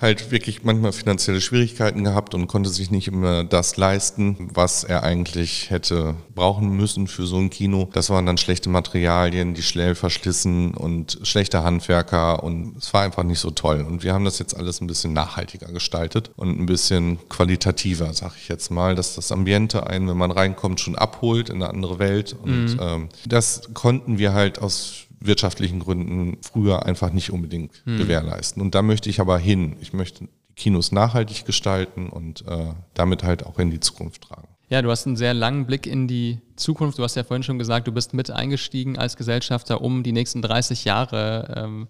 halt 0.00 0.30
wirklich 0.30 0.64
manchmal 0.64 0.92
finanzielle 0.92 1.42
Schwierigkeiten 1.42 2.02
gehabt 2.02 2.34
und 2.34 2.46
konnte 2.46 2.70
sich 2.70 2.90
nicht 2.90 3.08
immer 3.08 3.44
das 3.44 3.76
leisten, 3.76 4.48
was 4.54 4.84
er 4.84 5.02
eigentlich 5.02 5.68
hätte 5.68 6.14
brauchen 6.34 6.70
müssen 6.70 7.06
für 7.06 7.26
so 7.26 7.36
ein 7.36 7.50
Kino. 7.50 7.90
Das 7.92 8.08
waren 8.08 8.24
dann 8.24 8.38
schlechte 8.38 8.70
Materialien, 8.70 9.52
die 9.52 9.62
schnell 9.62 9.94
verschlissen 9.94 10.72
und 10.72 11.18
schlechte 11.24 11.62
Handwerker 11.62 12.42
und 12.42 12.78
es 12.78 12.94
war 12.94 13.02
einfach 13.02 13.22
nicht 13.24 13.40
so 13.40 13.50
toll. 13.50 13.82
Und 13.82 14.02
wir 14.02 14.14
haben 14.14 14.24
das 14.24 14.38
jetzt 14.38 14.56
alles 14.56 14.80
ein 14.80 14.86
bisschen 14.86 15.12
nachhaltiger 15.12 15.70
gestaltet 15.70 16.30
und 16.36 16.58
ein 16.58 16.64
bisschen 16.64 17.18
qualitativer, 17.28 18.14
sag 18.14 18.32
ich 18.40 18.48
jetzt 18.48 18.70
mal, 18.70 18.94
dass 18.94 19.14
das 19.14 19.30
Ambiente 19.30 19.86
einen, 19.86 20.08
wenn 20.08 20.16
man 20.16 20.30
reinkommt, 20.30 20.80
schon 20.80 20.96
abholt 20.96 21.50
in 21.50 21.56
eine 21.56 21.68
andere 21.68 21.98
Welt. 21.98 22.34
Und 22.40 22.74
mhm. 22.74 22.80
ähm, 22.80 23.08
das 23.26 23.62
konnten 23.74 24.16
wir 24.16 24.32
halt 24.32 24.58
aus 24.60 25.07
wirtschaftlichen 25.20 25.80
Gründen 25.80 26.38
früher 26.42 26.86
einfach 26.86 27.12
nicht 27.12 27.30
unbedingt 27.32 27.82
hm. 27.84 27.98
gewährleisten. 27.98 28.62
Und 28.62 28.74
da 28.74 28.82
möchte 28.82 29.10
ich 29.10 29.20
aber 29.20 29.38
hin. 29.38 29.76
Ich 29.80 29.92
möchte 29.92 30.24
die 30.24 30.30
Kinos 30.54 30.92
nachhaltig 30.92 31.44
gestalten 31.44 32.08
und 32.08 32.46
äh, 32.46 32.74
damit 32.94 33.22
halt 33.22 33.46
auch 33.46 33.58
in 33.58 33.70
die 33.70 33.80
Zukunft 33.80 34.22
tragen. 34.22 34.48
Ja, 34.70 34.82
du 34.82 34.90
hast 34.90 35.06
einen 35.06 35.16
sehr 35.16 35.32
langen 35.32 35.66
Blick 35.66 35.86
in 35.86 36.08
die 36.08 36.40
Zukunft. 36.56 36.98
Du 36.98 37.02
hast 37.02 37.14
ja 37.14 37.24
vorhin 37.24 37.42
schon 37.42 37.58
gesagt, 37.58 37.86
du 37.86 37.92
bist 37.92 38.12
mit 38.12 38.30
eingestiegen 38.30 38.98
als 38.98 39.16
Gesellschafter, 39.16 39.80
um 39.80 40.02
die 40.02 40.12
nächsten 40.12 40.42
30 40.42 40.84
Jahre 40.84 41.54
ähm, 41.56 41.88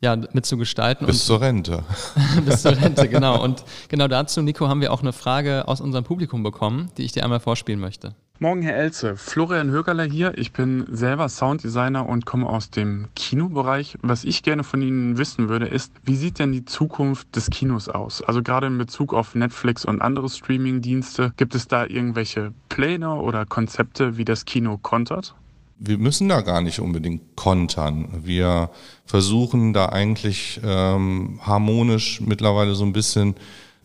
ja, 0.00 0.16
mitzugestalten. 0.16 1.06
Bis 1.06 1.24
zur 1.24 1.40
Rente. 1.40 1.84
bis 2.44 2.62
zur 2.62 2.76
Rente, 2.76 3.08
genau. 3.08 3.42
Und 3.44 3.64
genau 3.88 4.06
dazu, 4.08 4.40
Nico, 4.42 4.68
haben 4.68 4.80
wir 4.80 4.92
auch 4.92 5.00
eine 5.00 5.12
Frage 5.12 5.66
aus 5.66 5.80
unserem 5.80 6.04
Publikum 6.04 6.42
bekommen, 6.42 6.90
die 6.96 7.02
ich 7.02 7.12
dir 7.12 7.24
einmal 7.24 7.40
vorspielen 7.40 7.80
möchte. 7.80 8.14
Morgen, 8.42 8.62
Herr 8.62 8.74
Elze. 8.74 9.16
Florian 9.16 9.70
Högerler 9.70 10.02
hier. 10.02 10.36
Ich 10.36 10.52
bin 10.52 10.84
selber 10.90 11.28
Sounddesigner 11.28 12.08
und 12.08 12.26
komme 12.26 12.48
aus 12.48 12.70
dem 12.70 13.06
Kinobereich. 13.14 13.96
Was 14.02 14.24
ich 14.24 14.42
gerne 14.42 14.64
von 14.64 14.82
Ihnen 14.82 15.16
wissen 15.16 15.48
würde, 15.48 15.66
ist, 15.66 15.92
wie 16.02 16.16
sieht 16.16 16.40
denn 16.40 16.50
die 16.50 16.64
Zukunft 16.64 17.36
des 17.36 17.50
Kinos 17.50 17.88
aus? 17.88 18.20
Also 18.20 18.42
gerade 18.42 18.66
in 18.66 18.78
Bezug 18.78 19.14
auf 19.14 19.36
Netflix 19.36 19.84
und 19.84 20.02
andere 20.02 20.28
Streaming-Dienste. 20.28 21.32
Gibt 21.36 21.54
es 21.54 21.68
da 21.68 21.86
irgendwelche 21.86 22.52
Pläne 22.68 23.14
oder 23.14 23.46
Konzepte, 23.46 24.16
wie 24.16 24.24
das 24.24 24.44
Kino 24.44 24.76
kontert? 24.76 25.36
wir 25.84 25.98
müssen 25.98 26.28
da 26.28 26.40
gar 26.40 26.62
nicht 26.62 26.80
unbedingt 26.80 27.36
kontern. 27.36 28.08
Wir 28.24 28.70
versuchen 29.04 29.72
da 29.72 29.86
eigentlich 29.86 30.60
ähm, 30.64 31.38
harmonisch 31.42 32.20
mittlerweile 32.20 32.74
so 32.74 32.84
ein 32.84 32.92
bisschen 32.92 33.36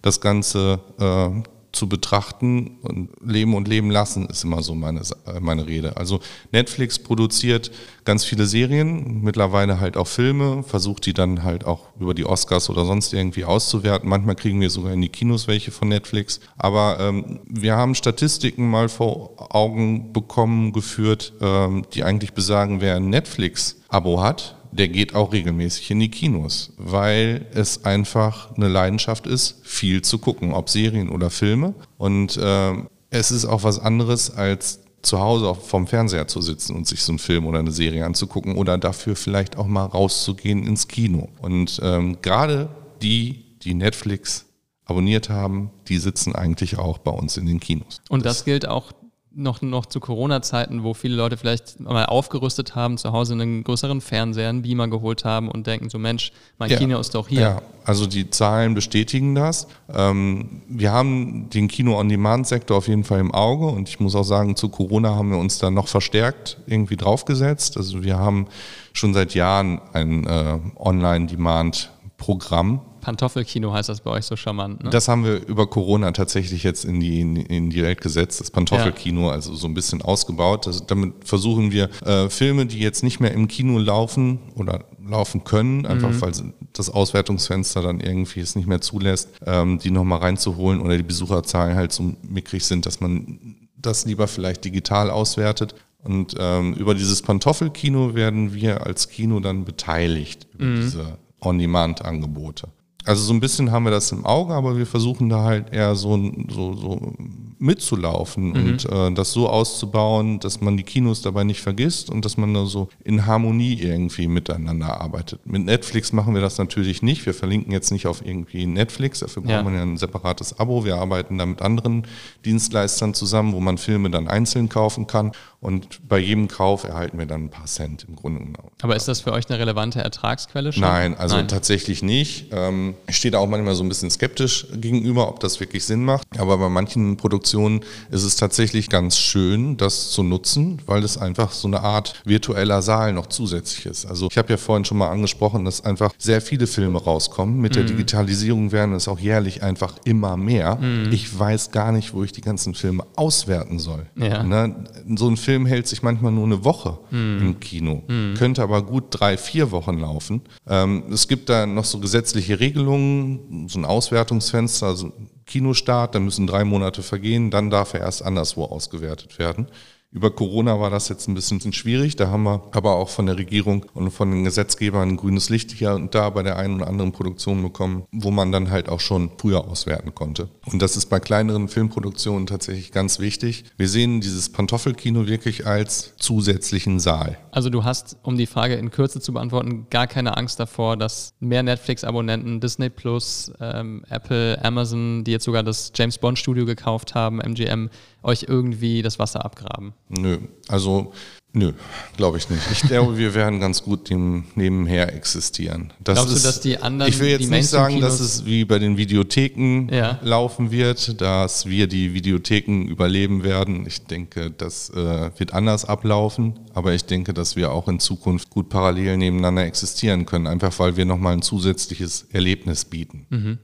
das 0.02 0.22
Ganze 0.22 0.80
äh, 1.00 1.44
zu 1.78 1.88
betrachten 1.88 2.78
und 2.82 3.10
leben 3.24 3.54
und 3.54 3.68
leben 3.68 3.92
lassen 3.92 4.26
ist 4.28 4.44
immer 4.44 4.64
so 4.64 4.76
meine, 4.76 5.02
äh, 5.26 5.40
meine 5.40 5.68
Rede. 5.68 5.96
Also 5.96 6.20
Netflix 6.52 7.00
produziert 7.00 7.72
ganz 8.04 8.26
viele 8.26 8.46
Serien, 8.46 9.22
mittlerweile 9.22 9.80
halt 9.80 9.96
auch 9.96 10.08
Filme, 10.08 10.64
versucht 10.64 11.06
die 11.06 11.14
dann 11.14 11.44
halt 11.44 11.66
auch 11.66 11.90
über 12.00 12.14
die 12.14 12.26
Oscars 12.26 12.70
oder 12.70 12.86
sonst 12.86 13.14
irgendwie 13.14 13.46
auszuwerten. 13.46 14.10
Manchmal 14.10 14.36
kriegen 14.36 14.60
wir 14.60 14.70
sogar 14.70 14.94
in 14.94 15.02
die 15.02 15.10
Kinos 15.10 15.48
welche 15.48 15.72
von 15.72 15.88
Netflix. 15.90 16.40
Aber 16.58 16.98
ähm, 17.00 17.40
wir 17.48 17.76
haben 17.76 17.96
Statistiken 17.96 18.70
mal 18.70 18.90
vor 18.90 19.56
Augen 19.56 20.14
bekommen, 20.14 20.74
geführt, 20.74 21.34
ähm, 21.42 21.86
die 21.94 22.04
eigentlich 22.04 22.34
besagen, 22.34 22.82
wer 22.82 22.96
ein 22.96 23.10
Netflix-Abo 23.10 24.22
hat, 24.22 24.57
der 24.72 24.88
geht 24.88 25.16
auch 25.16 25.34
regelmäßig 25.34 25.92
in 25.92 26.00
die 26.00 26.10
Kinos, 26.10 26.74
weil 26.78 27.46
es 27.54 27.86
einfach 27.86 28.56
eine 28.56 28.68
Leidenschaft 28.68 29.28
ist, 29.28 29.60
viel 29.64 30.02
zu 30.02 30.20
gucken, 30.20 30.54
ob 30.54 30.70
Serien 30.70 31.10
oder 31.10 31.30
Filme. 31.30 31.74
Und 31.98 32.38
äh, 32.38 32.74
es 33.10 33.32
ist 33.32 33.46
auch 33.46 33.64
was 33.64 33.80
anderes 33.80 34.36
als 34.36 34.82
zu 35.02 35.20
Hause 35.20 35.56
vom 35.56 35.88
Fernseher 35.88 36.28
zu 36.28 36.42
sitzen 36.42 36.76
und 36.76 36.88
sich 36.88 37.02
so 37.02 37.14
einen 37.14 37.20
Film 37.20 37.46
oder 37.46 37.60
eine 37.60 37.72
Serie 37.72 38.06
anzugucken 38.06 38.56
oder 38.56 38.78
dafür 38.78 39.16
vielleicht 39.16 39.58
auch 39.58 39.68
mal 39.68 39.86
rauszugehen 39.86 40.66
ins 40.66 40.88
Kino. 40.88 41.30
Und 41.42 41.80
ähm, 41.84 42.18
gerade 42.22 42.70
die, 43.02 43.58
die 43.64 43.74
Netflix 43.74 44.46
abonniert 44.86 45.30
haben, 45.30 45.72
die 45.88 45.98
sitzen 45.98 46.34
eigentlich 46.34 46.78
auch 46.78 46.98
bei 46.98 47.12
uns 47.12 47.38
in 47.38 47.46
den 47.46 47.60
Kinos. 47.60 48.02
Und 48.10 48.26
das, 48.26 48.38
das 48.38 48.46
gilt 48.46 48.68
auch 48.68 48.92
noch, 49.38 49.62
noch 49.62 49.86
zu 49.86 50.00
Corona-Zeiten, 50.00 50.84
wo 50.84 50.96
viele 50.96 51.16
Leute 51.16 51.38
vielleicht 51.38 51.80
mal 51.80 52.06
aufgerüstet 52.06 52.76
haben, 52.76 52.98
zu 52.98 53.12
Hause 53.12 53.34
einen 53.34 53.64
größeren 53.64 54.02
Fernseher, 54.02 54.50
einen 54.50 54.64
Beamer 54.64 54.88
geholt 54.88 55.26
haben 55.26 55.50
und 55.50 55.68
denken 55.68 55.90
so, 55.90 56.00
Mensch, 56.00 56.32
mein 56.58 56.72
ja, 56.72 56.78
Kino 56.78 57.00
ist 57.00 57.14
doch 57.14 57.28
hier. 57.28 57.42
Ja, 57.42 57.62
also 57.86 58.08
die 58.08 58.32
Zahlen 58.32 58.74
bestätigen 58.74 59.36
das. 59.36 59.68
Ähm, 59.94 60.64
wir 60.68 60.92
haben 60.92 61.52
den 61.52 61.68
Kino-on-Demand-Sektor 61.68 62.78
auf 62.78 62.88
jeden 62.88 63.04
Fall 63.04 63.20
im 63.20 63.32
Auge 63.32 63.68
und 63.68 63.88
ich 63.88 64.00
muss 64.00 64.16
auch 64.16 64.24
sagen, 64.24 64.56
zu 64.56 64.70
Corona 64.70 65.16
haben 65.16 65.30
wir 65.30 65.38
uns 65.38 65.60
da 65.60 65.70
noch 65.70 65.88
verstärkt 65.88 66.58
irgendwie 66.66 66.98
draufgesetzt. 66.98 67.78
Also 67.78 68.04
wir 68.04 68.18
haben 68.18 68.48
schon 68.92 69.14
seit 69.14 69.36
Jahren 69.36 69.80
ein 69.94 70.26
äh, 70.26 70.58
Online-Demand-Programm, 70.78 72.82
Pantoffelkino 73.02 73.74
heißt 73.74 73.90
das 73.90 74.02
bei 74.02 74.12
euch 74.12 74.26
so 74.26 74.36
charmant. 74.36 74.84
Ne? 74.84 74.90
Das 74.90 75.08
haben 75.08 75.24
wir 75.24 75.46
über 75.48 75.68
Corona 75.68 76.12
tatsächlich 76.12 76.64
jetzt 76.64 76.86
in 76.86 77.00
die, 77.00 77.22
in 77.22 77.70
die 77.70 77.82
Welt 77.82 78.02
gesetzt, 78.02 78.40
das 78.40 78.52
Pantoffelkino, 78.52 79.28
ja. 79.28 79.32
also 79.32 79.56
so 79.56 79.68
ein 79.68 79.74
bisschen 79.74 80.02
ausgebaut. 80.02 80.68
Das, 80.68 80.86
damit 80.86 81.14
versuchen 81.26 81.72
wir 81.72 81.90
äh, 82.06 82.30
Filme, 82.30 82.66
die 82.66 82.80
jetzt 82.80 83.04
nicht 83.04 83.20
mehr 83.20 83.32
im 83.32 83.48
Kino 83.48 83.80
laufen 83.80 84.40
oder 84.56 84.86
laufen 85.08 85.44
können, 85.44 85.86
einfach 85.86 86.10
mhm. 86.10 86.22
weil 86.22 86.32
das 86.74 86.90
Auswertungsfenster 86.90 87.82
dann 87.82 88.00
irgendwie 88.00 88.42
es 88.42 88.56
nicht 88.56 88.68
mehr 88.68 88.82
zulässt, 88.82 89.30
ähm, 89.46 89.80
die 89.80 89.92
nochmal 89.92 90.20
reinzuholen 90.20 90.82
oder 90.82 90.98
die 90.98 91.04
Besucherzahlen 91.04 91.76
halt 91.76 91.92
so 91.92 92.14
mickrig 92.22 92.66
sind, 92.66 92.86
dass 92.86 93.00
man 93.00 93.56
das 93.78 94.06
lieber 94.06 94.28
vielleicht 94.28 94.66
digital 94.66 95.10
auswertet. 95.10 95.76
Und 96.04 96.36
ähm, 96.40 96.74
über 96.74 96.94
dieses 96.96 97.22
Pantoffelkino 97.22 98.16
werden 98.16 98.54
wir 98.54 98.86
als 98.86 99.10
Kino 99.10 99.40
dann 99.40 99.66
beteiligt, 99.66 100.48
über 100.54 100.66
mhm. 100.66 100.76
diese 100.82 101.18
On-Demand-Angebote. 101.42 102.70
Also 103.08 103.24
so 103.24 103.34
ein 103.34 103.40
bisschen 103.40 103.72
haben 103.72 103.84
wir 103.84 103.92
das 103.92 104.12
im 104.12 104.26
Auge, 104.26 104.54
aber 104.54 104.78
wir 104.78 104.86
versuchen 104.86 105.30
da 105.30 105.44
halt 105.44 105.74
eher 105.74 105.96
so, 105.96 106.18
so, 106.50 106.74
so 106.74 107.14
mitzulaufen 107.60 108.50
mhm. 108.50 108.56
und 108.56 108.86
äh, 108.92 109.14
das 109.14 109.32
so 109.32 109.50
auszubauen, 109.50 110.40
dass 110.40 110.62
man 110.62 110.78
die 110.78 110.84
Kinos 110.84 111.22
dabei 111.22 111.44
nicht 111.44 111.62
vergisst 111.62 112.10
und 112.10 112.24
dass 112.26 112.38
man 112.38 112.54
da 112.54 112.66
so 112.66 112.90
in 113.04 113.26
Harmonie 113.26 113.74
irgendwie 113.76 114.28
miteinander 114.28 115.02
arbeitet. 115.02 115.46
Mit 115.46 115.66
Netflix 115.66 116.14
machen 116.14 116.34
wir 116.34 116.42
das 116.42 116.58
natürlich 116.58 117.02
nicht. 117.02 117.26
Wir 117.26 117.34
verlinken 117.34 117.72
jetzt 117.72 117.92
nicht 117.92 118.08
auf 118.08 118.26
irgendwie 118.26 118.66
Netflix, 118.66 119.20
dafür 119.20 119.42
braucht 119.42 119.52
ja. 119.52 119.64
man 119.64 119.74
ja 119.74 119.82
ein 119.82 119.98
separates 119.98 120.60
Abo. 120.60 120.86
Wir 120.86 120.98
arbeiten 120.98 121.38
da 121.38 121.46
mit 121.46 121.62
anderen 121.62 122.04
Dienstleistern 122.46 123.14
zusammen, 123.14 123.54
wo 123.54 123.60
man 123.60 123.78
Filme 123.78 124.10
dann 124.10 124.28
einzeln 124.28 124.70
kaufen 124.70 125.08
kann 125.08 125.32
und 125.60 126.08
bei 126.08 126.20
jedem 126.20 126.48
Kauf 126.48 126.84
erhalten 126.84 127.18
wir 127.18 127.26
dann 127.26 127.46
ein 127.46 127.50
paar 127.50 127.66
Cent 127.66 128.06
im 128.08 128.16
Grunde 128.16 128.40
genommen. 128.40 128.70
Aber 128.82 128.96
ist 128.96 129.08
das 129.08 129.22
für 129.22 129.32
euch 129.32 129.50
eine 129.50 129.60
relevante 129.60 130.00
Ertragsquelle 130.00 130.72
schon? 130.72 130.82
Nein, 130.82 131.16
also 131.18 131.38
Nein. 131.38 131.48
tatsächlich 131.48 132.04
nicht. 132.04 132.50
Ähm, 132.52 132.96
ich 133.08 133.18
stehe 133.18 133.32
da 133.32 133.40
auch 133.40 133.48
manchmal 133.48 133.76
so 133.76 133.84
ein 133.84 133.90
bisschen 133.90 134.10
skeptisch 134.10 134.68
gegenüber, 134.76 135.28
ob 135.30 135.40
das 135.40 135.60
wirklich 135.60 135.86
Sinn 135.86 136.04
macht. 136.04 136.28
Aber 136.38 136.58
bei 136.58 136.70
manchen 136.70 137.18
Produktionen 137.18 137.82
ist 138.12 138.24
es 138.24 138.36
tatsächlich 138.36 138.90
ganz 138.90 139.18
schön, 139.18 139.78
das 139.78 140.12
zu 140.12 140.24
nutzen, 140.24 140.82
weil 140.86 141.04
es 141.04 141.18
einfach 141.18 141.52
so 141.52 141.68
eine 141.68 141.82
Art 141.82 142.14
virtueller 142.26 142.82
Saal 142.82 143.14
noch 143.14 143.28
zusätzlich 143.28 143.86
ist. 143.86 144.06
Also 144.06 144.28
ich 144.30 144.38
habe 144.38 144.50
ja 144.50 144.58
vorhin 144.58 144.86
schon 144.86 144.98
mal 144.98 145.10
angesprochen, 145.10 145.66
dass 145.66 145.84
einfach 145.84 146.12
sehr 146.18 146.42
viele 146.42 146.68
Filme 146.68 147.02
rauskommen. 147.02 147.60
Mit 147.60 147.76
der 147.76 147.84
mhm. 147.84 147.88
Digitalisierung 147.88 148.72
werden 148.72 148.96
es 148.96 149.08
auch 149.08 149.20
jährlich 149.20 149.64
einfach 149.64 149.96
immer 150.04 150.38
mehr. 150.38 150.76
Mhm. 150.76 151.12
Ich 151.12 151.38
weiß 151.38 151.72
gar 151.72 151.92
nicht, 151.92 152.14
wo 152.14 152.24
ich 152.24 152.32
die 152.32 152.42
ganzen 152.42 152.74
Filme 152.74 153.04
auswerten 153.16 153.80
soll. 153.80 154.06
Ja. 154.16 154.44
Ne? 154.44 154.76
So 155.16 155.30
ein 155.30 155.38
Film 155.38 155.66
hält 155.66 155.88
sich 155.88 156.04
manchmal 156.04 156.32
nur 156.32 156.46
eine 156.46 156.64
Woche 156.64 156.98
mm. 157.12 157.40
im 157.40 157.60
Kino, 157.60 158.04
mm. 158.08 158.36
könnte 158.36 158.62
aber 158.62 158.82
gut 158.82 159.06
drei, 159.10 159.38
vier 159.38 159.72
Wochen 159.72 160.00
laufen. 160.00 160.42
Ähm, 160.68 161.04
es 161.12 161.28
gibt 161.28 161.50
da 161.50 161.66
noch 161.66 161.86
so 161.86 162.00
gesetzliche 162.00 162.60
Regelungen, 162.60 162.87
so 162.88 163.80
ein 163.80 163.86
Auswertungsfenster, 163.86 164.88
also 164.88 165.12
Kinostart, 165.46 166.16
da 166.16 166.20
müssen 166.20 166.48
drei 166.48 166.64
Monate 166.64 167.04
vergehen, 167.04 167.52
dann 167.52 167.70
darf 167.70 167.94
er 167.94 168.02
erst 168.02 168.24
anderswo 168.24 168.66
ausgewertet 168.66 169.40
werden. 169.40 169.68
Über 170.10 170.32
Corona 170.32 170.80
war 170.80 170.90
das 170.90 171.10
jetzt 171.10 171.28
ein 171.28 171.36
bisschen 171.36 171.74
schwierig. 171.74 172.16
Da 172.16 172.30
haben 172.30 172.44
wir 172.44 172.64
aber 172.72 172.96
auch 172.96 173.10
von 173.10 173.26
der 173.26 173.38
Regierung 173.38 173.86
und 173.94 174.12
von 174.12 174.32
den 174.32 174.46
Gesetzgebern 174.46 175.10
ein 175.10 175.18
grünes 175.18 175.50
Licht 175.50 175.72
hier 175.72 175.94
und 175.94 176.16
da 176.16 176.30
bei 176.30 176.44
der 176.44 176.58
einen 176.58 176.78
oder 176.78 176.88
anderen 176.88 177.12
Produktion 177.12 177.62
bekommen, 177.62 178.06
wo 178.14 178.32
man 178.32 178.54
dann 178.54 178.72
halt 178.72 178.88
auch 178.88 179.02
schon 179.02 179.32
früher 179.38 179.68
auswerten 179.68 180.16
konnte. 180.16 180.50
Und 180.66 180.82
das 180.82 180.96
ist 180.96 181.08
bei 181.08 181.20
kleineren 181.20 181.68
Filmproduktionen 181.68 182.48
tatsächlich 182.48 182.94
ganz 182.94 183.20
wichtig. 183.20 183.66
Wir 183.76 183.90
sehen 183.90 184.22
dieses 184.22 184.50
Pantoffelkino 184.50 185.28
wirklich 185.28 185.68
als 185.68 186.16
zusätzlichen 186.18 187.00
Saal. 187.00 187.38
Also 187.52 187.70
du 187.70 187.84
hast, 187.84 188.18
um 188.24 188.38
die 188.38 188.48
Frage 188.48 188.76
in 188.76 188.92
Kürze 188.92 189.20
zu 189.20 189.34
beantworten, 189.34 189.88
gar 189.90 190.08
keine 190.08 190.38
Angst 190.38 190.60
davor, 190.60 190.96
dass 190.96 191.34
mehr 191.40 191.64
Netflix-Abonnenten, 191.64 192.62
Disney 192.62 192.90
Plus, 192.90 193.52
ähm, 193.60 194.06
Apple, 194.10 194.64
Amazon, 194.64 195.26
die 195.26 195.32
jetzt 195.32 195.44
sogar 195.44 195.64
das 195.64 195.92
James 195.94 196.18
Bond 196.18 196.40
Studio 196.40 196.66
gekauft 196.66 197.14
haben, 197.14 197.42
MGM, 197.42 197.90
euch 198.24 198.46
irgendwie 198.48 199.02
das 199.02 199.20
Wasser 199.20 199.44
abgraben. 199.44 199.94
Nö, 200.10 200.38
also 200.68 201.12
nö, 201.54 201.74
glaube 202.16 202.38
ich 202.38 202.50
nicht. 202.50 202.62
Ich 202.72 202.82
glaube, 202.82 203.18
wir 203.18 203.34
werden 203.34 203.60
ganz 203.60 203.84
gut 203.84 204.10
dem 204.10 204.46
nebenher 204.56 205.14
existieren. 205.14 205.92
Das 206.04 206.16
Glaubst 206.16 206.36
ist, 206.36 206.44
du, 206.44 206.48
dass 206.48 206.60
die 206.62 206.78
anderen, 206.78 207.12
Ich 207.12 207.20
will 207.20 207.30
jetzt 207.30 207.50
nicht 207.50 207.68
sagen, 207.68 208.00
dass 208.00 208.20
es 208.20 208.46
wie 208.46 208.64
bei 208.64 208.80
den 208.80 208.96
Videotheken 208.98 209.90
Ja. 209.94 210.20
laufen 210.22 210.72
wird, 210.72 211.20
dass 211.20 211.66
wir 211.66 211.88
die 211.88 212.14
Videotheken 212.14 212.84
überleben 212.88 213.44
werden. 213.44 213.86
Ich 213.88 214.06
denke, 214.06 214.52
das 214.52 214.90
äh, 214.92 215.32
wird 215.38 215.54
anders 215.54 215.84
ablaufen, 215.86 216.60
aber 216.74 216.94
ich 216.94 217.06
denke, 217.06 217.34
dass 217.34 217.56
wir 217.56 217.72
auch 217.72 217.88
in 217.88 218.00
Zukunft 218.00 218.50
gut 218.50 218.70
parallel 218.70 219.18
nebeneinander 219.18 219.66
existieren 219.66 220.26
können, 220.26 220.48
einfach 220.48 220.78
weil 220.80 220.96
wir 220.96 221.06
nochmal 221.06 221.34
ein 221.34 221.42
zusätzliches 221.42 222.28
Erlebnis 222.32 222.86
bieten. 222.86 223.60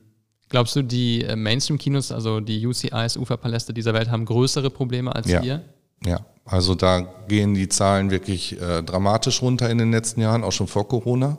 Glaubst 0.50 0.76
du, 0.76 0.82
die 0.84 1.24
äh, 1.24 1.36
Mainstream-Kinos, 1.36 2.12
also 2.12 2.40
die 2.40 2.66
UCIs, 2.68 3.18
Uferpaläste 3.18 3.74
dieser 3.74 3.94
Welt, 3.94 4.10
haben 4.12 4.26
größere 4.26 4.70
Probleme 4.70 5.16
als 5.16 5.28
Ja. 5.30 5.42
ihr? 5.42 5.64
Ja, 6.06 6.26
also 6.46 6.76
da 6.76 7.02
gehen 7.28 7.54
die 7.54 7.70
Zahlen 7.70 8.12
wirklich 8.12 8.60
äh, 8.62 8.84
dramatisch 8.84 9.42
runter 9.42 9.70
in 9.70 9.78
den 9.78 9.92
letzten 9.92 10.22
Jahren, 10.22 10.44
auch 10.44 10.52
schon 10.52 10.68
vor 10.68 10.88
Corona, 10.88 11.38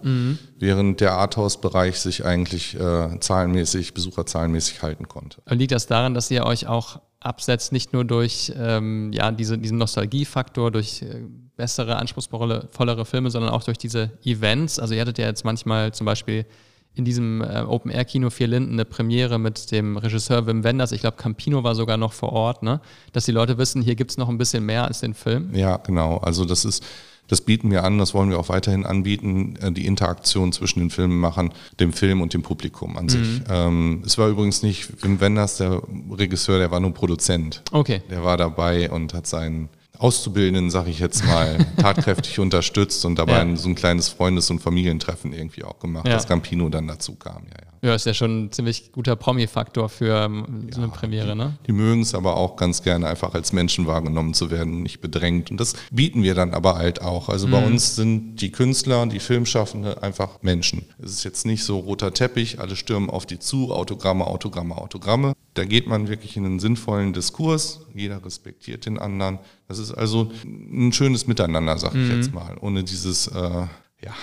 während 0.59 1.01
der 1.01 1.13
Arthouse-Bereich 1.13 1.99
sich 2.01 2.25
eigentlich 2.25 2.75
äh, 2.79 3.21
zahlenmäßig, 3.21 3.93
besucherzahlenmäßig 3.93 4.83
halten 4.83 5.07
konnte. 5.07 5.43
Liegt 5.51 5.73
das 5.73 5.87
daran, 5.87 6.15
dass 6.15 6.31
ihr 6.31 6.45
euch 6.47 6.67
auch 6.67 7.01
absetzt, 7.21 7.73
nicht 7.73 7.93
nur 7.93 8.05
durch 8.05 8.53
ähm, 8.57 9.13
ja, 9.13 9.31
diese, 9.31 9.59
diesen 9.59 9.79
Nostalgiefaktor, 9.79 10.71
durch 10.71 11.03
äh, 11.03 11.25
bessere, 11.57 11.97
anspruchsvollere 11.97 13.05
Filme, 13.05 13.31
sondern 13.31 13.53
auch 13.53 13.65
durch 13.65 13.79
diese 13.79 14.11
Events? 14.25 14.79
Also 14.79 14.95
ihr 14.95 15.01
hattet 15.01 15.19
ja 15.19 15.27
jetzt 15.27 15.45
manchmal 15.45 15.93
zum 15.93 16.07
Beispiel 16.07 16.47
in 16.95 17.05
diesem 17.05 17.43
äh, 17.43 17.61
Open-Air-Kino 17.61 18.31
Vier 18.31 18.47
Linden 18.47 18.75
eine 18.75 18.85
Premiere 18.85 19.39
mit 19.39 19.71
dem 19.73 19.97
Regisseur 19.97 20.47
Wim 20.47 20.63
Wenders. 20.65 20.93
Ich 20.93 21.01
glaube, 21.01 21.17
Campino 21.17 21.65
war 21.65 21.75
sogar 21.75 21.97
noch 21.97 22.13
vor 22.13 22.33
Ort, 22.33 22.63
ne? 22.63 22.81
dass 23.13 23.25
die 23.25 23.33
Leute 23.33 23.59
wissen, 23.59 23.83
hier 23.83 23.97
gibt 23.97 24.13
es 24.13 24.17
noch 24.17 24.29
ein 24.29 24.39
bisschen 24.39 24.65
mehr 24.65 24.85
als 24.85 25.01
den 25.01 25.15
Film. 25.15 25.55
Ja, 25.55 25.77
genau. 25.79 26.19
Also 26.19 26.45
das 26.45 26.65
ist, 26.65 26.85
das 27.27 27.41
bieten 27.41 27.71
wir 27.71 27.85
an, 27.85 27.99
das 27.99 28.15
wollen 28.15 28.31
wir 28.31 28.39
auch 28.39 28.49
weiterhin 28.49 28.87
anbieten, 28.87 29.57
äh, 29.61 29.73
die 29.73 29.87
Interaktion 29.87 30.53
zwischen 30.53 30.81
den 30.81 30.91
Filmemachern, 30.91 31.53
dem 31.81 31.93
Film 31.93 32.21
und 32.21 32.33
dem 32.33 32.43
Publikum 32.43 32.97
an 32.97 33.09
sich. 33.09 33.41
Ähm, 33.49 34.03
es 34.07 34.17
war 34.19 34.29
übrigens 34.29 34.63
nicht 34.63 35.03
Wim 35.03 35.21
Wenders, 35.21 35.57
der 35.57 35.83
Regisseur, 36.11 36.59
der 36.59 36.71
war 36.71 36.81
nur 36.81 36.95
Produzent. 36.95 37.63
Okay. 37.73 38.03
Der 38.09 38.23
war 38.23 38.37
dabei 38.37 38.91
und 38.91 39.15
hat 39.15 39.27
seinen 39.27 39.69
Auszubildenden, 39.99 40.71
sag 40.71 40.87
ich 40.89 40.99
jetzt 40.99 41.25
mal, 41.25 41.57
tatkräftig 41.77 42.39
unterstützt 42.41 43.05
und 43.05 43.19
dabei 43.19 43.33
Ja. 43.35 43.41
ein, 43.41 43.57
so 43.57 43.69
ein 43.69 43.75
kleines 43.75 44.09
Freundes- 44.09 44.51
und 44.51 44.61
Familientreffen 44.61 45.33
irgendwie 45.33 45.65
auch 45.65 45.79
gemacht, 45.79 46.07
Ja. 46.07 46.15
dass 46.15 46.27
Campino 46.27 46.69
dann 46.69 46.87
dazu 46.87 47.15
kam. 47.15 47.45
Ja, 47.45 47.65
ja. 47.65 47.73
Ja, 47.85 47.95
ist 47.95 48.07
ja 48.07 48.15
schon 48.15 48.45
ein 48.45 48.51
ziemlich 48.51 48.93
guter 48.93 49.15
Promi-Faktor 49.15 49.91
für 49.91 50.25
ähm, 50.25 50.69
so 50.71 50.81
eine 50.81 50.91
Premiere, 50.91 51.37
ne? 51.37 51.59
Die 51.67 51.73
mögen 51.73 52.01
es 52.01 52.15
aber 52.15 52.39
auch 52.39 52.57
ganz 52.57 52.83
gerne, 52.83 53.07
einfach 53.07 53.35
als 53.35 53.53
Menschen 53.53 53.87
wahrgenommen 53.87 54.33
zu 54.33 54.51
werden, 54.51 54.83
nicht 54.83 55.03
bedrängt. 55.03 55.51
Und 55.51 55.61
das 55.61 55.75
bieten 55.91 56.23
wir 56.23 56.35
dann 56.35 56.55
aber 56.55 56.77
halt 56.77 57.03
auch. 57.03 57.29
Also 57.29 57.47
bei 57.47 57.63
uns 57.63 57.95
sind 57.95 58.37
die 58.37 58.51
Künstler, 58.51 59.05
die 59.05 59.21
Filmschaffende 59.21 60.03
einfach 60.03 60.41
Menschen. 60.41 60.87
Es 60.99 61.11
ist 61.11 61.25
jetzt 61.25 61.45
nicht 61.45 61.63
so 61.63 61.79
roter 61.79 62.15
Teppich, 62.15 62.59
alle 62.59 62.75
stürmen 62.75 63.11
auf 63.11 63.27
die 63.27 63.39
zu, 63.39 63.71
Autogramme, 63.71 64.27
Autogramme, 64.27 64.79
Autogramme. 64.79 65.35
Da 65.53 65.67
geht 65.67 65.87
man 65.87 66.09
wirklich 66.09 66.39
in 66.39 66.47
einen 66.47 66.61
sinnvollen 66.61 67.13
Diskurs. 67.13 67.83
Jeder 67.95 68.25
respektiert 68.25 68.87
den 68.87 68.99
anderen. 68.99 69.41
Das 69.69 69.79
ist 69.79 69.93
also 69.93 70.33
ein 70.45 70.91
schönes 70.95 71.27
Miteinander, 71.27 71.77
sag 71.77 71.95
ich 71.95 72.09
jetzt 72.09 72.33
mal, 72.33 72.57
ohne 72.63 72.83
dieses, 72.83 73.27
äh, 73.27 73.67
ja, 74.03 74.15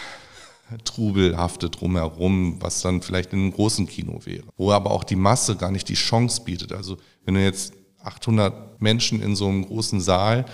trubelhafte 0.77 1.69
drumherum, 1.69 2.57
was 2.61 2.81
dann 2.81 3.01
vielleicht 3.01 3.33
in 3.33 3.39
einem 3.39 3.51
großen 3.51 3.87
Kino 3.87 4.19
wäre. 4.25 4.45
Wo 4.57 4.71
aber 4.71 4.91
auch 4.91 5.03
die 5.03 5.15
Masse 5.15 5.55
gar 5.55 5.71
nicht 5.71 5.89
die 5.89 5.95
Chance 5.95 6.43
bietet. 6.43 6.73
Also 6.73 6.97
wenn 7.25 7.35
du 7.35 7.43
jetzt 7.43 7.73
800 8.03 8.81
Menschen 8.81 9.21
in 9.21 9.35
so 9.35 9.47
einem 9.47 9.63
großen 9.65 10.01
Saal, 10.01 10.45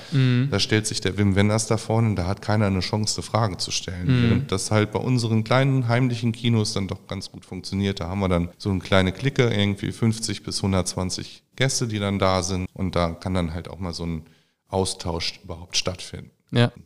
da 0.51 0.59
stellt 0.59 0.85
sich 0.85 0.99
der 0.99 1.17
Wim 1.17 1.35
Wenders 1.35 1.67
da 1.67 1.77
vorne 1.77 2.09
und 2.09 2.15
da 2.17 2.27
hat 2.27 2.41
keiner 2.41 2.65
eine 2.65 2.81
Chance, 2.81 3.17
eine 3.17 3.23
Frage 3.23 3.57
zu 3.57 3.71
stellen. 3.71 4.07
Während 4.23 4.51
das 4.51 4.69
halt 4.69 4.91
bei 4.91 4.99
unseren 4.99 5.45
kleinen 5.45 5.87
heimlichen 5.87 6.33
Kinos 6.33 6.73
dann 6.73 6.89
doch 6.89 7.07
ganz 7.07 7.31
gut 7.31 7.45
funktioniert. 7.45 8.01
Da 8.01 8.09
haben 8.09 8.19
wir 8.19 8.27
dann 8.27 8.49
so 8.57 8.69
eine 8.69 8.79
kleine 8.79 9.13
Clique, 9.13 9.43
irgendwie 9.49 9.93
50 9.93 10.43
bis 10.43 10.57
120 10.57 11.43
Gäste, 11.55 11.87
die 11.87 11.99
dann 11.99 12.19
da 12.19 12.43
sind 12.43 12.67
und 12.73 12.95
da 12.95 13.11
kann 13.11 13.33
dann 13.33 13.53
halt 13.53 13.69
auch 13.69 13.79
mal 13.79 13.93
so 13.93 14.05
ein 14.05 14.23
Austausch 14.67 15.39
überhaupt 15.43 15.77
stattfinden. 15.77 16.31
Ja. 16.51 16.71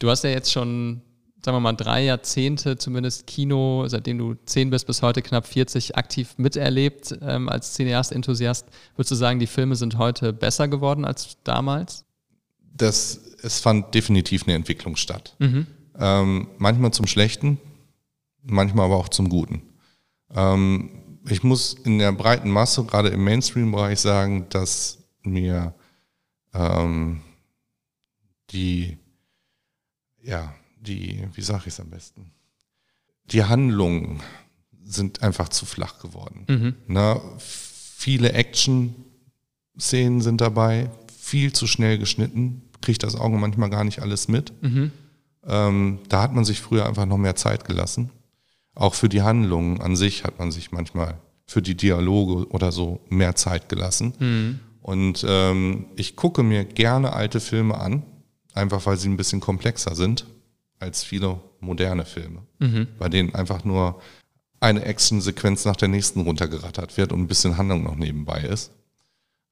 Du 0.00 0.10
hast 0.10 0.24
ja 0.24 0.30
jetzt 0.30 0.52
schon, 0.52 1.02
sagen 1.44 1.56
wir 1.56 1.60
mal, 1.60 1.74
drei 1.74 2.04
Jahrzehnte 2.04 2.78
zumindest 2.78 3.26
Kino, 3.26 3.84
seitdem 3.86 4.18
du 4.18 4.34
zehn 4.46 4.70
bist 4.70 4.86
bis 4.86 5.02
heute 5.02 5.22
knapp 5.22 5.46
40 5.46 5.96
aktiv 5.96 6.34
miterlebt 6.38 7.18
ähm, 7.22 7.48
als 7.48 7.74
Cineast-Enthusiast. 7.74 8.66
Würdest 8.96 9.10
du 9.10 9.14
sagen, 9.16 9.38
die 9.38 9.46
Filme 9.46 9.76
sind 9.76 9.98
heute 9.98 10.32
besser 10.32 10.68
geworden 10.68 11.04
als 11.04 11.36
damals? 11.44 12.04
das, 12.74 13.20
es 13.42 13.60
fand 13.60 13.94
definitiv 13.94 14.44
eine 14.44 14.54
Entwicklung 14.54 14.96
statt. 14.96 15.36
Ähm, 15.98 16.48
manchmal 16.58 16.92
zum 16.92 17.06
Schlechten, 17.06 17.58
manchmal 18.42 18.86
aber 18.86 18.96
auch 18.96 19.08
zum 19.08 19.28
Guten. 19.28 19.62
Ähm, 20.34 20.90
ich 21.28 21.42
muss 21.42 21.72
in 21.72 21.98
der 21.98 22.12
breiten 22.12 22.50
Masse, 22.50 22.84
gerade 22.84 23.08
im 23.08 23.24
Mainstream-Bereich, 23.24 24.00
sagen, 24.00 24.46
dass 24.50 24.98
mir 25.22 25.74
ähm, 26.52 27.22
die, 28.50 28.98
ja, 30.20 30.54
die, 30.84 31.26
wie 31.34 31.42
sage 31.42 31.62
ich 31.66 31.74
es 31.74 31.80
am 31.80 31.90
besten? 31.90 32.30
Die 33.26 33.42
Handlungen 33.44 34.20
sind 34.84 35.22
einfach 35.22 35.48
zu 35.48 35.64
flach 35.66 35.98
geworden. 35.98 36.44
Na, 36.86 37.20
viele 37.38 38.32
Action-Szenen 38.34 40.20
sind 40.20 40.40
dabei, 40.40 40.90
viel 41.18 41.52
zu 41.52 41.66
schnell 41.66 41.98
geschnitten, 41.98 42.62
kriegt 42.82 43.02
das 43.02 43.16
Auge 43.16 43.38
manchmal 43.38 43.70
gar 43.70 43.84
nicht 43.84 44.00
alles 44.02 44.28
mit. 44.28 44.52
Ähm, 45.46 45.98
da 46.08 46.22
hat 46.22 46.34
man 46.34 46.44
sich 46.44 46.60
früher 46.60 46.86
einfach 46.86 47.06
noch 47.06 47.16
mehr 47.18 47.34
Zeit 47.36 47.64
gelassen. 47.64 48.10
Auch 48.74 48.94
für 48.94 49.08
die 49.08 49.22
Handlungen 49.22 49.80
an 49.80 49.96
sich 49.96 50.24
hat 50.24 50.38
man 50.38 50.50
sich 50.52 50.70
manchmal 50.72 51.18
für 51.46 51.62
die 51.62 51.76
Dialoge 51.76 52.48
oder 52.48 52.72
so 52.72 53.00
mehr 53.08 53.34
Zeit 53.36 53.68
gelassen. 53.68 54.12
Und 54.82 55.24
ähm, 55.26 55.86
ich 55.96 56.16
gucke 56.16 56.42
mir 56.42 56.64
gerne 56.64 57.14
alte 57.14 57.40
Filme 57.40 57.78
an, 57.78 58.02
einfach 58.52 58.84
weil 58.84 58.98
sie 58.98 59.08
ein 59.08 59.16
bisschen 59.16 59.40
komplexer 59.40 59.94
sind 59.94 60.26
als 60.80 61.04
viele 61.04 61.40
moderne 61.60 62.04
Filme, 62.04 62.42
bei 62.98 63.08
denen 63.08 63.34
einfach 63.34 63.64
nur 63.64 64.00
eine 64.60 64.84
Action-Sequenz 64.84 65.64
nach 65.64 65.76
der 65.76 65.88
nächsten 65.88 66.20
runtergerattert 66.22 66.96
wird 66.96 67.12
und 67.12 67.20
ein 67.20 67.26
bisschen 67.26 67.56
Handlung 67.56 67.84
noch 67.84 67.96
nebenbei 67.96 68.40
ist. 68.40 68.70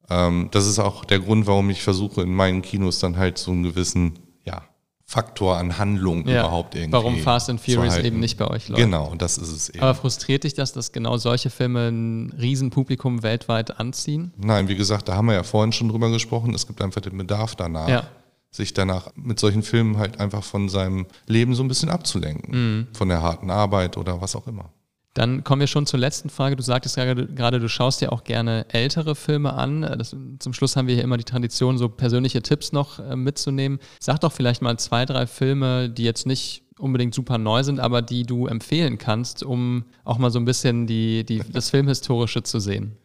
Ähm, 0.08 0.48
das 0.50 0.66
ist 0.66 0.78
auch 0.78 1.04
der 1.04 1.20
Grund, 1.20 1.46
warum 1.46 1.70
ich 1.70 1.82
versuche, 1.82 2.22
in 2.22 2.34
meinen 2.34 2.62
Kinos 2.62 2.98
dann 2.98 3.16
halt 3.16 3.38
so 3.38 3.50
einen 3.50 3.62
gewissen 3.62 4.18
ja, 4.44 4.62
Faktor 5.04 5.58
an 5.58 5.78
Handlung 5.78 6.24
überhaupt 6.24 6.74
irgendwie. 6.74 6.92
Warum 6.92 7.18
Fast 7.18 7.50
and 7.50 7.60
Furious 7.60 7.98
eben 7.98 8.18
nicht 8.20 8.38
bei 8.38 8.46
euch 8.48 8.68
läuft. 8.68 8.82
Genau, 8.82 9.14
das 9.16 9.36
ist 9.36 9.50
es 9.50 9.68
eben. 9.68 9.80
Aber 9.80 9.94
frustriert 9.94 10.44
dich 10.44 10.54
das, 10.54 10.72
dass 10.72 10.92
genau 10.92 11.18
solche 11.18 11.50
Filme 11.50 11.88
ein 11.88 12.32
Riesenpublikum 12.38 13.22
weltweit 13.22 13.78
anziehen? 13.78 14.32
Nein, 14.38 14.68
wie 14.68 14.76
gesagt, 14.76 15.08
da 15.08 15.16
haben 15.16 15.26
wir 15.26 15.34
ja 15.34 15.42
vorhin 15.42 15.72
schon 15.72 15.88
drüber 15.90 16.10
gesprochen. 16.10 16.54
Es 16.54 16.66
gibt 16.66 16.80
einfach 16.80 17.02
den 17.02 17.16
Bedarf 17.18 17.54
danach, 17.54 17.88
Ja. 17.88 18.06
Sich 18.52 18.74
danach 18.74 19.10
mit 19.16 19.40
solchen 19.40 19.62
Filmen 19.62 19.96
halt 19.96 20.20
einfach 20.20 20.44
von 20.44 20.68
seinem 20.68 21.06
Leben 21.26 21.54
so 21.54 21.64
ein 21.64 21.68
bisschen 21.68 21.88
abzulenken. 21.88 22.52
Von 22.92 23.08
der 23.08 23.22
harten 23.22 23.50
Arbeit 23.50 23.96
oder 23.96 24.20
was 24.20 24.36
auch 24.36 24.46
immer. 24.46 24.70
Dann 25.14 25.44
kommen 25.44 25.60
wir 25.60 25.66
schon 25.66 25.84
zur 25.84 26.00
letzten 26.00 26.30
Frage. 26.30 26.56
Du 26.56 26.62
sagtest 26.62 26.96
gerade, 26.96 27.26
gerade, 27.26 27.60
du 27.60 27.68
schaust 27.68 28.00
dir 28.00 28.12
auch 28.12 28.24
gerne 28.24 28.66
ältere 28.70 29.14
Filme 29.14 29.52
an. 29.52 29.82
Das, 29.82 30.16
zum 30.38 30.52
Schluss 30.52 30.76
haben 30.76 30.86
wir 30.86 30.94
hier 30.94 31.04
immer 31.04 31.18
die 31.18 31.24
Tradition, 31.24 31.76
so 31.76 31.88
persönliche 31.88 32.42
Tipps 32.42 32.72
noch 32.72 32.98
äh, 32.98 33.16
mitzunehmen. 33.16 33.78
Sag 34.00 34.20
doch 34.20 34.32
vielleicht 34.32 34.62
mal 34.62 34.78
zwei, 34.78 35.04
drei 35.04 35.26
Filme, 35.26 35.90
die 35.90 36.04
jetzt 36.04 36.26
nicht 36.26 36.64
unbedingt 36.78 37.14
super 37.14 37.36
neu 37.36 37.62
sind, 37.62 37.78
aber 37.78 38.00
die 38.00 38.24
du 38.24 38.46
empfehlen 38.46 38.96
kannst, 38.96 39.42
um 39.42 39.84
auch 40.04 40.18
mal 40.18 40.30
so 40.30 40.38
ein 40.38 40.46
bisschen 40.46 40.86
die, 40.86 41.24
die, 41.24 41.42
das 41.52 41.70
Filmhistorische 41.70 42.42
zu 42.42 42.58
sehen. 42.58 42.96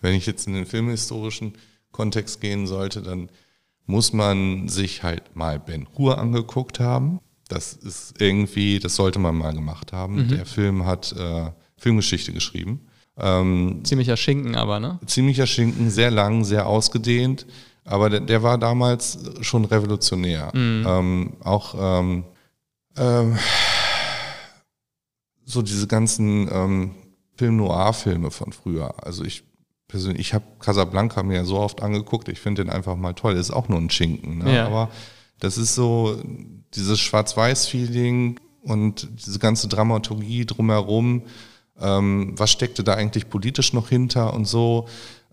Wenn 0.00 0.14
ich 0.14 0.24
jetzt 0.24 0.46
in 0.46 0.54
den 0.54 0.64
filmhistorischen 0.64 1.54
Kontext 1.92 2.40
gehen 2.40 2.66
sollte, 2.66 3.02
dann 3.02 3.28
muss 3.86 4.12
man 4.12 4.68
sich 4.68 5.02
halt 5.02 5.34
mal 5.34 5.58
Ben 5.58 5.86
Hur 5.96 6.18
angeguckt 6.18 6.80
haben. 6.80 7.20
Das 7.48 7.72
ist 7.72 8.20
irgendwie, 8.20 8.78
das 8.78 8.94
sollte 8.94 9.18
man 9.18 9.36
mal 9.36 9.52
gemacht 9.52 9.92
haben. 9.92 10.28
Der 10.28 10.46
Film 10.46 10.86
hat 10.86 11.12
äh, 11.12 11.50
Filmgeschichte 11.76 12.32
geschrieben. 12.32 12.86
Ähm, 13.18 13.80
Ziemlicher 13.82 14.16
Schinken 14.16 14.54
aber, 14.54 14.78
ne? 14.78 14.98
ziemlicher 15.06 15.46
Schinken, 15.46 15.90
sehr 15.90 16.10
lang, 16.10 16.44
sehr 16.44 16.66
ausgedehnt, 16.66 17.46
aber 17.84 18.08
der, 18.08 18.20
der 18.20 18.42
war 18.42 18.56
damals 18.56 19.18
schon 19.40 19.64
revolutionär. 19.64 20.52
Ähm, 20.54 21.32
auch 21.42 21.74
ähm, 21.76 22.24
ähm, 22.96 23.36
so 25.44 25.62
diese 25.62 25.86
ganzen 25.86 26.48
ähm, 26.52 26.94
Film-Noir-Filme 27.36 28.30
von 28.30 28.52
früher. 28.52 28.94
Also 29.04 29.24
ich 29.24 29.42
persönlich, 29.90 30.20
ich 30.20 30.34
habe 30.34 30.44
Casablanca 30.60 31.22
mir 31.22 31.44
so 31.44 31.58
oft 31.58 31.82
angeguckt, 31.82 32.28
ich 32.28 32.40
finde 32.40 32.64
den 32.64 32.72
einfach 32.72 32.96
mal 32.96 33.12
toll. 33.12 33.34
Ist 33.34 33.50
auch 33.50 33.68
nur 33.68 33.78
ein 33.78 33.90
Schinken, 33.90 34.38
ne? 34.38 34.54
Ja. 34.54 34.66
aber 34.66 34.90
das 35.40 35.58
ist 35.58 35.74
so 35.74 36.22
dieses 36.74 37.00
Schwarz-Weiß-Feeling 37.00 38.38
und 38.62 39.08
diese 39.26 39.38
ganze 39.38 39.68
Dramaturgie 39.68 40.46
drumherum. 40.46 41.22
Ähm, 41.80 42.34
was 42.36 42.50
steckte 42.50 42.84
da 42.84 42.94
eigentlich 42.94 43.28
politisch 43.28 43.72
noch 43.72 43.88
hinter 43.88 44.34
und 44.34 44.46
so. 44.46 44.86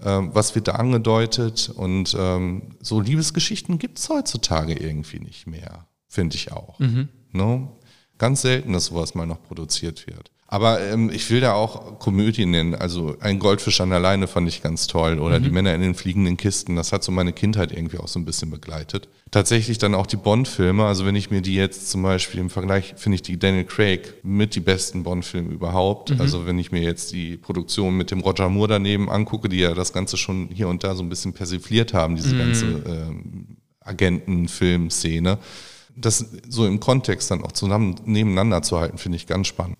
Ähm, 0.04 0.30
was 0.34 0.56
wird 0.56 0.68
da 0.70 0.74
angedeutet? 0.74 1.70
Und 1.76 2.16
ähm, 2.18 2.78
so 2.82 3.02
Liebesgeschichten 3.02 3.78
gibt 3.78 4.00
es 4.00 4.10
heutzutage 4.10 4.74
irgendwie 4.74 5.20
nicht 5.20 5.46
mehr, 5.46 5.88
finde 6.08 6.36
ich 6.36 6.52
auch. 6.52 6.80
Mhm. 6.80 7.10
No? 7.32 7.78
Ganz 8.18 8.42
selten, 8.42 8.74
dass 8.74 8.86
sowas 8.86 9.14
mal 9.14 9.28
noch 9.28 9.44
produziert 9.44 10.08
wird. 10.08 10.32
Aber 10.50 10.80
ähm, 10.82 11.10
ich 11.10 11.30
will 11.30 11.42
da 11.42 11.54
auch 11.54 12.00
Komödien 12.00 12.52
nennen. 12.52 12.74
Also 12.74 13.18
ein 13.20 13.38
Goldfisch 13.38 13.82
an 13.82 13.90
der 13.90 14.00
Leine 14.00 14.28
fand 14.28 14.48
ich 14.48 14.64
ganz 14.64 14.88
toll. 14.88 15.20
Oder 15.20 15.40
mhm. 15.40 15.44
die 15.44 15.50
Männer 15.50 15.76
in 15.76 15.82
den 15.82 15.94
fliegenden 15.94 16.38
Kisten. 16.38 16.78
Das 16.78 16.94
hat 16.94 17.04
so 17.04 17.12
meine 17.12 17.34
Kindheit 17.34 17.74
irgendwie 17.74 17.98
auch 17.98 18.08
so 18.08 18.18
ein 18.18 18.24
bisschen 18.24 18.50
begleitet. 18.50 19.10
Tatsächlich 19.30 19.78
dann 19.78 19.94
auch 19.94 20.08
die 20.08 20.16
Bond-Filme. 20.16 20.86
Also 20.86 21.06
wenn 21.06 21.18
ich 21.18 21.32
mir 21.32 21.42
die 21.42 21.56
jetzt 21.56 21.90
zum 21.90 22.02
Beispiel 22.02 22.40
im 22.40 22.50
Vergleich, 22.50 22.94
finde 22.96 23.16
ich 23.16 23.24
die 23.24 23.38
Daniel 23.38 23.66
Craig 23.66 24.14
mit 24.24 24.56
die 24.56 24.62
besten 24.62 25.04
Bond-Filme 25.04 25.52
überhaupt. 25.52 26.12
Mhm. 26.12 26.22
Also 26.22 26.46
wenn 26.46 26.58
ich 26.60 26.72
mir 26.72 26.82
jetzt 26.82 27.12
die 27.12 27.36
Produktion 27.36 27.98
mit 27.98 28.12
dem 28.12 28.22
Roger 28.22 28.48
Moore 28.48 28.70
daneben 28.70 29.10
angucke, 29.10 29.50
die 29.50 29.60
ja 29.60 29.74
das 29.74 29.92
Ganze 29.92 30.16
schon 30.16 30.48
hier 30.54 30.70
und 30.70 30.82
da 30.82 30.96
so 30.96 31.04
ein 31.04 31.10
bisschen 31.10 31.34
persifliert 31.34 31.94
haben, 31.94 32.16
diese 32.16 32.36
mhm. 32.36 32.40
ganze 32.40 32.66
ähm, 32.66 33.58
Agenten-Film-Szene. 33.82 35.40
Das 35.98 36.26
so 36.48 36.66
im 36.66 36.80
Kontext 36.80 37.32
dann 37.32 37.44
auch 37.44 37.52
zusammen 37.52 37.96
nebeneinander 38.06 38.62
zu 38.62 38.80
halten, 38.80 38.98
finde 38.98 39.18
ich 39.18 39.28
ganz 39.28 39.48
spannend. 39.48 39.76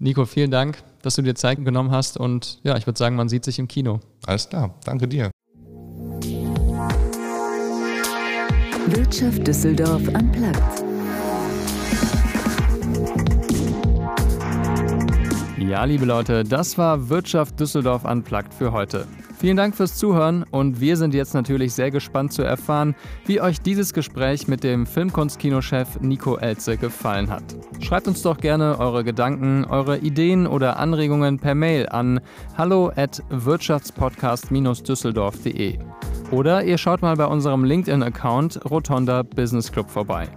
Nico, 0.00 0.26
vielen 0.26 0.52
Dank, 0.52 0.78
dass 1.02 1.16
du 1.16 1.22
dir 1.22 1.34
Zeit 1.34 1.64
genommen 1.64 1.90
hast 1.90 2.18
und 2.18 2.60
ja, 2.62 2.76
ich 2.76 2.86
würde 2.86 2.96
sagen, 2.96 3.16
man 3.16 3.28
sieht 3.28 3.44
sich 3.44 3.58
im 3.58 3.66
Kino. 3.66 3.98
Alles 4.26 4.48
klar, 4.48 4.72
danke 4.84 5.08
dir. 5.08 5.32
Wirtschaft 8.86 9.44
Düsseldorf 9.44 10.02
am 10.14 10.30
Platz. 10.30 10.84
Ja, 15.58 15.84
liebe 15.84 16.04
Leute, 16.04 16.44
das 16.44 16.78
war 16.78 17.08
Wirtschaft 17.08 17.58
Düsseldorf 17.58 18.04
Unplugged 18.04 18.54
für 18.54 18.70
heute. 18.70 19.04
Vielen 19.38 19.56
Dank 19.56 19.74
fürs 19.76 19.96
Zuhören 19.96 20.44
und 20.50 20.80
wir 20.80 20.96
sind 20.96 21.14
jetzt 21.14 21.32
natürlich 21.32 21.72
sehr 21.72 21.92
gespannt 21.92 22.32
zu 22.32 22.42
erfahren, 22.42 22.96
wie 23.24 23.40
euch 23.40 23.60
dieses 23.60 23.94
Gespräch 23.94 24.48
mit 24.48 24.64
dem 24.64 24.84
Filmkunstkinochef 24.84 26.00
Nico 26.00 26.38
Elze 26.38 26.76
gefallen 26.76 27.30
hat. 27.30 27.44
Schreibt 27.78 28.08
uns 28.08 28.22
doch 28.22 28.38
gerne 28.38 28.80
eure 28.80 29.04
Gedanken, 29.04 29.64
eure 29.64 29.98
Ideen 29.98 30.48
oder 30.48 30.80
Anregungen 30.80 31.38
per 31.38 31.54
Mail 31.54 31.88
an 31.88 32.18
hallo 32.56 32.90
at 32.96 33.22
wirtschaftspodcast-düsseldorf.de 33.30 35.78
oder 36.32 36.64
ihr 36.64 36.76
schaut 36.76 37.02
mal 37.02 37.14
bei 37.14 37.26
unserem 37.26 37.62
LinkedIn-Account 37.62 38.68
Rotonda 38.68 39.22
Business 39.22 39.70
Club 39.70 39.88
vorbei. 39.88 40.28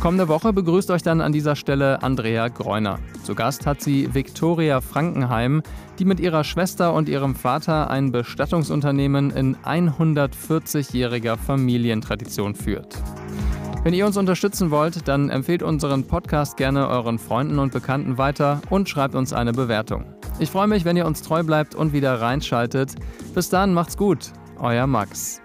Kommende 0.00 0.28
Woche 0.28 0.52
begrüßt 0.52 0.92
euch 0.92 1.02
dann 1.02 1.20
an 1.20 1.32
dieser 1.32 1.56
Stelle 1.56 2.02
Andrea 2.02 2.48
Greuner. 2.48 3.00
Zu 3.24 3.34
Gast 3.34 3.66
hat 3.66 3.80
sie 3.80 4.14
Viktoria 4.14 4.80
Frankenheim, 4.80 5.60
die 5.98 6.04
mit 6.04 6.20
ihrer 6.20 6.44
Schwester 6.44 6.94
und 6.94 7.08
ihrem 7.08 7.34
Vater 7.34 7.90
ein 7.90 8.12
Bestattungsunternehmen 8.12 9.30
in 9.30 9.56
140-jähriger 9.56 11.36
Familientradition 11.36 12.54
führt. 12.54 12.96
Wenn 13.84 13.94
ihr 13.94 14.06
uns 14.06 14.16
unterstützen 14.16 14.70
wollt, 14.70 15.08
dann 15.08 15.30
empfehlt 15.30 15.62
unseren 15.62 16.06
Podcast 16.06 16.56
gerne 16.56 16.88
euren 16.88 17.18
Freunden 17.18 17.58
und 17.58 17.72
Bekannten 17.72 18.18
weiter 18.18 18.60
und 18.70 18.88
schreibt 18.88 19.14
uns 19.14 19.32
eine 19.32 19.52
Bewertung. 19.52 20.04
Ich 20.40 20.50
freue 20.50 20.66
mich, 20.66 20.84
wenn 20.84 20.96
ihr 20.96 21.06
uns 21.06 21.22
treu 21.22 21.42
bleibt 21.42 21.74
und 21.74 21.92
wieder 21.92 22.20
reinschaltet. 22.20 22.94
Bis 23.34 23.48
dann, 23.48 23.74
macht's 23.74 23.96
gut, 23.96 24.32
euer 24.58 24.86
Max. 24.86 25.40